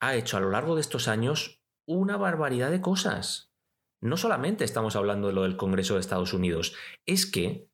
ha 0.00 0.16
hecho 0.16 0.36
a 0.36 0.40
lo 0.40 0.50
largo 0.50 0.74
de 0.74 0.80
estos 0.80 1.08
años 1.08 1.62
una 1.86 2.16
barbaridad 2.16 2.70
de 2.70 2.80
cosas. 2.80 3.52
No 4.00 4.16
solamente 4.16 4.64
estamos 4.64 4.96
hablando 4.96 5.28
de 5.28 5.34
lo 5.34 5.42
del 5.42 5.56
Congreso 5.56 5.94
de 5.94 6.00
Estados 6.00 6.32
Unidos, 6.32 6.74
es 7.06 7.24
que 7.24 7.70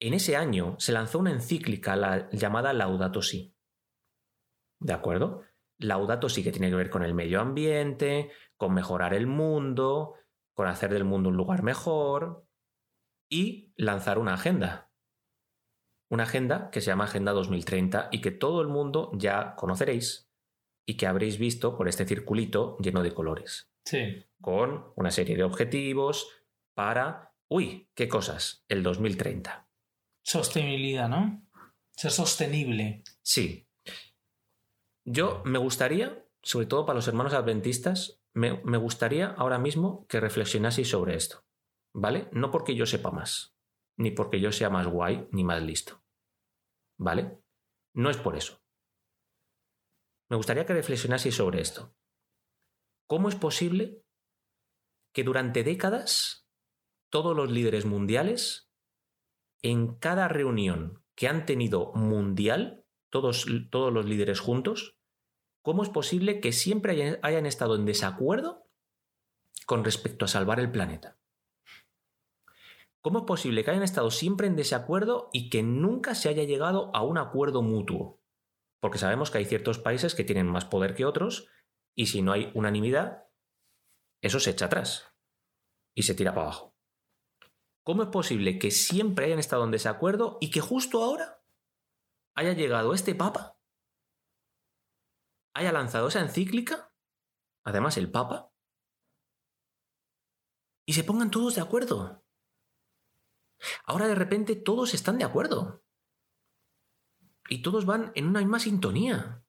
en 0.00 0.14
ese 0.14 0.36
año 0.36 0.76
se 0.78 0.92
lanzó 0.92 1.18
una 1.18 1.30
encíclica 1.30 1.96
la, 1.96 2.30
llamada 2.30 2.72
Laudato 2.72 3.22
Si. 3.22 3.54
¿De 4.80 4.92
acuerdo? 4.92 5.42
Laudato 5.78 6.28
Si 6.28 6.42
que 6.42 6.52
tiene 6.52 6.70
que 6.70 6.76
ver 6.76 6.90
con 6.90 7.02
el 7.02 7.14
medio 7.14 7.40
ambiente, 7.40 8.32
con 8.64 8.72
mejorar 8.72 9.12
el 9.12 9.26
mundo, 9.26 10.14
con 10.54 10.68
hacer 10.68 10.90
del 10.90 11.04
mundo 11.04 11.28
un 11.28 11.36
lugar 11.36 11.62
mejor 11.62 12.48
y 13.28 13.74
lanzar 13.76 14.18
una 14.18 14.32
agenda. 14.32 14.90
Una 16.08 16.22
agenda 16.22 16.70
que 16.70 16.80
se 16.80 16.86
llama 16.86 17.04
Agenda 17.04 17.32
2030 17.32 18.08
y 18.10 18.22
que 18.22 18.30
todo 18.30 18.62
el 18.62 18.68
mundo 18.68 19.10
ya 19.12 19.54
conoceréis 19.54 20.30
y 20.86 20.96
que 20.96 21.06
habréis 21.06 21.36
visto 21.36 21.76
por 21.76 21.88
este 21.88 22.06
circulito 22.06 22.78
lleno 22.78 23.02
de 23.02 23.12
colores. 23.12 23.70
Sí. 23.84 24.24
Con 24.40 24.94
una 24.96 25.10
serie 25.10 25.36
de 25.36 25.44
objetivos 25.44 26.26
para, 26.72 27.34
uy, 27.48 27.90
¿qué 27.94 28.08
cosas? 28.08 28.64
El 28.68 28.82
2030. 28.82 29.68
Sostenibilidad, 30.22 31.10
¿no? 31.10 31.46
Ser 31.90 32.12
sostenible. 32.12 33.02
Sí. 33.20 33.68
Yo 35.04 35.42
me 35.44 35.58
gustaría, 35.58 36.24
sobre 36.42 36.64
todo 36.64 36.86
para 36.86 36.96
los 36.96 37.08
hermanos 37.08 37.34
adventistas, 37.34 38.23
me, 38.34 38.76
gustaría 38.78 39.28
ahora 39.28 39.58
mismo 39.58 40.06
que 40.08 40.20
reflexionaseis 40.20 40.88
sobre 40.88 41.14
esto. 41.14 41.44
¿Vale? 41.94 42.28
No 42.32 42.50
porque 42.50 42.74
yo 42.74 42.86
sepa 42.86 43.12
más, 43.12 43.56
ni 43.96 44.10
porque 44.10 44.40
yo 44.40 44.50
sea 44.50 44.70
más 44.70 44.88
guay, 44.88 45.28
ni 45.30 45.44
más 45.44 45.62
listo. 45.62 46.02
¿Vale? 46.98 47.38
No 47.94 48.10
es 48.10 48.16
por 48.16 48.36
eso. 48.36 48.60
Me 50.28 50.36
gustaría 50.36 50.66
que 50.66 50.74
reflexionaseis 50.74 51.36
sobre 51.36 51.60
esto. 51.60 51.94
¿Cómo 53.06 53.28
es 53.28 53.36
posible 53.36 54.02
que 55.12 55.22
durante 55.22 55.62
décadas 55.62 56.48
todos 57.10 57.36
los 57.36 57.50
líderes 57.52 57.84
mundiales, 57.84 58.72
en 59.62 59.94
cada 59.94 60.26
reunión 60.26 61.04
que 61.14 61.28
han 61.28 61.46
tenido 61.46 61.92
mundial, 61.92 62.84
todos, 63.10 63.46
todos 63.70 63.92
los 63.92 64.06
líderes 64.06 64.40
juntos, 64.40 64.96
¿cómo 65.64 65.82
es 65.82 65.88
posible 65.88 66.38
que 66.38 66.52
siempre 66.52 67.18
hayan, 67.22 67.46
estado 67.46 67.74
en 67.74 67.84
desacuerdo 67.84 68.68
con 69.66 69.82
respecto 69.82 70.26
a 70.26 70.28
salvar 70.28 70.60
el 70.60 70.70
planeta? 70.70 71.18
¿Cómo 73.00 73.18
es 73.18 73.24
posible 73.24 73.64
que 73.64 73.72
hayan 73.72 73.82
estado 73.82 74.12
siempre 74.12 74.46
en 74.46 74.54
desacuerdo 74.54 75.30
y 75.32 75.50
que 75.50 75.64
nunca 75.64 76.14
se 76.14 76.28
haya 76.28 76.44
llegado 76.44 76.94
a 76.94 77.02
un 77.02 77.18
acuerdo 77.18 77.62
mutuo? 77.62 78.20
porque 78.84 78.98
sabemos 78.98 79.30
que 79.30 79.38
hay 79.38 79.46
ciertos 79.46 79.78
países 79.78 80.14
que 80.14 80.24
tienen 80.24 80.46
más 80.46 80.66
poder 80.66 80.94
que 80.94 81.06
otros 81.06 81.48
y 81.94 82.08
si 82.08 82.20
no 82.20 82.32
hay 82.32 82.50
unanimidad, 82.52 83.28
eso 84.20 84.38
se 84.40 84.50
echa 84.50 84.66
atrás 84.66 85.16
y 85.94 86.02
se 86.02 86.14
tira 86.14 86.34
para 86.34 86.48
abajo. 86.48 86.76
¿Cómo 87.82 88.02
es 88.02 88.10
posible 88.10 88.58
que 88.58 88.70
siempre 88.70 89.24
hayan 89.24 89.38
estado 89.38 89.64
en 89.64 89.70
desacuerdo 89.70 90.36
y 90.38 90.50
que 90.50 90.60
justo 90.60 91.02
ahora 91.02 91.42
haya 92.34 92.52
llegado 92.52 92.92
este 92.92 93.14
Papa, 93.14 93.53
haya 95.54 95.72
lanzado 95.72 96.08
esa 96.08 96.20
encíclica, 96.20 96.92
además 97.64 97.96
el 97.96 98.10
Papa, 98.10 98.52
y 100.86 100.92
se 100.92 101.04
pongan 101.04 101.30
todos 101.30 101.54
de 101.54 101.62
acuerdo? 101.62 102.24
Ahora 103.86 104.06
de 104.06 104.14
repente 104.14 104.56
todos 104.56 104.92
están 104.92 105.16
de 105.16 105.24
acuerdo 105.24 105.82
y 107.48 107.62
todos 107.62 107.86
van 107.86 108.12
en 108.14 108.26
una 108.26 108.40
misma 108.40 108.58
sintonía. 108.58 109.40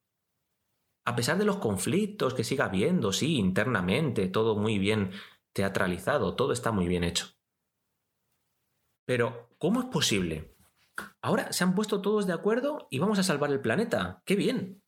a 1.08 1.16
pesar 1.16 1.38
de 1.38 1.45
los 1.45 1.58
conflictos 1.58 2.34
que 2.34 2.43
siga 2.43 2.66
habiendo, 2.66 3.14
sí, 3.14 3.38
internamente, 3.38 4.28
todo 4.28 4.56
muy 4.56 4.80
bien 4.80 5.12
teatralizado, 5.53 6.36
todo 6.36 6.51
está 6.51 6.72
muy 6.72 6.88
bien 6.88 7.03
hecho. 7.03 7.28
Pero, 9.06 9.56
¿cómo 9.60 9.82
es 9.82 9.86
posible? 9.86 10.56
Ahora 11.22 11.53
se 11.53 11.64
han 11.64 11.76
puesto 11.76 12.01
todos 12.01 12.26
de 12.26 12.34
acuerdo 12.34 12.88
y 12.89 12.97
vamos 12.97 13.20
a 13.20 13.24
salvar 13.24 13.51
el 13.51 13.62
planeta. 13.62 14.24
¡Qué 14.26 14.36
bien! 14.36 14.84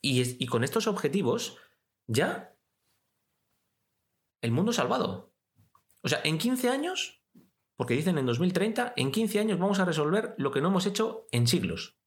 Y, 0.00 0.42
y 0.42 0.46
con 0.46 0.64
estos 0.64 0.86
objetivos, 0.86 1.58
ya 2.06 2.54
el 4.40 4.52
mundo 4.52 4.72
salvado. 4.72 5.34
O 6.02 6.08
sea, 6.08 6.20
en 6.24 6.38
15 6.38 6.68
años, 6.68 7.22
porque 7.76 7.94
dicen 7.94 8.18
en 8.18 8.26
2030, 8.26 8.94
en 8.96 9.10
15 9.10 9.40
años 9.40 9.58
vamos 9.58 9.78
a 9.78 9.84
resolver 9.84 10.34
lo 10.38 10.50
que 10.50 10.60
no 10.60 10.68
hemos 10.68 10.86
hecho 10.86 11.26
en 11.32 11.46
siglos. 11.46 11.98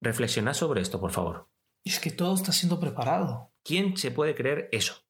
Reflexionad 0.00 0.54
sobre 0.54 0.82
esto, 0.82 1.00
por 1.00 1.10
favor. 1.10 1.48
Es 1.84 2.00
que 2.00 2.10
todo 2.10 2.34
está 2.34 2.52
siendo 2.52 2.80
preparado. 2.80 3.52
¿Quién 3.62 3.96
se 3.96 4.10
puede 4.10 4.34
creer 4.34 4.68
eso? 4.72 5.06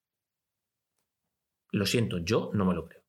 Lo 1.71 1.87
siento, 1.87 2.19
yo 2.19 2.51
no 2.55 2.65
me 2.65 2.75
lo 2.75 2.87
creo. 2.87 3.03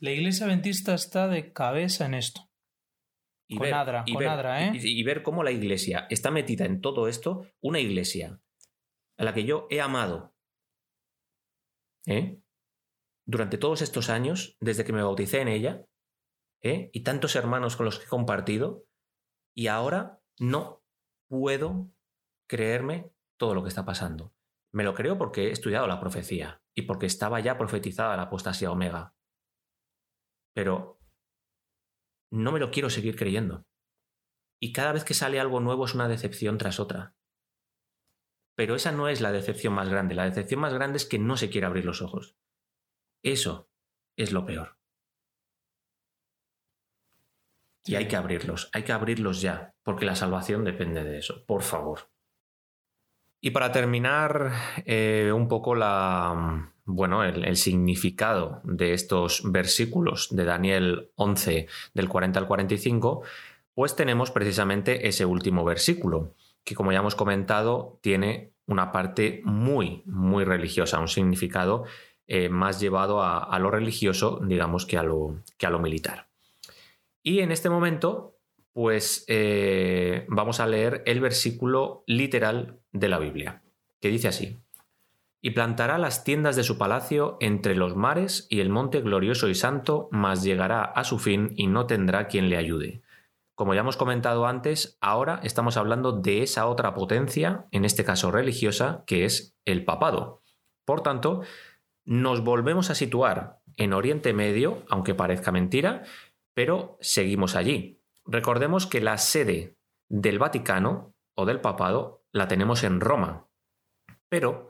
La 0.00 0.10
iglesia 0.10 0.46
adventista 0.46 0.94
está 0.94 1.28
de 1.28 1.52
cabeza 1.52 2.06
en 2.06 2.14
esto. 2.14 2.47
Y 3.50 3.56
con 3.56 3.64
ver, 3.64 3.74
Adra, 3.74 4.04
y 4.06 4.12
con 4.12 4.20
ver- 4.20 4.28
Adra, 4.28 4.66
¿eh? 4.66 4.72
y- 4.74 5.00
y 5.00 5.02
ver 5.02 5.22
cómo 5.22 5.42
la 5.42 5.50
iglesia 5.50 6.06
está 6.10 6.30
metida 6.30 6.64
en 6.66 6.80
todo 6.80 7.08
esto, 7.08 7.46
una 7.60 7.80
iglesia 7.80 8.40
a 9.16 9.24
la 9.24 9.32
que 9.34 9.44
yo 9.44 9.66
he 9.70 9.80
amado 9.80 10.34
¿eh? 12.06 12.40
durante 13.26 13.58
todos 13.58 13.82
estos 13.82 14.10
años, 14.10 14.56
desde 14.60 14.84
que 14.84 14.92
me 14.92 15.02
bauticé 15.02 15.40
en 15.40 15.48
ella, 15.48 15.84
¿eh? 16.62 16.90
y 16.92 17.02
tantos 17.02 17.36
hermanos 17.36 17.76
con 17.76 17.86
los 17.86 17.98
que 17.98 18.04
he 18.06 18.08
compartido, 18.08 18.84
y 19.56 19.66
ahora 19.66 20.20
no 20.38 20.82
puedo 21.28 21.90
creerme 22.48 23.10
todo 23.38 23.54
lo 23.54 23.62
que 23.62 23.68
está 23.68 23.84
pasando. 23.84 24.34
Me 24.72 24.84
lo 24.84 24.94
creo 24.94 25.16
porque 25.18 25.48
he 25.48 25.50
estudiado 25.50 25.86
la 25.86 26.00
profecía 26.00 26.62
y 26.74 26.82
porque 26.82 27.06
estaba 27.06 27.40
ya 27.40 27.56
profetizada 27.58 28.16
la 28.16 28.24
apostasía 28.24 28.70
omega. 28.70 29.14
Pero 30.54 30.97
no 32.30 32.52
me 32.52 32.60
lo 32.60 32.70
quiero 32.70 32.90
seguir 32.90 33.16
creyendo. 33.16 33.66
Y 34.60 34.72
cada 34.72 34.92
vez 34.92 35.04
que 35.04 35.14
sale 35.14 35.40
algo 35.40 35.60
nuevo 35.60 35.84
es 35.84 35.94
una 35.94 36.08
decepción 36.08 36.58
tras 36.58 36.80
otra. 36.80 37.14
Pero 38.56 38.74
esa 38.74 38.90
no 38.90 39.08
es 39.08 39.20
la 39.20 39.30
decepción 39.30 39.72
más 39.72 39.88
grande. 39.88 40.14
La 40.14 40.24
decepción 40.24 40.60
más 40.60 40.74
grande 40.74 40.96
es 40.96 41.06
que 41.06 41.18
no 41.18 41.36
se 41.36 41.48
quiere 41.48 41.66
abrir 41.66 41.84
los 41.84 42.02
ojos. 42.02 42.36
Eso 43.22 43.70
es 44.16 44.32
lo 44.32 44.44
peor. 44.44 44.78
Y 47.84 47.94
hay 47.94 48.06
que 48.06 48.16
abrirlos, 48.16 48.68
hay 48.74 48.82
que 48.82 48.92
abrirlos 48.92 49.40
ya, 49.40 49.74
porque 49.82 50.04
la 50.04 50.14
salvación 50.14 50.62
depende 50.64 51.04
de 51.04 51.18
eso, 51.18 51.46
por 51.46 51.62
favor. 51.62 52.10
Y 53.40 53.52
para 53.52 53.72
terminar, 53.72 54.52
eh, 54.84 55.32
un 55.32 55.48
poco 55.48 55.74
la, 55.74 56.74
bueno, 56.88 57.22
el, 57.22 57.56
significado 57.56 58.60
de 58.64 58.94
estos 58.94 59.42
versículos 59.44 60.28
de 60.30 60.44
Daniel 60.44 61.10
11, 61.16 61.68
del 61.92 62.08
40 62.08 62.40
al 62.40 62.46
45, 62.46 63.22
pues 63.74 63.94
tenemos 63.94 64.30
precisamente 64.30 65.06
ese 65.06 65.26
último 65.26 65.64
versículo, 65.64 66.34
que 66.64 66.74
como 66.74 66.90
ya 66.90 67.00
hemos 67.00 67.14
comentado, 67.14 67.98
tiene 68.00 68.52
una 68.66 68.90
parte 68.90 69.42
muy, 69.44 70.02
muy 70.06 70.44
religiosa, 70.44 70.98
un 70.98 71.08
significado 71.08 71.84
eh, 72.26 72.48
más 72.48 72.80
llevado 72.80 73.22
a, 73.22 73.38
a 73.38 73.58
lo 73.58 73.70
religioso, 73.70 74.40
digamos, 74.42 74.86
que 74.86 74.96
a 74.96 75.02
lo, 75.02 75.42
que 75.58 75.66
a 75.66 75.70
lo 75.70 75.78
militar. 75.78 76.28
Y 77.22 77.40
en 77.40 77.52
este 77.52 77.68
momento, 77.68 78.38
pues 78.72 79.26
eh, 79.28 80.24
vamos 80.28 80.60
a 80.60 80.66
leer 80.66 81.02
el 81.04 81.20
versículo 81.20 82.02
literal 82.06 82.78
de 82.92 83.08
la 83.08 83.18
Biblia, 83.18 83.62
que 84.00 84.08
dice 84.08 84.28
así. 84.28 84.56
Y 85.40 85.50
plantará 85.50 85.98
las 85.98 86.24
tiendas 86.24 86.56
de 86.56 86.64
su 86.64 86.78
palacio 86.78 87.36
entre 87.40 87.74
los 87.74 87.94
mares 87.94 88.46
y 88.50 88.60
el 88.60 88.70
monte 88.70 89.00
glorioso 89.00 89.48
y 89.48 89.54
santo, 89.54 90.08
mas 90.10 90.42
llegará 90.42 90.82
a 90.82 91.04
su 91.04 91.18
fin 91.18 91.52
y 91.56 91.68
no 91.68 91.86
tendrá 91.86 92.26
quien 92.26 92.48
le 92.48 92.56
ayude. 92.56 93.02
Como 93.54 93.74
ya 93.74 93.80
hemos 93.80 93.96
comentado 93.96 94.46
antes, 94.46 94.98
ahora 95.00 95.40
estamos 95.42 95.76
hablando 95.76 96.12
de 96.12 96.42
esa 96.42 96.66
otra 96.66 96.94
potencia, 96.94 97.66
en 97.72 97.84
este 97.84 98.04
caso 98.04 98.30
religiosa, 98.30 99.02
que 99.06 99.24
es 99.24 99.56
el 99.64 99.84
papado. 99.84 100.42
Por 100.84 101.02
tanto, 101.02 101.42
nos 102.04 102.42
volvemos 102.42 102.90
a 102.90 102.94
situar 102.94 103.60
en 103.76 103.92
Oriente 103.92 104.32
Medio, 104.32 104.84
aunque 104.88 105.14
parezca 105.14 105.52
mentira, 105.52 106.04
pero 106.54 106.98
seguimos 107.00 107.56
allí. 107.56 108.00
Recordemos 108.24 108.86
que 108.86 109.00
la 109.00 109.18
sede 109.18 109.76
del 110.08 110.38
Vaticano 110.38 111.14
o 111.34 111.44
del 111.44 111.60
papado 111.60 112.24
la 112.32 112.48
tenemos 112.48 112.82
en 112.84 113.00
Roma, 113.00 113.48
pero 114.28 114.67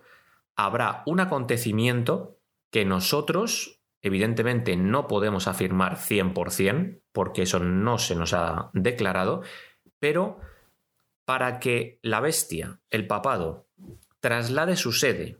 habrá 0.58 1.04
un 1.06 1.20
acontecimiento 1.20 2.40
que 2.70 2.84
nosotros, 2.84 3.80
evidentemente, 4.02 4.76
no 4.76 5.06
podemos 5.06 5.46
afirmar 5.46 5.96
100%, 5.96 7.00
porque 7.12 7.42
eso 7.42 7.60
no 7.60 7.96
se 7.98 8.16
nos 8.16 8.34
ha 8.34 8.70
declarado, 8.74 9.42
pero 10.00 10.40
para 11.24 11.60
que 11.60 12.00
la 12.02 12.20
bestia, 12.20 12.80
el 12.90 13.06
papado, 13.06 13.68
traslade 14.18 14.76
su 14.76 14.92
sede, 14.92 15.38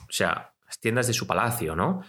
o 0.00 0.12
sea, 0.12 0.54
las 0.66 0.80
tiendas 0.80 1.06
de 1.06 1.14
su 1.14 1.26
palacio, 1.26 1.74
¿no? 1.74 2.02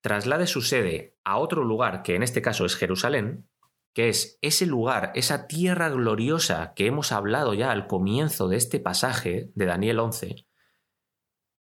Traslade 0.00 0.46
su 0.46 0.62
sede 0.62 1.16
a 1.24 1.38
otro 1.38 1.64
lugar, 1.64 2.02
que 2.02 2.14
en 2.14 2.22
este 2.22 2.40
caso 2.40 2.64
es 2.66 2.76
Jerusalén, 2.76 3.48
que 3.94 4.08
es 4.08 4.38
ese 4.42 4.64
lugar, 4.64 5.10
esa 5.16 5.48
tierra 5.48 5.88
gloriosa 5.88 6.72
que 6.74 6.86
hemos 6.86 7.10
hablado 7.10 7.52
ya 7.54 7.72
al 7.72 7.88
comienzo 7.88 8.46
de 8.46 8.56
este 8.56 8.78
pasaje 8.78 9.50
de 9.56 9.66
Daniel 9.66 9.98
11, 9.98 10.47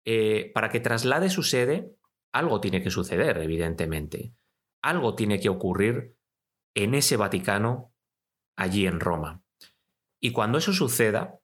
eh, 0.07 0.53
para 0.55 0.71
que 0.71 0.81
traslade 0.81 1.29
su 1.29 1.43
sede, 1.43 1.93
algo 2.33 2.61
tiene 2.61 2.83
que 2.83 2.91
suceder, 2.91 3.39
evidentemente. 3.39 4.35
Algo 4.83 5.17
tiene 5.17 5.41
que 5.41 5.49
ocurrir 5.49 6.17
en 6.77 6.95
ese 6.95 7.17
Vaticano, 7.17 7.93
allí 8.57 8.87
en 8.87 9.01
Roma. 9.01 9.43
Y 10.21 10.31
cuando 10.33 10.59
eso 10.59 10.73
suceda, 10.73 11.41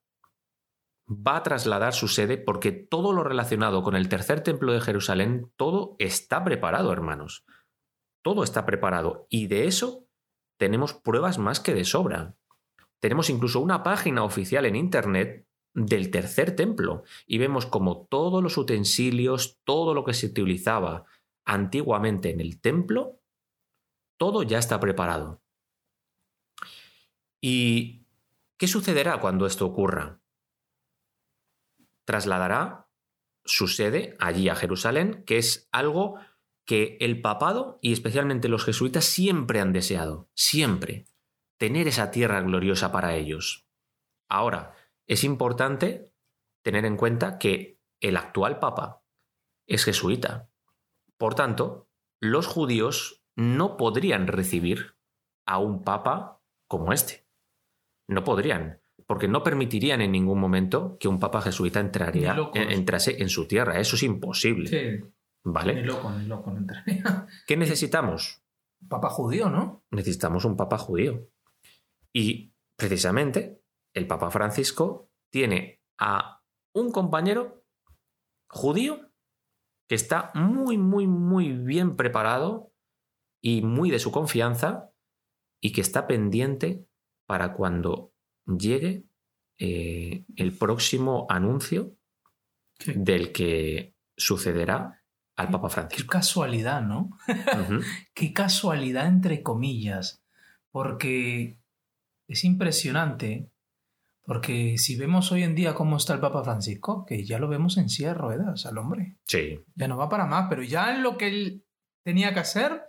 va 1.09 1.37
a 1.37 1.43
trasladar 1.43 1.93
su 1.93 2.07
sede 2.07 2.39
porque 2.39 2.71
todo 2.71 3.13
lo 3.13 3.25
relacionado 3.25 3.83
con 3.83 3.97
el 3.97 4.09
tercer 4.09 4.43
templo 4.43 4.73
de 4.73 4.81
Jerusalén, 4.81 5.53
todo 5.57 5.97
está 5.99 6.45
preparado, 6.45 6.93
hermanos. 6.93 7.45
Todo 8.23 8.45
está 8.45 8.65
preparado. 8.65 9.27
Y 9.29 9.49
de 9.49 9.67
eso 9.67 10.07
tenemos 10.57 10.95
pruebas 10.95 11.39
más 11.39 11.59
que 11.59 11.75
de 11.75 11.85
sobra. 11.85 12.37
Tenemos 13.01 13.29
incluso 13.29 13.59
una 13.59 13.83
página 13.83 14.23
oficial 14.23 14.67
en 14.67 14.77
Internet 14.77 15.49
del 15.75 16.11
tercer 16.11 16.55
templo 16.55 17.05
y 17.27 17.39
vemos 17.39 17.67
como 17.67 18.07
todos 18.07 18.43
los 18.43 18.57
utensilios, 18.57 19.61
todo 19.65 19.95
lo 19.95 20.05
que 20.05 20.15
se 20.15 20.27
utilizaba 20.27 21.05
antiguamente 21.45 22.31
en 22.31 22.41
el 22.41 22.61
templo, 22.61 23.21
todo 24.17 24.43
ya 24.43 24.59
está 24.59 24.79
preparado. 24.81 25.43
¿Y 27.41 28.07
qué 28.57 28.69
sucederá 28.69 29.19
cuando 29.19 29.47
esto 29.47 29.67
ocurra? 29.67 30.21
Trasladará 32.05 32.89
su 33.45 33.67
sede 33.67 34.17
allí 34.21 34.49
a 34.49 34.55
Jerusalén, 34.55 35.25
que 35.25 35.39
es 35.39 35.69
algo 35.73 36.21
que 36.65 36.97
el 37.01 37.21
papado 37.21 37.79
y 37.83 37.93
especialmente 37.93 38.49
los 38.49 38.65
jesuitas 38.65 39.05
siempre 39.05 39.61
han 39.61 39.73
deseado, 39.73 40.31
siempre, 40.35 41.07
tener 41.57 41.89
esa 41.89 42.11
tierra 42.11 42.41
gloriosa 42.41 42.93
para 42.93 43.17
ellos. 43.17 43.67
Ahora, 44.29 44.75
es 45.07 45.25
importante 45.25 46.13
tener 46.63 46.85
en 46.85 46.97
cuenta 46.97 47.39
que 47.39 47.79
el 48.01 48.17
actual 48.17 48.59
papa 48.59 49.03
es 49.67 49.85
jesuita. 49.85 50.51
Por 51.17 51.35
tanto, 51.35 51.89
los 52.21 52.47
judíos 52.47 53.25
no 53.37 53.77
podrían 53.77 54.27
recibir 54.27 54.97
a 55.47 55.59
un 55.59 55.83
papa 55.85 56.41
como 56.69 56.93
este. 56.93 57.27
No 58.09 58.25
podrían, 58.25 58.81
porque 59.07 59.29
no 59.29 59.43
permitirían 59.43 60.01
en 60.01 60.13
ningún 60.13 60.39
momento 60.39 60.97
que 60.99 61.09
un 61.09 61.19
papa 61.19 61.41
jesuita 61.41 61.81
entraría, 61.81 62.37
entrase 62.55 63.23
en 63.23 63.29
su 63.29 63.47
tierra. 63.47 63.79
Eso 63.79 63.97
es 63.97 64.03
imposible. 64.03 64.69
Sí, 64.69 65.05
¿Vale? 65.45 65.75
ni 65.75 65.83
loco, 65.83 66.11
ni 66.13 66.27
loco, 66.27 66.51
no 66.51 66.59
entraría. 66.59 67.27
¿Qué 67.47 67.57
necesitamos? 67.57 68.43
Papa 68.89 69.09
judío, 69.11 69.49
¿no? 69.49 69.85
necesitamos 69.91 70.45
un 70.45 70.57
papa 70.57 70.77
judío. 70.79 71.29
Y 72.13 72.53
precisamente 72.77 73.62
el 73.95 74.07
Papa 74.07 74.31
Francisco 74.31 75.11
tiene 75.31 75.81
a 75.99 76.43
un 76.75 76.91
compañero 76.93 77.65
judío 78.49 79.11
que 79.89 79.95
está 79.95 80.31
muy, 80.35 80.79
muy, 80.79 81.07
muy 81.07 81.53
bien 81.53 81.97
preparado 81.97 82.73
y 83.43 83.63
muy 83.63 83.91
de 83.91 83.99
su 83.99 84.11
confianza 84.13 84.91
y 85.61 85.73
que 85.73 85.81
está 85.81 86.07
pendiente 86.07 86.87
para 87.27 87.53
cuando 87.55 88.13
llegue 88.47 89.05
eh, 89.59 90.25
el 90.37 90.57
próximo 90.57 91.27
anuncio 91.29 91.97
Sí. 92.79 92.95
del 92.97 93.31
que 93.31 93.95
sucederá 94.17 95.05
al 95.37 95.51
Papa 95.51 95.69
Qué 95.69 95.75
Francisco. 95.75 96.11
casualidad, 96.11 96.83
¿no? 96.83 97.11
Qué 98.15 98.33
casualidad 98.33 99.07
entre 99.07 99.45
comillas, 99.45 100.25
porque 100.73 101.61
es 102.27 102.43
impresionante 102.43 103.52
Porque 104.25 104.79
si 104.79 104.97
vemos 104.97 105.33
hoy 105.33 105.43
en 105.43 105.55
día 105.55 105.75
cómo 105.75 105.97
está 105.97 106.15
el 106.15 106.21
Papa 106.21 106.45
Francisco, 106.45 107.05
que 107.05 107.25
ya 107.25 107.39
lo 107.39 107.49
vemos 107.49 107.77
en 107.77 107.89
silla 107.89 108.09
de 108.09 108.15
ruedas 108.15 108.67
al 108.67 108.79
hombre. 108.79 109.19
Sí. 109.27 109.61
Ya 109.75 109.89
no 109.89 109.97
va 109.97 110.09
para 110.09 110.27
más, 110.27 110.47
pero 110.49 110.63
ya 110.63 110.95
en 110.95 111.03
lo 111.03 111.19
que 111.19 111.27
él 111.27 111.67
tenía 112.05 112.33
que 112.33 112.41
hacer, 112.41 112.87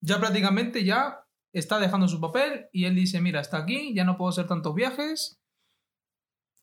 ya 0.00 0.18
prácticamente 0.18 0.84
ya 0.84 1.24
está 1.52 1.78
dejando 1.78 2.08
su 2.08 2.20
papel 2.20 2.68
y 2.72 2.84
él 2.84 2.94
dice, 2.94 3.20
mira, 3.20 3.40
hasta 3.40 3.56
aquí, 3.58 3.94
ya 3.94 4.04
no 4.04 4.18
puedo 4.18 4.30
hacer 4.30 4.46
tantos 4.46 4.74
viajes. 4.74 5.40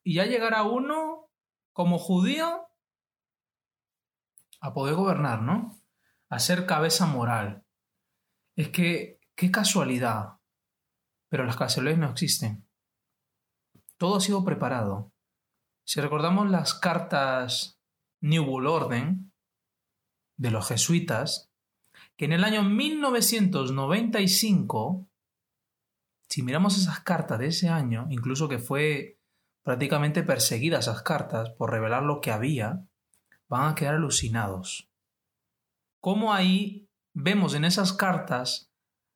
Y 0.03 0.15
ya 0.15 0.25
llegará 0.25 0.63
uno 0.63 1.31
como 1.73 1.97
judío 1.97 2.67
a 4.61 4.73
poder 4.73 4.95
gobernar, 4.95 5.41
¿no? 5.41 5.81
A 6.29 6.39
ser 6.39 6.67
cabeza 6.67 7.07
moral. 7.07 7.65
Es 8.55 8.69
que, 8.69 9.19
qué 9.35 9.51
casualidad. 9.51 10.39
Pero 11.29 11.45
las 11.45 11.57
casualidades 11.57 11.99
no 11.99 12.11
existen. 12.11 12.64
Todo 13.97 14.17
ha 14.17 14.22
sido 14.22 14.43
preparado. 14.43 15.13
Si 15.85 16.01
recordamos 16.01 16.49
las 16.49 16.73
cartas 16.73 17.80
New 18.22 18.43
World 18.43 18.67
Orden 18.67 19.31
de 20.38 20.51
los 20.51 20.67
jesuitas, 20.67 21.49
que 22.17 22.26
en 22.26 22.34
el 22.34 22.43
año 22.43 22.61
1995, 22.63 25.07
si 26.27 26.43
miramos 26.43 26.77
esas 26.77 26.99
cartas 27.01 27.39
de 27.39 27.47
ese 27.47 27.69
año, 27.69 28.07
incluso 28.09 28.49
que 28.49 28.59
fue 28.59 29.17
prácticamente 29.63 30.23
perseguida 30.23 30.80
esas 30.80 31.01
cartas 31.01 31.51
por 31.51 31.72
revelar 31.72 32.03
lo 32.03 32.19
que 32.22 32.31
había, 32.31 32.85
van 33.47 33.72
a 33.72 33.76
quedar 33.76 33.95
alucinados. 33.95 34.89
Cómo 36.01 36.34
ahí 36.34 36.89
vemos 37.13 37.55
en 37.55 37.63
esas 37.65 37.93
cartas 37.93 38.72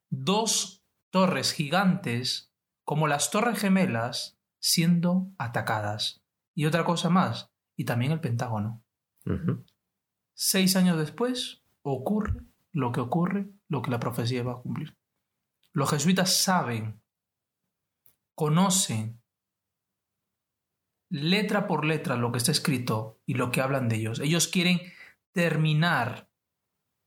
dos 0.10 0.84
torres 1.12 1.54
gigantes 1.54 2.52
como 2.84 3.08
las 3.08 3.30
torres 3.30 3.60
gemelas 3.60 4.39
siendo 4.60 5.32
atacadas. 5.38 6.24
Y 6.54 6.66
otra 6.66 6.84
cosa 6.84 7.10
más, 7.10 7.52
y 7.76 7.86
también 7.86 8.12
el 8.12 8.20
Pentágono. 8.20 8.84
Seis 10.34 10.76
años 10.76 10.98
después 10.98 11.64
ocurre 11.82 12.44
lo 12.72 12.92
que 12.92 13.00
ocurre, 13.00 13.50
lo 13.68 13.82
que 13.82 13.92
la 13.92 14.00
profecía 14.00 14.44
va 14.44 14.54
a 14.54 14.62
cumplir. 14.62 14.98
Los 15.72 15.90
jesuitas 15.90 16.36
saben, 16.36 17.02
conocen 18.36 19.22
letra 21.10 21.68
por 21.68 21.86
letra 21.86 22.16
lo 22.16 22.32
que 22.32 22.38
está 22.38 22.52
escrito 22.52 23.20
y 23.26 23.34
lo 23.34 23.52
que 23.52 23.62
hablan 23.62 23.90
de 23.90 23.98
ellos. 23.98 24.20
Ellos 24.20 24.48
quieren 24.48 24.80
terminar 25.32 26.30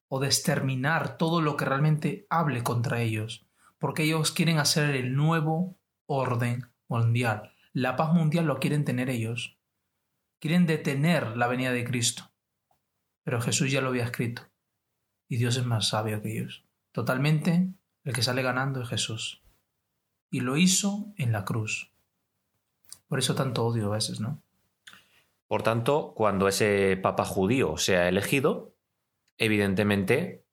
o 0.09 0.21
desterminar 0.21 1.17
todo 1.17 1.41
lo 1.41 1.57
que 1.57 1.65
realmente 1.65 2.27
hable 2.29 2.63
contra 2.63 3.01
ellos, 3.01 3.47
porque 3.79 4.03
ellos 4.05 4.33
quieren 4.33 4.59
hacer 4.59 4.95
el 4.95 5.15
nuevo 5.17 5.79
orden 6.07 6.72
mundial. 6.89 7.53
La 7.73 7.97
paz 7.97 8.13
mundial 8.13 8.47
lo 8.47 8.59
quieren 8.59 8.85
tener 8.85 9.09
ellos. 9.09 9.57
Quieren 10.41 10.67
detener 10.67 11.37
la 11.37 11.47
venida 11.47 11.73
de 11.73 11.85
Cristo. 11.85 12.31
Pero 13.23 13.41
Jesús 13.41 13.71
ya 13.71 13.81
lo 13.81 13.89
había 13.89 14.05
escrito. 14.05 14.43
Y 15.29 15.37
Dios 15.37 15.57
es 15.57 15.65
más 15.65 15.89
sabio 15.89 16.21
que 16.21 16.33
ellos. 16.33 16.65
Totalmente, 16.93 17.73
el 18.05 18.13
que 18.13 18.23
sale 18.23 18.43
ganando 18.43 18.83
es 18.83 18.89
Jesús. 18.89 19.43
Y 20.31 20.41
lo 20.41 20.57
hizo 20.57 21.13
en 21.17 21.33
la 21.33 21.45
cruz. 21.45 21.93
Por 23.09 23.19
eso 23.19 23.35
tanto 23.35 23.65
odio 23.65 23.87
a 23.87 23.95
veces, 23.95 24.21
¿no? 24.21 24.43
Por 25.47 25.63
tanto, 25.63 26.13
cuando 26.15 26.49
ese 26.49 26.97
papa 26.97 27.25
judío 27.25 27.77
sea 27.77 28.09
elegido, 28.09 28.75
evidentemente, 29.39 30.47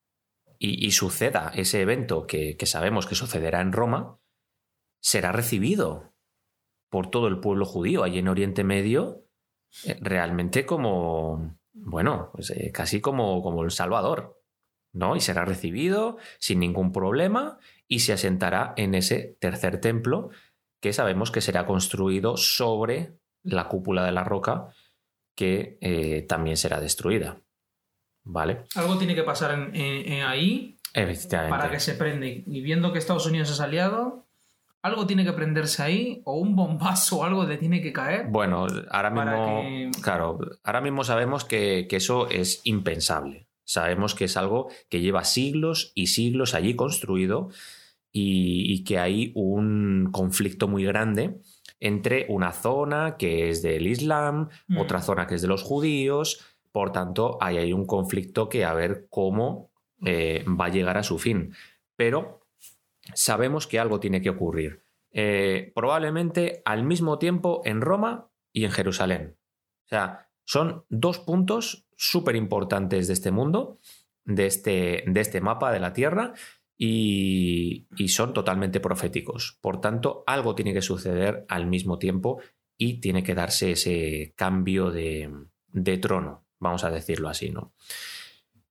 y, 0.57 0.91
suceda 0.91 1.51
ese 1.55 1.81
evento 1.81 2.27
que 2.27 2.57
sabemos 2.65 3.05
que 3.05 3.15
sucederá 3.15 3.61
en 3.61 3.71
Roma, 3.71 4.19
será 4.99 5.31
recibido 5.31 6.08
por 6.89 7.09
todo 7.09 7.27
el 7.27 7.39
pueblo 7.39 7.65
judío 7.65 8.03
allí 8.03 8.19
en 8.19 8.27
Oriente 8.27 8.63
Medio, 8.63 9.25
eh, 9.85 9.97
realmente 10.01 10.65
como, 10.65 11.57
bueno, 11.73 12.31
pues, 12.33 12.49
eh, 12.51 12.71
casi 12.73 13.01
como, 13.01 13.41
como 13.41 13.63
el 13.63 13.71
Salvador, 13.71 14.41
¿no? 14.93 15.15
Y 15.15 15.21
será 15.21 15.45
recibido 15.45 16.17
sin 16.39 16.59
ningún 16.59 16.91
problema 16.91 17.59
y 17.87 17.99
se 17.99 18.13
asentará 18.13 18.73
en 18.77 18.95
ese 18.95 19.37
tercer 19.39 19.79
templo 19.79 20.29
que 20.81 20.93
sabemos 20.93 21.31
que 21.31 21.41
será 21.41 21.65
construido 21.65 22.37
sobre 22.37 23.19
la 23.43 23.67
cúpula 23.67 24.03
de 24.05 24.11
la 24.11 24.23
roca 24.23 24.67
que 25.35 25.77
eh, 25.81 26.25
también 26.27 26.57
será 26.57 26.79
destruida. 26.79 27.41
¿Vale? 28.23 28.65
Algo 28.75 28.97
tiene 28.97 29.15
que 29.15 29.23
pasar 29.23 29.71
ahí 30.25 30.77
para 30.93 31.71
que 31.71 31.79
se 31.79 31.93
prende. 31.93 32.43
Y 32.45 32.61
viendo 32.61 32.91
que 32.91 32.99
Estados 32.99 33.25
Unidos 33.25 33.49
es 33.49 33.59
aliado, 33.59 34.28
algo 34.81 35.05
tiene 35.05 35.25
que 35.25 35.33
prenderse 35.33 35.83
ahí 35.83 36.21
o 36.25 36.35
un 36.35 36.55
bombazo 36.55 37.19
o 37.19 37.23
algo 37.23 37.45
le 37.45 37.57
tiene 37.57 37.81
que 37.81 37.91
caer. 37.91 38.27
Bueno, 38.29 38.65
ahora 38.89 39.09
mismo, 39.09 40.01
claro, 40.01 40.39
ahora 40.63 40.81
mismo 40.81 41.03
sabemos 41.03 41.43
que, 41.43 41.87
eso 41.89 42.29
es 42.29 42.61
impensable. 42.63 43.47
Sabemos 43.65 44.15
que 44.15 44.25
es 44.25 44.37
algo 44.37 44.69
que 44.89 45.01
lleva 45.01 45.23
siglos 45.23 45.91
y 45.95 46.07
siglos 46.07 46.55
allí 46.55 46.75
construido 46.75 47.49
y, 48.11 48.83
que 48.83 48.97
hay 48.97 49.31
un 49.35 50.09
conflicto 50.11 50.67
muy 50.67 50.85
grande 50.85 51.39
entre 51.79 52.25
una 52.29 52.51
zona 52.51 53.15
que 53.17 53.49
es 53.49 53.61
del 53.61 53.85
Islam, 53.85 54.49
mm. 54.67 54.77
otra 54.77 55.01
zona 55.01 55.27
que 55.27 55.35
es 55.35 55.41
de 55.41 55.47
los 55.47 55.61
judíos. 55.61 56.43
Por 56.71 56.91
tanto, 56.91 57.37
hay 57.41 57.57
ahí 57.57 57.73
un 57.73 57.85
conflicto 57.85 58.49
que 58.49 58.65
a 58.65 58.73
ver 58.73 59.07
cómo 59.09 59.71
eh, 60.05 60.43
va 60.47 60.65
a 60.65 60.69
llegar 60.69 60.97
a 60.97 61.03
su 61.03 61.19
fin. 61.19 61.53
Pero 61.95 62.38
sabemos 63.13 63.67
que 63.67 63.79
algo 63.79 63.99
tiene 63.99 64.21
que 64.21 64.29
ocurrir. 64.29 64.83
Eh, 65.11 65.71
probablemente 65.73 66.61
al 66.65 66.83
mismo 66.83 67.17
tiempo 67.17 67.61
en 67.65 67.81
Roma 67.81 68.29
y 68.53 68.65
en 68.65 68.71
Jerusalén. 68.71 69.37
O 69.85 69.89
sea, 69.89 70.29
son 70.45 70.85
dos 70.89 71.19
puntos 71.19 71.87
súper 71.95 72.35
importantes 72.35 73.07
de 73.07 73.13
este 73.13 73.31
mundo, 73.31 73.79
de 74.23 74.45
este, 74.45 75.03
de 75.05 75.21
este 75.21 75.41
mapa 75.41 75.71
de 75.71 75.79
la 75.79 75.93
Tierra, 75.93 76.33
y, 76.81 77.87
son 78.07 78.33
totalmente 78.33 78.79
proféticos. 78.79 79.57
Por 79.61 79.81
tanto, 79.81 80.23
algo 80.25 80.55
tiene 80.55 80.73
que 80.73 80.81
suceder 80.81 81.45
al 81.49 81.67
mismo 81.67 81.99
tiempo 81.99 82.39
y 82.77 83.01
tiene 83.01 83.21
que 83.21 83.35
darse 83.35 83.71
ese 83.71 84.33
cambio 84.37 84.89
de, 84.89 85.29
de 85.67 85.97
trono, 85.97 86.47
vamos 86.57 86.85
a 86.85 86.89
decirlo 86.89 87.27
así, 87.27 87.51
¿no? 87.51 87.73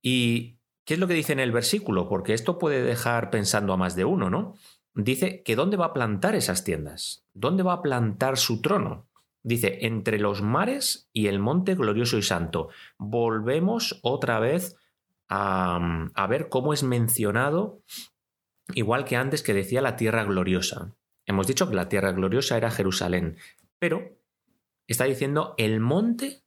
Y 0.01 0.58
¿Qué 0.89 0.95
es 0.95 0.99
lo 0.99 1.07
que 1.07 1.13
dice 1.13 1.33
en 1.33 1.39
el 1.39 1.51
versículo? 1.51 2.09
Porque 2.09 2.33
esto 2.33 2.57
puede 2.57 2.81
dejar 2.81 3.29
pensando 3.29 3.73
a 3.73 3.77
más 3.77 3.95
de 3.95 4.05
uno, 4.05 4.31
¿no? 4.31 4.55
Dice 4.95 5.43
que 5.43 5.55
¿dónde 5.55 5.77
va 5.77 5.85
a 5.85 5.93
plantar 5.93 6.33
esas 6.33 6.63
tiendas? 6.63 7.27
¿Dónde 7.35 7.61
va 7.61 7.73
a 7.73 7.81
plantar 7.83 8.37
su 8.37 8.59
trono? 8.59 9.07
Dice, 9.43 9.85
entre 9.85 10.17
los 10.17 10.41
mares 10.41 11.07
y 11.13 11.27
el 11.27 11.37
monte 11.37 11.75
glorioso 11.75 12.17
y 12.17 12.23
santo. 12.23 12.69
Volvemos 12.97 13.99
otra 14.01 14.39
vez 14.39 14.77
a, 15.27 16.09
a 16.15 16.25
ver 16.25 16.49
cómo 16.49 16.73
es 16.73 16.81
mencionado, 16.81 17.83
igual 18.73 19.05
que 19.05 19.15
antes 19.15 19.43
que 19.43 19.53
decía 19.53 19.83
la 19.83 19.95
tierra 19.95 20.23
gloriosa. 20.23 20.95
Hemos 21.27 21.45
dicho 21.45 21.69
que 21.69 21.75
la 21.75 21.87
tierra 21.87 22.13
gloriosa 22.13 22.57
era 22.57 22.71
Jerusalén, 22.71 23.37
pero 23.77 24.17
está 24.87 25.03
diciendo 25.03 25.53
el 25.59 25.81
monte 25.81 26.41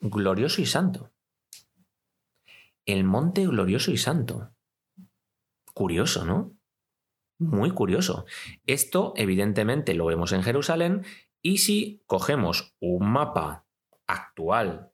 glorioso 0.00 0.60
y 0.60 0.66
santo 0.66 1.12
el 2.86 3.04
monte 3.04 3.46
glorioso 3.46 3.90
y 3.90 3.98
santo. 3.98 4.54
Curioso, 5.74 6.24
¿no? 6.24 6.56
Muy 7.38 7.72
curioso. 7.72 8.24
Esto, 8.64 9.12
evidentemente, 9.16 9.94
lo 9.94 10.06
vemos 10.06 10.32
en 10.32 10.42
Jerusalén 10.42 11.04
y 11.42 11.58
si 11.58 12.02
cogemos 12.06 12.74
un 12.80 13.10
mapa 13.10 13.66
actual 14.06 14.92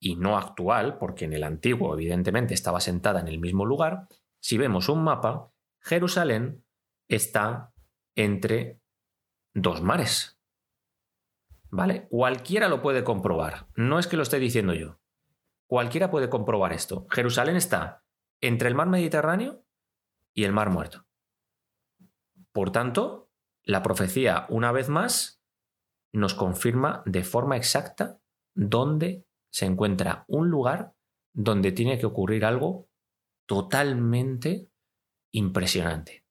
y 0.00 0.16
no 0.16 0.36
actual, 0.36 0.98
porque 0.98 1.26
en 1.26 1.32
el 1.32 1.44
antiguo, 1.44 1.94
evidentemente, 1.94 2.54
estaba 2.54 2.80
sentada 2.80 3.20
en 3.20 3.28
el 3.28 3.38
mismo 3.38 3.64
lugar, 3.64 4.08
si 4.40 4.58
vemos 4.58 4.88
un 4.88 5.04
mapa, 5.04 5.52
Jerusalén 5.80 6.64
está 7.08 7.72
entre 8.16 8.80
dos 9.54 9.82
mares. 9.82 10.40
¿Vale? 11.70 12.08
Cualquiera 12.08 12.68
lo 12.68 12.82
puede 12.82 13.04
comprobar. 13.04 13.68
No 13.74 13.98
es 13.98 14.06
que 14.06 14.16
lo 14.16 14.22
esté 14.22 14.38
diciendo 14.38 14.74
yo. 14.74 15.00
Cualquiera 15.66 16.10
puede 16.10 16.28
comprobar 16.28 16.72
esto. 16.72 17.06
Jerusalén 17.10 17.56
está 17.56 18.04
entre 18.40 18.68
el 18.68 18.74
mar 18.74 18.88
Mediterráneo 18.88 19.64
y 20.34 20.44
el 20.44 20.52
mar 20.52 20.70
muerto. 20.70 21.06
Por 22.52 22.70
tanto, 22.70 23.30
la 23.62 23.82
profecía, 23.82 24.46
una 24.48 24.72
vez 24.72 24.88
más, 24.88 25.42
nos 26.12 26.34
confirma 26.34 27.02
de 27.04 27.24
forma 27.24 27.56
exacta 27.56 28.20
dónde 28.54 29.26
se 29.50 29.66
encuentra 29.66 30.24
un 30.28 30.48
lugar 30.50 30.94
donde 31.32 31.72
tiene 31.72 31.98
que 31.98 32.06
ocurrir 32.06 32.44
algo 32.44 32.88
totalmente 33.46 34.70
impresionante. 35.32 36.24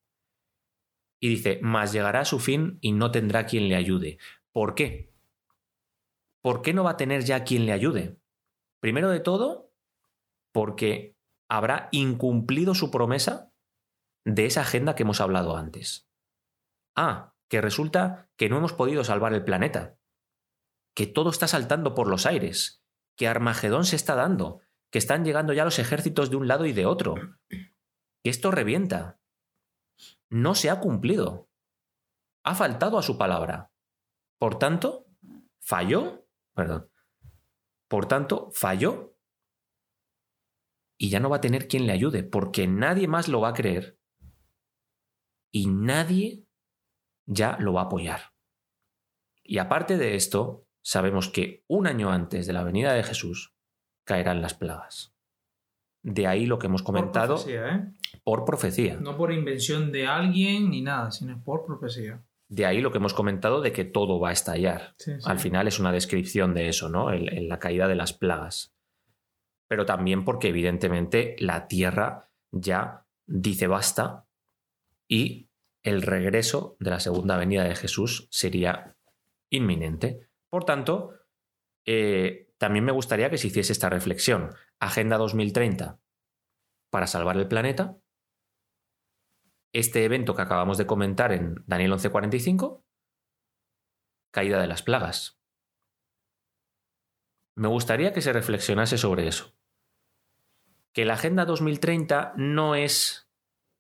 Y 1.20 1.30
dice, 1.30 1.60
mas 1.62 1.92
llegará 1.92 2.22
a 2.22 2.26
su 2.26 2.40
fin 2.40 2.78
y 2.82 2.92
no 2.92 3.12
tendrá 3.12 3.46
quien 3.46 3.70
le 3.70 3.76
ayude. 3.76 4.18
¿Por 4.52 4.76
qué? 4.76 5.14
¿Por 6.42 6.62
qué 6.62 6.74
no 6.74 6.84
va 6.84 6.92
a 6.92 6.98
tener 6.98 7.24
ya 7.24 7.44
quien 7.44 7.66
le 7.66 7.72
ayude? 7.72 8.18
Primero 8.80 9.10
de 9.10 9.20
todo, 9.20 9.74
porque 10.52 11.18
habrá 11.50 11.90
incumplido 11.92 12.76
su 12.76 12.92
promesa 12.92 13.52
de 14.26 14.46
esa 14.46 14.62
agenda 14.62 14.96
que 14.96 15.04
hemos 15.04 15.22
hablado 15.22 15.56
antes. 15.56 16.10
Ah, 16.96 17.36
que 17.50 17.62
resulta 17.62 18.30
que 18.38 18.50
no 18.50 18.58
hemos 18.58 18.74
podido 18.74 19.04
salvar 19.04 19.34
el 19.34 19.44
planeta, 19.44 19.98
que 20.96 21.08
todo 21.08 21.30
está 21.30 21.48
saltando 21.48 21.94
por 21.94 22.08
los 22.08 22.26
aires, 22.26 22.84
que 23.18 23.28
Armagedón 23.28 23.86
se 23.86 23.96
está 23.96 24.16
dando, 24.16 24.62
que 24.92 24.98
están 24.98 25.26
llegando 25.26 25.54
ya 25.54 25.66
los 25.66 25.78
ejércitos 25.78 26.30
de 26.30 26.38
un 26.38 26.48
lado 26.48 26.66
y 26.66 26.74
de 26.74 26.86
otro, 26.86 27.16
que 27.50 28.30
esto 28.30 28.50
revienta. 28.50 29.20
No 30.30 30.56
se 30.56 30.70
ha 30.70 30.80
cumplido. 30.80 31.50
Ha 32.44 32.56
faltado 32.56 32.98
a 32.98 33.04
su 33.04 33.18
palabra. 33.18 33.72
Por 34.40 34.58
tanto, 34.58 35.06
falló, 35.60 36.28
perdón. 36.54 36.90
Por 37.88 38.08
tanto, 38.08 38.50
falló 38.52 39.16
y 40.98 41.10
ya 41.10 41.20
no 41.20 41.30
va 41.30 41.38
a 41.38 41.42
tener 41.42 41.68
quien 41.68 41.86
le 41.86 41.94
ayude, 41.94 42.24
porque 42.24 42.68
nadie 42.68 43.08
más 43.08 43.28
lo 43.28 43.42
va 43.42 43.50
a 43.50 43.54
creer 43.54 44.00
y 45.52 45.68
nadie 45.68 46.46
ya 47.26 47.58
lo 47.60 47.74
va 47.74 47.82
a 47.82 47.86
apoyar. 47.86 48.34
Y 49.44 49.60
aparte 49.60 49.98
de 49.98 50.16
esto, 50.16 50.68
sabemos 50.82 51.30
que 51.30 51.64
un 51.68 51.88
año 51.88 52.12
antes 52.12 52.48
de 52.48 52.54
la 52.54 52.64
venida 52.64 52.94
de 52.94 53.04
Jesús 53.04 53.56
caerán 54.04 54.42
las 54.42 54.54
plagas. 54.54 55.14
De 56.02 56.28
ahí 56.28 56.46
lo 56.46 56.60
que 56.60 56.68
hemos 56.68 56.84
comentado. 56.84 57.36
Por 57.36 57.46
profecía, 57.46 57.76
¿eh? 57.76 58.20
Por 58.24 58.46
profecía. 58.46 58.96
No 58.96 59.18
por 59.18 59.32
invención 59.32 59.92
de 59.92 60.08
alguien 60.08 60.70
ni 60.70 60.82
nada, 60.82 61.12
sino 61.12 61.42
por 61.44 61.66
profecía. 61.66 62.25
De 62.48 62.66
ahí 62.66 62.82
lo 62.82 62.92
que 62.92 63.00
hemos 63.00 63.14
comentado 63.14 63.62
de 63.62 63.72
que 63.72 63.86
todo 63.86 64.20
va 64.20 64.30
a 64.30 64.34
estallar. 64.34 64.94
Sí, 64.98 65.14
sí. 65.20 65.26
Al 65.26 65.40
final 65.40 65.68
es 65.68 65.80
una 65.80 65.92
descripción 65.92 66.54
de 66.54 66.70
eso, 66.70 66.90
¿no? 66.90 67.12
En 67.12 67.50
la 67.50 67.60
caída 67.60 67.88
de 67.88 67.96
las 67.96 68.14
plagas. 68.14 68.76
Pero 69.68 69.86
también 69.86 70.24
porque 70.26 70.50
evidentemente 70.50 71.36
la 71.40 71.68
tierra 71.68 72.30
ya 72.52 73.06
dice 73.26 73.68
basta 73.68 74.26
y 75.08 75.50
el 75.84 76.02
regreso 76.02 76.78
de 76.80 76.90
la 76.92 77.00
segunda 77.00 77.38
venida 77.38 77.64
de 77.64 77.76
Jesús 77.76 78.28
sería 78.32 78.96
inminente. 79.50 80.28
Por 80.50 80.66
tanto, 80.66 81.14
eh, 81.86 82.50
también 82.58 82.86
me 82.86 82.92
gustaría 82.92 83.30
que 83.30 83.38
se 83.38 83.48
hiciese 83.48 83.74
esta 83.74 83.90
reflexión. 83.90 84.52
Agenda 84.80 85.18
2030 85.18 86.00
para 86.90 87.08
salvar 87.08 87.38
el 87.38 87.48
planeta. 87.48 87.98
Este 89.76 90.06
evento 90.06 90.36
que 90.36 90.42
acabamos 90.42 90.78
de 90.78 90.86
comentar 90.86 91.34
en 91.34 91.62
Daniel 91.68 91.92
11:45, 91.92 92.86
caída 94.32 94.62
de 94.62 94.68
las 94.68 94.84
plagas. 94.84 95.42
Me 97.58 97.68
gustaría 97.68 98.14
que 98.14 98.22
se 98.22 98.32
reflexionase 98.32 98.98
sobre 98.98 99.28
eso. 99.28 99.54
Que 100.94 101.04
la 101.04 101.16
Agenda 101.16 101.44
2030 101.44 102.36
no 102.38 102.76
es 102.76 103.30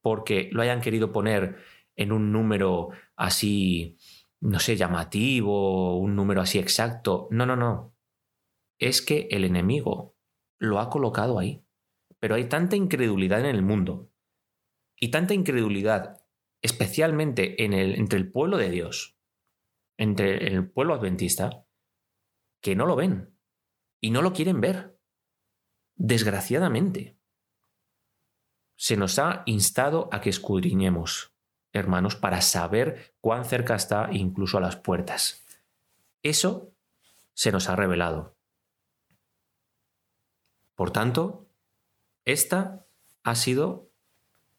porque 0.01 0.49
lo 0.51 0.61
hayan 0.61 0.81
querido 0.81 1.13
poner 1.13 1.63
en 1.95 2.11
un 2.11 2.33
número 2.33 2.89
así, 3.15 3.97
no 4.41 4.59
sé, 4.59 4.75
llamativo, 4.75 5.97
un 5.97 6.13
número 6.13 6.41
así 6.41 6.59
exacto. 6.59 7.29
No, 7.31 7.45
no, 7.45 7.55
no. 7.55 7.95
Es 8.79 9.01
que 9.01 9.29
el 9.31 9.45
enemigo 9.45 10.17
lo 10.59 10.79
ha 10.79 10.89
colocado 10.89 11.39
ahí. 11.39 11.65
Pero 12.19 12.35
hay 12.35 12.49
tanta 12.49 12.75
incredulidad 12.75 13.39
en 13.39 13.45
el 13.45 13.61
mundo 13.61 14.11
y 14.99 15.11
tanta 15.11 15.33
incredulidad, 15.33 16.21
especialmente 16.61 17.63
entre 17.63 18.17
el 18.17 18.31
pueblo 18.31 18.57
de 18.57 18.69
Dios, 18.69 19.17
entre 19.97 20.47
el 20.47 20.69
pueblo 20.69 20.93
adventista, 20.93 21.65
que 22.61 22.75
no 22.75 22.85
lo 22.85 22.95
ven 22.95 23.37
y 24.01 24.11
no 24.11 24.21
lo 24.21 24.33
quieren 24.33 24.61
ver. 24.61 24.99
Desgraciadamente. 25.95 27.17
Se 28.75 28.97
nos 28.97 29.19
ha 29.19 29.43
instado 29.45 30.09
a 30.11 30.19
que 30.19 30.29
escudriñemos, 30.29 31.33
hermanos, 31.71 32.15
para 32.15 32.41
saber 32.41 33.15
cuán 33.21 33.45
cerca 33.45 33.75
está 33.75 34.09
incluso 34.11 34.57
a 34.57 34.61
las 34.61 34.75
puertas. 34.75 35.45
Eso 36.23 36.73
se 37.33 37.51
nos 37.51 37.69
ha 37.69 37.75
revelado. 37.75 38.35
Por 40.73 40.91
tanto, 40.91 41.47
esta 42.25 42.85
ha 43.23 43.35
sido 43.35 43.91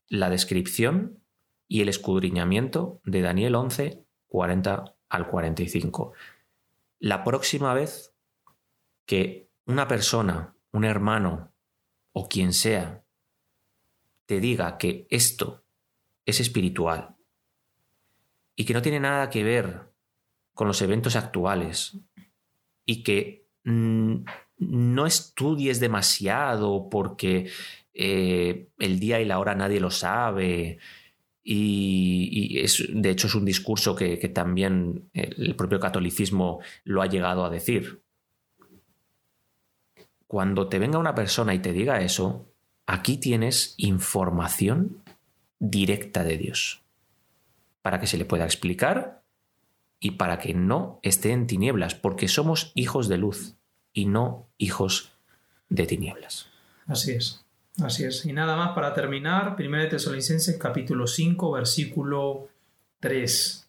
la 0.09 0.31
descripción 0.31 1.23
y 1.69 1.83
el 1.83 1.89
escudriñamiento 1.89 3.01
de 3.05 3.23
Daniel 3.23 3.55
11, 3.55 4.05
40 4.29 4.97
al 5.09 5.29
45. 5.29 6.13
La 6.99 7.25
próxima 7.25 7.75
vez 7.75 8.15
que 9.05 9.51
una 9.67 9.89
persona, 9.89 10.57
un 10.73 10.85
hermano 10.85 11.53
o 12.13 12.29
quien 12.29 12.53
sea, 12.53 13.05
te 14.27 14.41
diga 14.41 14.79
que 14.79 15.07
esto 15.11 15.65
es 16.25 16.41
espiritual 16.41 17.17
y 18.57 18.65
que 18.65 18.75
no 18.75 18.83
tiene 18.83 19.01
nada 19.01 19.31
que 19.31 19.45
ver 19.45 19.93
con 20.55 20.67
los 20.67 20.81
eventos 20.83 21.17
actuales 21.17 21.99
y 22.85 23.03
que 23.03 23.47
mm, 23.65 24.25
no 24.59 25.07
estudies 25.07 25.81
demasiado 25.81 26.89
porque 26.89 27.51
eh, 27.99 28.69
el 28.79 29.01
día 29.01 29.21
y 29.21 29.25
la 29.25 29.39
hora 29.39 29.55
nadie 29.55 29.81
lo 29.81 29.91
sabe. 29.91 30.79
Y, 31.43 32.59
es, 32.59 32.85
de 32.93 33.11
hecho 33.11 33.29
es 33.29 33.35
un 33.35 33.45
discurso 33.45 33.95
que, 33.95 34.19
que 34.19 34.29
también 34.29 35.09
el 35.13 35.55
propio 35.55 35.79
catolicismo 35.79 36.61
lo 36.85 37.03
ha 37.03 37.07
llegado 37.07 37.45
a 37.45 37.51
decir. 37.51 38.03
Cuando 40.27 40.69
te 40.69 40.79
venga 40.79 40.99
una 40.99 41.15
persona 41.15 41.55
y 41.55 41.61
te 41.61 41.73
diga 41.73 42.01
eso, 42.01 42.53
aquí 42.85 43.17
tienes 43.17 43.75
información 43.77 45.03
directa 45.59 46.25
de 46.25 46.37
Dios, 46.37 46.83
para 47.81 48.01
que 48.01 48.07
se 48.07 48.19
le 48.19 48.25
pueda 48.25 48.45
explicar 48.45 49.23
y 50.01 50.13
para 50.13 50.39
que 50.39 50.53
no 50.53 50.99
esté 51.03 51.31
en 51.31 51.47
tinieblas, 51.47 51.95
porque 51.95 52.29
somos 52.29 52.73
hijos 52.75 53.09
de 53.09 53.19
luz 53.19 53.57
y 53.93 54.07
no 54.07 54.49
hijos 54.59 55.13
de 55.69 55.87
tinieblas. 55.87 56.49
Así 56.87 57.13
es. 57.13 57.46
Así 57.83 58.05
es. 58.05 58.25
Y 58.25 58.33
nada 58.33 58.57
más 58.57 58.75
para 58.75 58.95
terminar, 58.95 59.55
1 59.59 59.89
Tesalonicenses 59.89 60.57
capítulo 60.59 61.07
5, 61.07 61.53
versículo 61.53 62.49
3. 63.01 63.69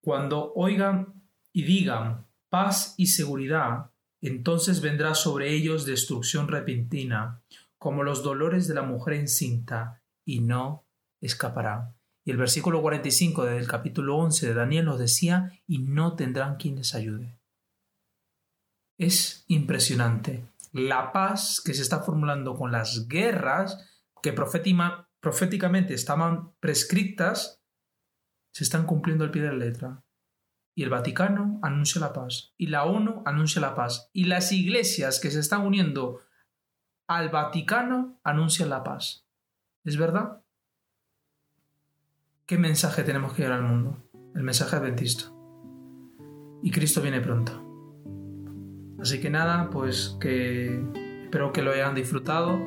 Cuando 0.00 0.52
oigan 0.54 1.12
y 1.52 1.64
digan 1.64 2.24
paz 2.48 2.94
y 2.96 3.08
seguridad, 3.08 3.90
entonces 4.20 4.80
vendrá 4.80 5.14
sobre 5.14 5.52
ellos 5.52 5.86
destrucción 5.86 6.46
repentina, 6.46 7.40
como 7.78 8.04
los 8.04 8.22
dolores 8.22 8.68
de 8.68 8.74
la 8.74 8.82
mujer 8.82 9.14
encinta, 9.14 10.00
y 10.24 10.38
no 10.38 10.84
escaparán. 11.20 11.94
Y 12.24 12.30
el 12.30 12.36
versículo 12.36 12.80
45 12.80 13.44
del 13.44 13.66
capítulo 13.66 14.16
11 14.18 14.46
de 14.46 14.54
Daniel 14.54 14.84
nos 14.84 15.00
decía, 15.00 15.50
y 15.66 15.78
no 15.78 16.14
tendrán 16.14 16.56
quien 16.56 16.76
les 16.76 16.94
ayude. 16.94 17.34
Es 18.98 19.44
impresionante 19.48 20.44
la 20.72 21.12
paz 21.12 21.62
que 21.64 21.74
se 21.74 21.82
está 21.82 22.00
formulando 22.00 22.54
con 22.54 22.72
las 22.72 23.06
guerras 23.06 23.88
que 24.22 24.32
proféticamente 24.32 25.94
estaban 25.94 26.52
prescritas, 26.60 27.62
se 28.52 28.64
están 28.64 28.86
cumpliendo 28.86 29.24
al 29.24 29.30
pie 29.30 29.42
de 29.42 29.48
la 29.48 29.54
letra. 29.54 30.04
Y 30.74 30.82
el 30.84 30.90
Vaticano 30.90 31.60
anuncia 31.62 32.00
la 32.00 32.14
paz, 32.14 32.54
y 32.56 32.68
la 32.68 32.84
ONU 32.84 33.22
anuncia 33.26 33.60
la 33.60 33.74
paz, 33.74 34.08
y 34.14 34.24
las 34.24 34.52
iglesias 34.52 35.20
que 35.20 35.30
se 35.30 35.40
están 35.40 35.66
uniendo 35.66 36.20
al 37.06 37.28
Vaticano 37.28 38.18
anuncian 38.24 38.70
la 38.70 38.82
paz. 38.82 39.26
¿Es 39.84 39.98
verdad? 39.98 40.42
¿Qué 42.46 42.56
mensaje 42.56 43.02
tenemos 43.02 43.34
que 43.34 43.42
dar 43.42 43.52
al 43.52 43.64
mundo? 43.64 44.02
El 44.34 44.44
mensaje 44.44 44.76
adventista. 44.76 45.24
Y 46.62 46.70
Cristo 46.70 47.02
viene 47.02 47.20
pronto. 47.20 47.61
Así 49.02 49.20
que 49.20 49.30
nada, 49.30 49.68
pues 49.68 50.16
que 50.20 50.80
espero 51.24 51.52
que 51.52 51.60
lo 51.60 51.72
hayan 51.72 51.96
disfrutado 51.96 52.60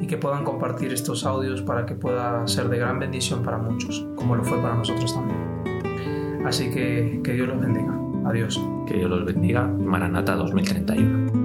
y 0.00 0.06
que 0.06 0.16
puedan 0.16 0.44
compartir 0.44 0.94
estos 0.94 1.26
audios 1.26 1.60
para 1.60 1.84
que 1.84 1.94
pueda 1.94 2.46
ser 2.48 2.70
de 2.70 2.78
gran 2.78 2.98
bendición 2.98 3.42
para 3.42 3.58
muchos, 3.58 4.06
como 4.16 4.34
lo 4.34 4.44
fue 4.44 4.56
para 4.62 4.74
nosotros 4.74 5.14
también. 5.14 6.42
Así 6.46 6.70
que 6.70 7.20
que 7.22 7.34
Dios 7.34 7.48
los 7.48 7.60
bendiga. 7.60 7.94
Adiós. 8.24 8.58
Que 8.86 8.94
Dios 8.94 9.10
los 9.10 9.26
bendiga. 9.26 9.66
Maranata 9.66 10.36
2031. 10.36 11.41